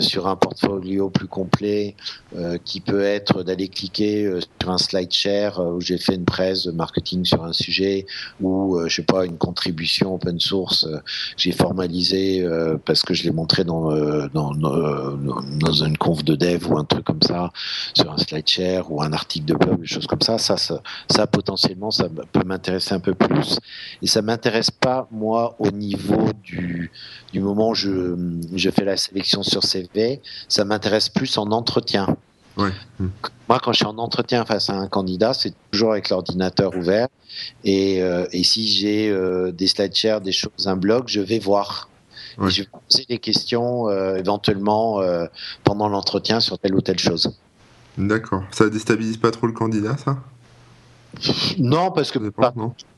sur 0.00 0.17
un 0.26 0.36
portfolio 0.36 1.10
plus 1.10 1.28
complet, 1.28 1.94
euh, 2.36 2.58
qui 2.64 2.80
peut 2.80 3.02
être 3.02 3.42
d'aller 3.42 3.68
cliquer 3.68 4.26
euh, 4.26 4.40
sur 4.60 4.70
un 4.70 4.78
slide 4.78 5.12
share 5.12 5.60
euh, 5.60 5.72
où 5.72 5.80
j'ai 5.80 5.98
fait 5.98 6.14
une 6.14 6.24
presse 6.24 6.66
marketing 6.66 7.24
sur 7.24 7.44
un 7.44 7.52
sujet 7.52 8.06
ou 8.40 8.78
je 8.86 8.96
sais 8.96 9.02
pas 9.02 9.24
une 9.24 9.38
contribution 9.38 10.14
open 10.14 10.38
source 10.38 10.86
j'ai 11.36 11.52
formalisé 11.52 12.46
parce 12.84 13.02
que 13.02 13.14
je 13.14 13.24
l'ai 13.24 13.30
montré 13.30 13.64
dans, 13.64 13.90
dans, 14.28 14.52
dans 14.52 15.72
une 15.72 15.96
conf 15.96 16.24
de 16.24 16.34
dev 16.34 16.70
ou 16.70 16.78
un 16.78 16.84
truc 16.84 17.04
comme 17.04 17.22
ça 17.22 17.50
sur 17.94 18.10
un 18.10 18.16
slide 18.18 18.48
share 18.48 18.90
ou 18.92 19.02
un 19.02 19.12
article 19.12 19.46
de 19.46 19.54
blog, 19.54 19.80
des 19.80 19.86
choses 19.86 20.06
comme 20.06 20.20
ça. 20.20 20.38
Ça, 20.38 20.56
ça, 20.56 20.82
ça 21.10 21.26
potentiellement, 21.26 21.90
ça 21.90 22.08
peut 22.32 22.44
m'intéresser 22.44 22.94
un 22.94 23.00
peu 23.00 23.14
plus. 23.14 23.58
Et 24.02 24.06
ça 24.06 24.22
m'intéresse 24.22 24.70
pas 24.70 25.08
moi 25.10 25.56
au 25.58 25.70
niveau 25.70 26.30
du, 26.42 26.90
du 27.32 27.40
moment 27.40 27.70
où 27.70 27.74
je, 27.74 28.16
je 28.54 28.70
fais 28.70 28.84
la 28.84 28.96
sélection 28.96 29.42
sur 29.42 29.64
CV 29.64 29.88
ça 30.48 30.64
m'intéresse 30.64 31.08
plus 31.08 31.38
en 31.38 31.50
entretien. 31.50 32.16
Moi, 33.48 33.60
quand 33.62 33.72
je 33.72 33.78
suis 33.78 33.86
en 33.86 33.98
entretien 33.98 34.44
face 34.44 34.68
à 34.68 34.74
un 34.74 34.88
candidat, 34.88 35.32
c'est 35.32 35.54
toujours 35.70 35.92
avec 35.92 36.10
l'ordinateur 36.10 36.76
ouvert. 36.76 37.08
Et, 37.64 38.02
euh, 38.02 38.26
si 38.42 38.68
j'ai 38.68 39.08
euh, 39.08 39.52
des 39.52 39.68
slide 39.68 39.94
share, 39.94 40.20
des 40.20 40.32
choses, 40.32 40.66
un 40.66 40.76
blog, 40.76 41.04
je 41.06 41.20
vais 41.20 41.38
voir. 41.38 41.88
je 42.38 42.62
vais 42.62 42.68
poser 42.88 43.04
des 43.08 43.18
questions 43.18 43.88
euh, 43.88 44.16
éventuellement 44.16 45.00
pendant 45.64 45.88
l'entretien 45.88 46.40
sur 46.40 46.58
telle 46.58 46.74
ou 46.74 46.80
telle 46.80 46.98
chose. 46.98 47.38
D'accord. 47.96 48.42
Ça 48.50 48.68
déstabilise 48.68 49.16
pas 49.16 49.30
trop 49.30 49.46
le 49.46 49.52
candidat, 49.52 49.96
ça? 49.96 50.18
Non, 51.58 51.90
parce 51.90 52.10
que 52.10 52.18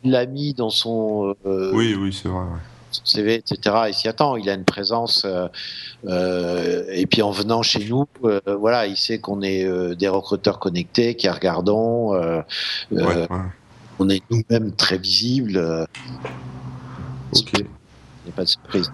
il 0.03 0.11
l'a 0.11 0.27
mis 0.27 0.53
dans 0.53 0.71
son. 0.71 1.35
oui, 1.45 1.95
oui, 1.95 2.13
c'est 2.13 2.29
vrai 2.29 2.45
son 2.90 3.05
CV, 3.05 3.35
etc. 3.35 3.76
Il 3.88 3.94
s'y 3.94 4.09
attend, 4.09 4.37
il 4.37 4.48
a 4.48 4.55
une 4.55 4.64
présence. 4.64 5.22
Euh, 5.24 5.48
euh, 6.07 6.85
et 6.90 7.07
puis 7.07 7.22
en 7.22 7.31
venant 7.31 7.62
chez 7.62 7.85
nous, 7.85 8.07
euh, 8.24 8.40
voilà, 8.59 8.87
il 8.87 8.96
sait 8.96 9.18
qu'on 9.18 9.42
est 9.42 9.66
des 9.96 10.09
recruteurs 10.09 10.59
connectés, 10.59 11.14
qui 11.14 11.29
regardons. 11.29 12.14
On 14.03 14.09
est 14.09 14.22
nous-mêmes 14.31 14.72
très 14.72 14.96
visibles. 14.96 15.87
Ok. 17.33 17.53
Il 17.53 17.64
n'y 18.26 18.31
a 18.31 18.35
pas 18.35 18.44
de 18.44 18.48
surprise. 18.48 18.90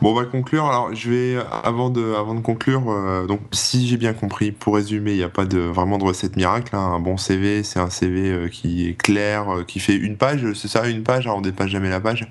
Bon, 0.00 0.12
on 0.12 0.14
va 0.14 0.24
conclure. 0.24 0.66
Alors, 0.66 0.94
je 0.94 1.10
vais 1.10 1.36
avant 1.64 1.90
de, 1.90 2.14
avant 2.14 2.36
de 2.36 2.40
conclure. 2.40 3.26
donc, 3.26 3.40
si 3.50 3.88
j'ai 3.88 3.96
bien 3.96 4.12
compris, 4.12 4.52
pour 4.52 4.76
résumer, 4.76 5.10
il 5.10 5.16
n'y 5.16 5.24
a 5.24 5.28
pas 5.28 5.46
de 5.46 5.58
vraiment 5.58 5.98
de 5.98 6.04
recette 6.04 6.36
miracle. 6.36 6.76
Hein. 6.76 6.92
Un 6.94 7.00
bon 7.00 7.16
CV, 7.16 7.64
c'est 7.64 7.80
un 7.80 7.90
CV 7.90 8.48
qui 8.50 8.88
est 8.88 8.94
clair, 8.94 9.64
qui 9.66 9.80
fait 9.80 9.96
une 9.96 10.16
page. 10.16 10.52
C'est 10.52 10.68
ça, 10.68 10.86
une 10.86 11.02
page. 11.02 11.26
Alors, 11.26 11.38
on 11.38 11.42
dépasse 11.42 11.70
jamais 11.70 11.90
la 11.90 11.98
page? 11.98 12.30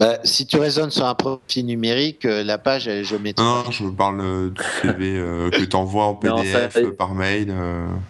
Bah, 0.00 0.18
si 0.24 0.46
tu 0.46 0.58
raisonnes 0.58 0.90
sur 0.90 1.06
un 1.06 1.14
profil 1.14 1.66
numérique, 1.66 2.24
euh, 2.24 2.42
la 2.42 2.58
page, 2.58 2.88
elle, 2.88 3.04
je 3.04 3.16
mets. 3.16 3.34
Non, 3.38 3.62
je 3.70 3.86
parle 3.88 4.20
euh, 4.20 4.50
du 4.50 4.62
CV 4.82 5.18
euh, 5.18 5.50
que 5.50 5.64
tu 5.64 5.76
envoies 5.76 6.04
en 6.04 6.14
PDF, 6.14 6.78
par 6.96 7.14
mail. 7.14 7.52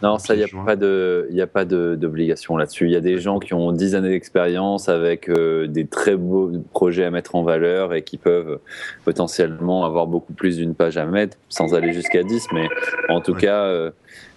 non, 0.03 0.19
ça, 0.19 0.35
il 0.35 0.39
n'y 0.39 0.45
a, 0.45 0.65
pas 0.65 0.77
de, 0.77 1.29
a 1.39 1.47
pas 1.47 1.65
d'obligation 1.65 2.57
là-dessus. 2.57 2.87
Il 2.87 2.93
y 2.93 2.97
a 2.97 3.01
des 3.01 3.19
gens 3.21 3.39
qui 3.39 3.55
ont 3.55 3.73
10 3.73 3.95
années 3.95 4.11
d'expérience 4.11 4.89
avec 4.89 5.31
des 5.31 5.87
très 5.87 6.17
beaux 6.17 6.53
projets 6.73 7.05
à 7.05 7.11
mettre 7.11 7.35
en 7.35 7.43
valeur 7.43 7.95
et 7.95 8.03
qui 8.03 8.19
peuvent 8.19 8.59
potentiellement 9.05 9.85
avoir 9.85 10.07
beaucoup 10.07 10.33
plus 10.33 10.57
d'une 10.57 10.75
page 10.75 10.97
à 10.97 11.05
mettre, 11.05 11.37
sans 11.49 11.75
aller 11.75 11.93
jusqu'à 11.93 12.23
10, 12.23 12.49
mais 12.53 12.69
en 13.09 13.21
tout 13.21 13.35
cas, 13.35 13.91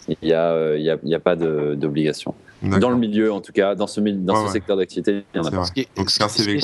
il 0.08 0.18
n'y 0.22 0.34
a, 0.34 0.76
y 0.76 0.90
a, 0.90 0.98
y 1.04 1.16
a 1.16 1.20
pas 1.20 1.36
d'obligation. 1.36 2.34
Dans 2.62 2.90
le 2.90 2.98
milieu, 2.98 3.32
en 3.32 3.42
tout 3.42 3.52
cas, 3.52 3.76
dans 3.76 3.88
ce, 3.88 4.00
dans 4.00 4.48
ce 4.48 4.54
secteur 4.54 4.78
d'activité, 4.78 5.24
il 5.34 5.38
y 5.38 5.40
en 5.40 5.46
a 5.48 5.52
pas. 5.52 5.66
Donc 5.96 6.10
c'est 6.10 6.24
un 6.24 6.30
CV 6.30 6.60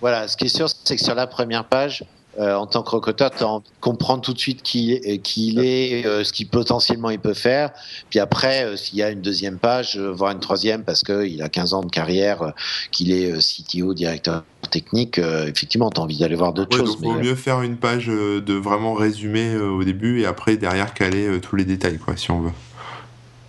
Voilà, 0.00 0.28
ce 0.28 0.36
qui 0.36 0.44
est 0.44 0.56
sûr, 0.56 0.68
c'est 0.68 0.96
que 0.96 1.02
sur 1.02 1.14
la 1.14 1.26
première 1.26 1.64
page, 1.64 2.04
euh, 2.38 2.54
en 2.54 2.66
tant 2.66 2.82
que 2.82 2.90
recruteur, 2.90 3.30
tu 3.30 3.44
comprends 3.80 4.18
tout 4.18 4.34
de 4.34 4.38
suite 4.38 4.62
qui, 4.62 4.94
euh, 4.94 5.16
qui 5.16 5.48
il 5.48 5.58
est, 5.60 6.06
euh, 6.06 6.22
ce 6.22 6.32
qu'il 6.32 6.48
potentiellement 6.48 7.08
il 7.08 7.18
peut 7.18 7.34
faire. 7.34 7.70
Puis 8.10 8.18
après, 8.18 8.76
s'il 8.76 8.98
y 8.98 9.02
a 9.02 9.10
une 9.10 9.22
deuxième 9.22 9.58
page, 9.58 9.98
voire 9.98 10.32
une 10.32 10.40
troisième, 10.40 10.84
parce 10.84 11.02
qu'il 11.02 11.42
a 11.42 11.48
15 11.48 11.72
ans 11.72 11.82
de 11.82 11.90
carrière, 11.90 12.52
qu'il 12.90 13.10
est 13.10 13.32
CTO, 13.38 13.94
directeur 13.94 14.44
technique, 14.70 15.18
effectivement, 15.18 15.90
tu 15.90 16.00
as 16.00 16.04
envie 16.04 16.18
d'aller 16.18 16.34
voir 16.34 16.52
d'autres 16.52 16.76
choses. 16.76 16.98
Il 17.00 17.06
vaut 17.06 17.14
mieux 17.14 17.36
faire 17.36 17.62
une 17.62 17.76
page 17.76 18.06
de 18.06 18.52
vraiment 18.52 18.94
résumé 18.94 19.56
au 19.56 19.84
début 19.84 20.20
et 20.20 20.26
après, 20.26 20.56
derrière, 20.56 20.92
caler 20.92 21.40
tous 21.40 21.56
les 21.56 21.64
détails, 21.64 21.98
quoi, 21.98 22.16
si 22.16 22.30
on 22.30 22.40
veut. 22.40 22.52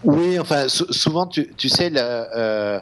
Oui, 0.03 0.39
enfin, 0.39 0.67
souvent, 0.67 1.25
tu, 1.25 1.53
tu 1.55 1.69
sais, 1.69 1.91
euh, 1.95 2.79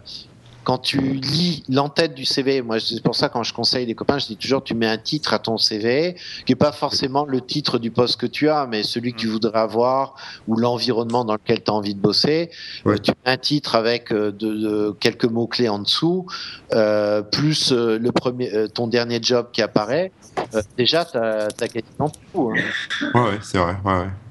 quand 0.63 0.79
tu 0.79 0.99
lis 0.99 1.63
l'entête 1.69 2.13
du 2.13 2.25
CV, 2.25 2.61
moi, 2.61 2.79
c'est 2.79 3.01
pour 3.01 3.15
ça 3.15 3.29
quand 3.29 3.43
je 3.43 3.53
conseille 3.53 3.85
les 3.85 3.95
copains, 3.95 4.17
je 4.17 4.27
dis 4.27 4.35
toujours, 4.37 4.63
tu 4.63 4.73
mets 4.73 4.87
un 4.87 4.97
titre 4.97 5.33
à 5.33 5.39
ton 5.39 5.57
CV, 5.57 6.15
qui 6.45 6.51
n'est 6.51 6.57
pas 6.57 6.73
forcément 6.73 7.23
le 7.23 7.39
titre 7.39 7.79
du 7.79 7.89
poste 7.89 8.19
que 8.19 8.25
tu 8.25 8.49
as, 8.49 8.67
mais 8.67 8.83
celui 8.83 9.13
que 9.13 9.17
tu 9.17 9.27
voudrais 9.27 9.59
avoir 9.59 10.15
ou 10.47 10.57
l'environnement 10.57 11.23
dans 11.23 11.33
lequel 11.33 11.63
tu 11.63 11.71
as 11.71 11.73
envie 11.73 11.95
de 11.95 12.01
bosser. 12.01 12.51
Euh, 12.85 12.97
tu 12.97 13.11
mets 13.25 13.31
un 13.31 13.37
titre 13.37 13.75
avec 13.75 14.11
euh, 14.11 14.31
de, 14.31 14.93
quelques 14.99 15.25
mots-clés 15.25 15.69
en 15.69 15.79
dessous, 15.79 16.25
plus 17.31 17.71
le 17.71 18.09
premier, 18.11 18.67
ton 18.73 18.87
dernier 18.87 19.19
job 19.21 19.47
qui 19.53 19.61
apparaît. 19.61 20.11
déjà, 20.77 21.05
tu 21.05 21.17
as, 21.17 21.47
quasiment 21.67 22.11
tout. 22.33 22.51
Hein. 22.51 23.09
Ouais, 23.13 23.21
ouais 23.21 23.39
c'est 23.41 23.57
vrai. 23.57 23.77
Ouais, 23.85 23.99
ouais. 23.99 24.24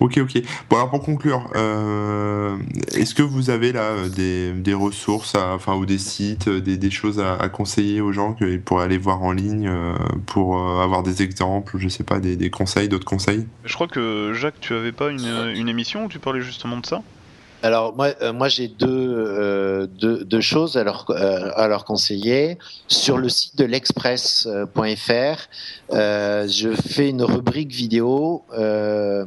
Ok, 0.00 0.18
ok. 0.18 0.42
Bon, 0.68 0.76
alors 0.76 0.90
pour 0.90 1.02
conclure, 1.02 1.50
euh, 1.56 2.56
est-ce 2.94 3.14
que 3.14 3.22
vous 3.22 3.50
avez 3.50 3.72
là 3.72 4.08
des, 4.08 4.52
des 4.52 4.74
ressources, 4.74 5.34
enfin, 5.34 5.74
ou 5.74 5.86
des 5.86 5.98
sites, 5.98 6.48
des, 6.48 6.76
des 6.76 6.90
choses 6.90 7.20
à, 7.20 7.48
conseiller 7.48 8.00
aux 8.00 8.12
gens 8.12 8.32
qu'ils 8.32 8.60
pourraient 8.60 8.84
aller 8.84 8.98
voir 8.98 9.22
en 9.22 9.32
ligne 9.32 9.68
euh, 9.68 9.94
pour 10.26 10.58
euh, 10.58 10.82
avoir 10.82 11.02
des 11.02 11.22
exemples, 11.22 11.76
je 11.78 11.88
sais 11.88 12.04
pas, 12.04 12.20
des, 12.20 12.36
des 12.36 12.50
conseils, 12.50 12.88
d'autres 12.88 13.04
conseils? 13.04 13.46
Je 13.64 13.74
crois 13.74 13.88
que 13.88 14.32
Jacques, 14.34 14.60
tu 14.60 14.74
avais 14.74 14.92
pas 14.92 15.10
une, 15.10 15.52
une 15.54 15.68
émission 15.68 16.06
où 16.06 16.08
tu 16.08 16.18
parlais 16.18 16.42
justement 16.42 16.78
de 16.78 16.86
ça? 16.86 17.02
Alors 17.62 17.94
moi, 17.94 18.08
euh, 18.20 18.32
moi 18.32 18.48
j'ai 18.48 18.66
deux, 18.66 18.88
euh, 18.88 19.86
deux, 19.86 20.24
deux, 20.24 20.40
choses 20.40 20.76
à 20.76 20.84
leur, 20.84 21.06
euh, 21.10 21.50
à 21.54 21.68
leur 21.68 21.84
conseiller. 21.84 22.58
Sur 22.88 23.18
le 23.18 23.28
site 23.28 23.56
de 23.56 23.64
l'express.fr, 23.64 25.48
euh, 25.92 26.48
je 26.48 26.70
fais 26.70 27.08
une 27.08 27.22
rubrique 27.22 27.70
vidéo 27.70 28.42
euh, 28.52 29.24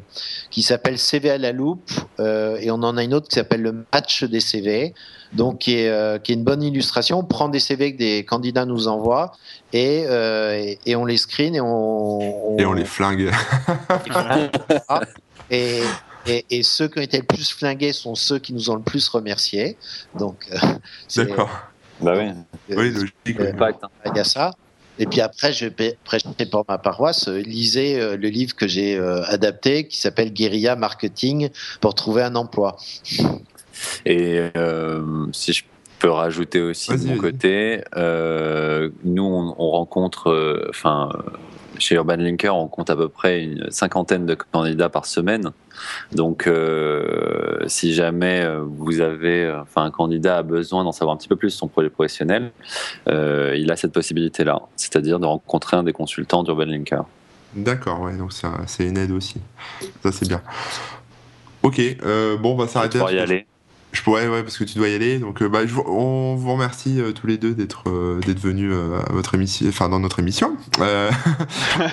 qui 0.52 0.64
s'appelle 0.64 0.98
CV 0.98 1.30
à 1.32 1.38
la 1.38 1.54
loupe 1.54 1.92
et 2.20 2.72
on 2.72 2.84
en 2.84 2.98
a 2.98 3.04
une 3.04 3.14
autre 3.14 3.28
qui 3.30 3.36
s'appelle 3.36 3.62
le 3.62 3.86
match 3.94 4.24
des 4.24 4.40
CV. 4.40 4.94
Donc 5.34 5.60
qui 5.60 5.76
est, 5.76 6.24
qui 6.24 6.32
est 6.32 6.36
une 6.36 6.44
bonne 6.44 6.64
illustration. 6.64 7.20
On 7.20 7.24
prend 7.24 7.50
des 7.50 7.60
CV 7.60 7.94
que 7.94 7.98
des 7.98 8.24
candidats 8.24 8.66
nous 8.66 8.88
envoient 8.88 9.34
et, 9.74 10.04
et, 10.04 10.80
et 10.86 10.96
on 10.96 11.06
les 11.06 11.18
screen 11.18 11.56
et 11.56 11.62
on, 11.62 12.54
on... 12.54 12.58
et 12.58 12.66
on 12.66 12.74
les 12.74 12.86
flingue. 12.86 13.32
et, 15.52 15.82
et, 16.26 16.46
et, 16.50 16.64
ceux 16.64 16.88
qui 16.88 17.00
ont 17.00 17.02
été 17.02 17.18
le 17.18 17.26
plus 17.26 17.52
flingués 17.52 17.94
sont 17.94 18.16
ceux 18.16 18.40
qui 18.40 18.54
nous 18.54 18.70
ont 18.70 18.76
le 18.76 18.82
plus 18.82 19.08
remerciés. 19.10 19.78
Donc, 20.18 20.48
euh, 20.52 20.58
d'accord. 21.16 21.50
Bah 22.02 22.14
oui. 22.18 22.30
Euh, 22.72 22.76
oui, 22.78 22.92
logique. 22.92 23.40
Euh, 23.40 23.72
il 24.06 24.16
y 24.16 24.20
a 24.20 24.24
ça. 24.24 24.52
Et 24.98 25.06
puis 25.06 25.22
après, 25.22 25.52
je 25.52 25.66
vais 25.66 25.98
prêcher 26.04 26.28
pour 26.50 26.66
ma 26.68 26.78
paroisse. 26.78 27.28
Lisez 27.28 28.00
euh, 28.00 28.16
le 28.16 28.30
livre 28.30 28.56
que 28.56 28.68
j'ai 28.68 28.98
euh, 28.98 29.24
adapté 29.26 29.88
qui 29.88 29.98
s'appelle 29.98 30.32
Guérilla 30.32 30.76
Marketing 30.76 31.50
pour 31.82 31.96
trouver 31.96 32.24
un 32.24 32.36
emploi. 32.36 32.78
Et 34.06 34.40
euh, 34.56 35.28
si 35.34 35.52
je 35.52 35.66
peux 36.00 36.10
rajouter 36.10 36.62
aussi 36.62 36.96
de 36.96 37.08
mon 37.08 37.18
côté, 37.18 37.84
nous 39.04 39.24
on, 39.24 39.54
on 39.58 39.72
rencontre, 39.72 40.66
enfin 40.70 41.10
chez 41.80 41.96
Urban 41.96 42.18
Linker, 42.18 42.56
on 42.56 42.68
compte 42.68 42.90
à 42.90 42.96
peu 42.96 43.10
près 43.10 43.44
une 43.44 43.70
cinquantaine 43.70 44.26
de 44.26 44.36
candidats 44.36 44.90
par 44.90 45.06
semaine. 45.06 45.52
Donc, 46.14 46.48
euh, 46.48 47.60
si 47.68 47.94
jamais 47.94 48.48
vous 48.66 49.02
avez, 49.02 49.52
enfin, 49.52 49.84
un 49.84 49.92
candidat 49.92 50.38
a 50.38 50.44
besoin 50.44 50.84
d'en 50.84 50.92
savoir 50.92 51.16
un 51.16 51.18
petit 51.18 51.28
peu 51.28 51.36
plus 51.36 51.50
sur 51.50 51.60
son 51.60 51.68
projet 51.68 51.90
professionnel, 51.90 52.52
euh, 53.08 53.56
il 53.58 53.72
a 53.72 53.76
cette 53.76 53.92
possibilité-là, 53.92 54.62
c'est-à-dire 54.76 55.20
de 55.20 55.26
rencontrer 55.26 55.78
un 55.78 55.84
des 55.84 55.94
consultants 55.94 56.44
d'Urban 56.44 56.66
Linker. 56.66 57.06
D'accord, 57.56 58.02
ouais, 58.02 58.18
donc 58.18 58.34
ça, 58.34 58.54
c'est 58.68 58.86
une 58.86 58.98
aide 58.98 59.12
aussi. 59.12 59.38
Ça, 60.04 60.12
c'est 60.12 60.28
bien. 60.28 60.42
Ok, 61.64 61.80
euh, 61.80 62.38
bon, 62.38 62.54
on 62.54 62.58
va 62.58 62.68
s'arrêter. 62.68 63.00
Pour 63.00 63.12
y 63.12 63.20
aller. 63.20 63.48
Je 63.96 64.02
pourrais, 64.02 64.28
ouais, 64.28 64.44
parce 64.44 64.58
que 64.58 64.66
tu 64.66 64.78
dois 64.78 64.90
y 64.90 64.94
aller. 64.94 65.20
Donc, 65.20 65.42
euh, 65.42 65.48
bah, 65.48 65.66
je, 65.66 65.74
on 65.74 66.36
vous 66.36 66.52
remercie 66.52 67.00
euh, 67.00 67.14
tous 67.14 67.28
les 67.28 67.38
deux 67.38 67.54
d'être 67.54 67.84
euh, 67.88 68.20
d'être 68.20 68.42
venus 68.42 68.74
à 68.74 69.14
votre 69.14 69.36
émission, 69.36 69.68
enfin 69.70 69.88
dans 69.88 70.02
notre 70.02 70.20
émission. 70.20 70.58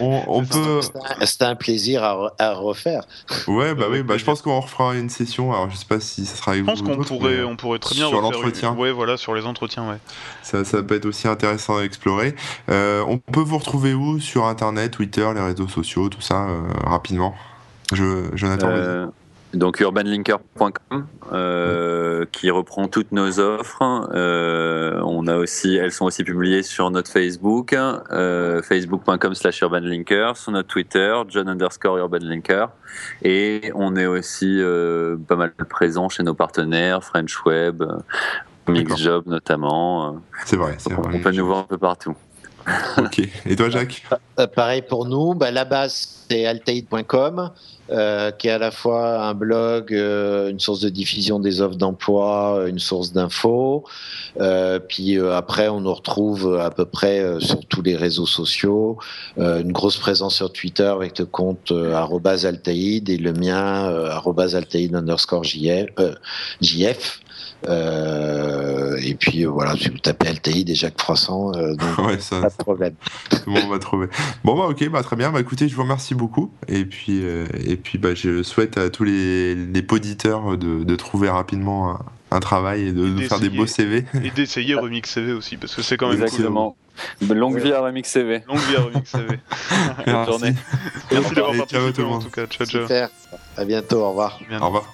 on, 0.00 0.22
on 0.26 0.44
peut. 0.44 0.80
C'était 1.24 1.44
un 1.44 1.55
plaisir 1.55 2.03
à, 2.03 2.32
à, 2.40 2.55
refaire. 2.55 3.05
Ouais, 3.46 3.76
bah 3.76 3.86
oui, 3.88 4.03
bah 4.03 4.16
je 4.16 4.24
pense 4.24 4.42
qu'on 4.42 4.59
refera 4.59 4.96
une 4.96 5.11
session. 5.11 5.53
Alors, 5.53 5.70
je 5.70 5.76
sais 5.76 5.86
pas 5.86 6.00
si 6.00 6.26
ça 6.26 6.34
sera. 6.34 6.57
Je 6.57 6.62
pense 6.62 6.82
qu'on 6.82 6.96
pourrait, 6.96 7.44
on 7.44 7.55
pourrait 7.55 7.78
très 7.78 7.94
bien 7.94 8.09
sur 8.09 8.20
l'entretien. 8.20 8.72
Une... 8.72 8.80
Ouais, 8.80 8.90
voilà, 8.90 9.16
sur 9.16 9.36
les 9.36 9.46
entretiens, 9.46 9.88
ouais. 9.88 9.98
Ça, 10.42 10.64
ça 10.64 10.82
peut 10.82 10.96
être 10.96 11.07
aussi 11.07 11.28
intéressant 11.28 11.76
à 11.76 11.82
explorer. 11.84 12.34
on 12.68 13.18
peut 13.18 13.40
vous 13.40 13.59
retrouver 13.59 13.94
où? 13.94 14.18
Sur 14.18 14.46
Internet, 14.46 14.90
Twitter, 14.90 15.28
les 15.36 15.40
réseaux 15.40 15.68
sociaux, 15.68 16.09
tout 16.09 16.20
ça, 16.20 16.48
rapidement? 16.84 17.36
Je, 17.92 18.28
Jonathan. 18.34 19.12
Donc 19.55 19.80
urbanlinker.com 19.80 21.07
euh, 21.32 22.24
qui 22.32 22.50
reprend 22.50 22.88
toutes 22.88 23.12
nos 23.12 23.38
offres. 23.38 24.09
Euh, 24.14 25.00
on 25.05 25.26
a 25.26 25.36
aussi, 25.36 25.76
elles 25.76 25.92
sont 25.92 26.07
aussi 26.07 26.24
publiées 26.24 26.62
sur 26.62 26.90
notre 26.90 27.11
Facebook, 27.11 27.74
euh, 27.74 28.62
facebook.com/slash 28.62 29.61
urbanlinker, 29.61 30.36
sur 30.36 30.53
notre 30.53 30.68
Twitter, 30.68 31.14
John 31.28 31.48
underscore 31.48 31.98
urbanlinker, 31.98 32.70
et 33.22 33.70
on 33.74 33.96
est 33.96 34.07
aussi 34.07 34.59
euh, 34.59 35.16
pas 35.16 35.36
mal 35.36 35.53
présent 35.68 36.09
chez 36.09 36.22
nos 36.22 36.34
partenaires, 36.34 37.05
French 37.05 37.44
Web, 37.44 37.82
Mixjob 38.68 39.26
notamment. 39.26 40.22
C'est 40.46 40.57
vrai. 40.57 40.76
C'est 40.78 40.94
vrai. 40.94 41.12
on 41.14 41.18
peut 41.18 41.32
nous 41.32 41.46
voir 41.46 41.59
un 41.61 41.64
peu 41.64 41.78
partout. 41.78 42.16
ok. 42.98 43.20
Et 43.46 43.57
toi, 43.57 43.68
Jacques? 43.68 44.05
Pareil 44.55 44.82
pour 44.82 45.07
nous. 45.07 45.34
Bah, 45.34 45.50
la 45.50 45.64
base, 45.64 46.22
c'est 46.33 46.47
altaïd.com, 46.47 47.51
euh, 47.91 48.30
qui 48.30 48.49
est 48.49 48.53
à 48.53 48.59
la 48.59 48.70
fois 48.70 49.22
un 49.22 49.35
blog, 49.35 49.93
euh, 49.93 50.49
une 50.49 50.61
source 50.61 50.80
de 50.80 50.89
diffusion 50.89 51.39
des 51.39 51.61
offres 51.61 51.76
d'emploi, 51.76 52.64
une 52.68 52.78
source 52.78 53.12
d'infos. 53.12 53.85
Euh, 54.41 54.78
puis 54.78 55.18
après, 55.18 55.68
on 55.68 55.83
nous 55.83 55.93
retrouve 55.93 56.59
à 56.59 56.70
peu 56.70 56.87
près 56.87 57.22
sur 57.41 57.61
tous 57.66 57.83
les 57.83 57.97
réseaux 57.97 58.26
sociaux. 58.26 58.97
une 59.37 59.72
grosse 59.72 59.99
présence 59.99 60.37
sur 60.37 60.51
Twitter 60.51 60.85
avec 60.85 61.18
le 61.18 61.26
compte 61.26 61.70
@altaïd 61.70 63.11
et 63.11 63.18
le 63.18 63.33
mien 63.35 63.93
@altaïd 64.55 64.95
underscore 64.95 65.45
jf. 65.45 67.20
Euh, 67.68 68.97
et 69.03 69.14
puis 69.14 69.45
euh, 69.45 69.49
voilà, 69.49 69.76
si 69.76 69.89
vous 69.89 69.99
tapez 69.99 70.33
LTI 70.33 70.64
déjà 70.64 70.91
que 70.91 70.97
300, 70.97 71.53
euh, 71.55 71.74
donc 71.74 71.99
ouais, 72.07 72.18
ça, 72.18 72.41
pas 72.41 72.49
de 72.49 72.57
problème. 72.57 72.95
Tout 73.30 73.37
le 73.47 73.53
monde 73.53 73.70
va 73.70 73.78
trouver. 73.78 74.09
Bon 74.45 74.57
bah 74.57 74.66
ok, 74.66 74.89
bah 74.89 75.03
très 75.03 75.16
bien. 75.16 75.30
Bah 75.30 75.41
écoutez, 75.41 75.68
je 75.68 75.76
vous 75.76 75.83
remercie 75.83 76.14
beaucoup. 76.14 76.22
Et 76.68 76.85
puis 76.85 77.20
euh, 77.23 77.47
et 77.64 77.77
puis 77.77 77.99
bah 77.99 78.14
je 78.14 78.43
souhaite 78.43 78.79
à 78.79 78.91
tous 78.91 79.05
les, 79.05 79.55
les 79.55 79.83
poditeurs 79.83 80.57
de, 80.57 80.85
de 80.85 80.97
trouver 80.97 81.29
rapidement 81.31 81.91
un, 81.91 82.01
un 82.33 82.41
travail 82.41 82.89
et 82.89 82.93
de, 82.93 83.09
de 83.09 83.20
faire 83.23 83.41
des 83.41 83.51
beaux 83.51 83.66
CV. 83.66 84.05
Et 84.23 84.31
d'essayer 84.31 84.75
Remix 84.83 85.11
CV 85.11 85.33
aussi, 85.33 85.57
parce 85.57 85.75
que 85.75 85.83
c'est 85.83 85.97
quand 85.97 86.09
même 86.09 86.23
Exactement. 86.23 86.77
cool. 87.20 87.37
Longue 87.37 87.59
vie 87.59 87.73
à 87.73 87.81
Remix 87.81 88.09
CV. 88.09 88.43
Longue 88.47 88.59
vie 88.59 88.77
à 88.77 88.83
Remix 88.83 89.11
CV. 89.11 89.39
Bonne 90.07 90.27
journée. 90.27 90.55
Merci 91.11 91.35
d'avoir 91.35 91.55
ciao 91.55 91.59
participé 91.66 91.93
tout 91.93 92.01
le 92.03 92.07
en 92.07 92.18
tout 92.18 92.31
cas. 92.31 92.47
Ciao, 92.47 92.66
ciao. 92.66 92.83
Super. 92.83 93.09
À 93.57 93.64
bientôt. 93.64 94.01
Au 94.01 94.09
revoir. 94.11 94.39
Au 94.61 94.66
revoir. 94.66 94.85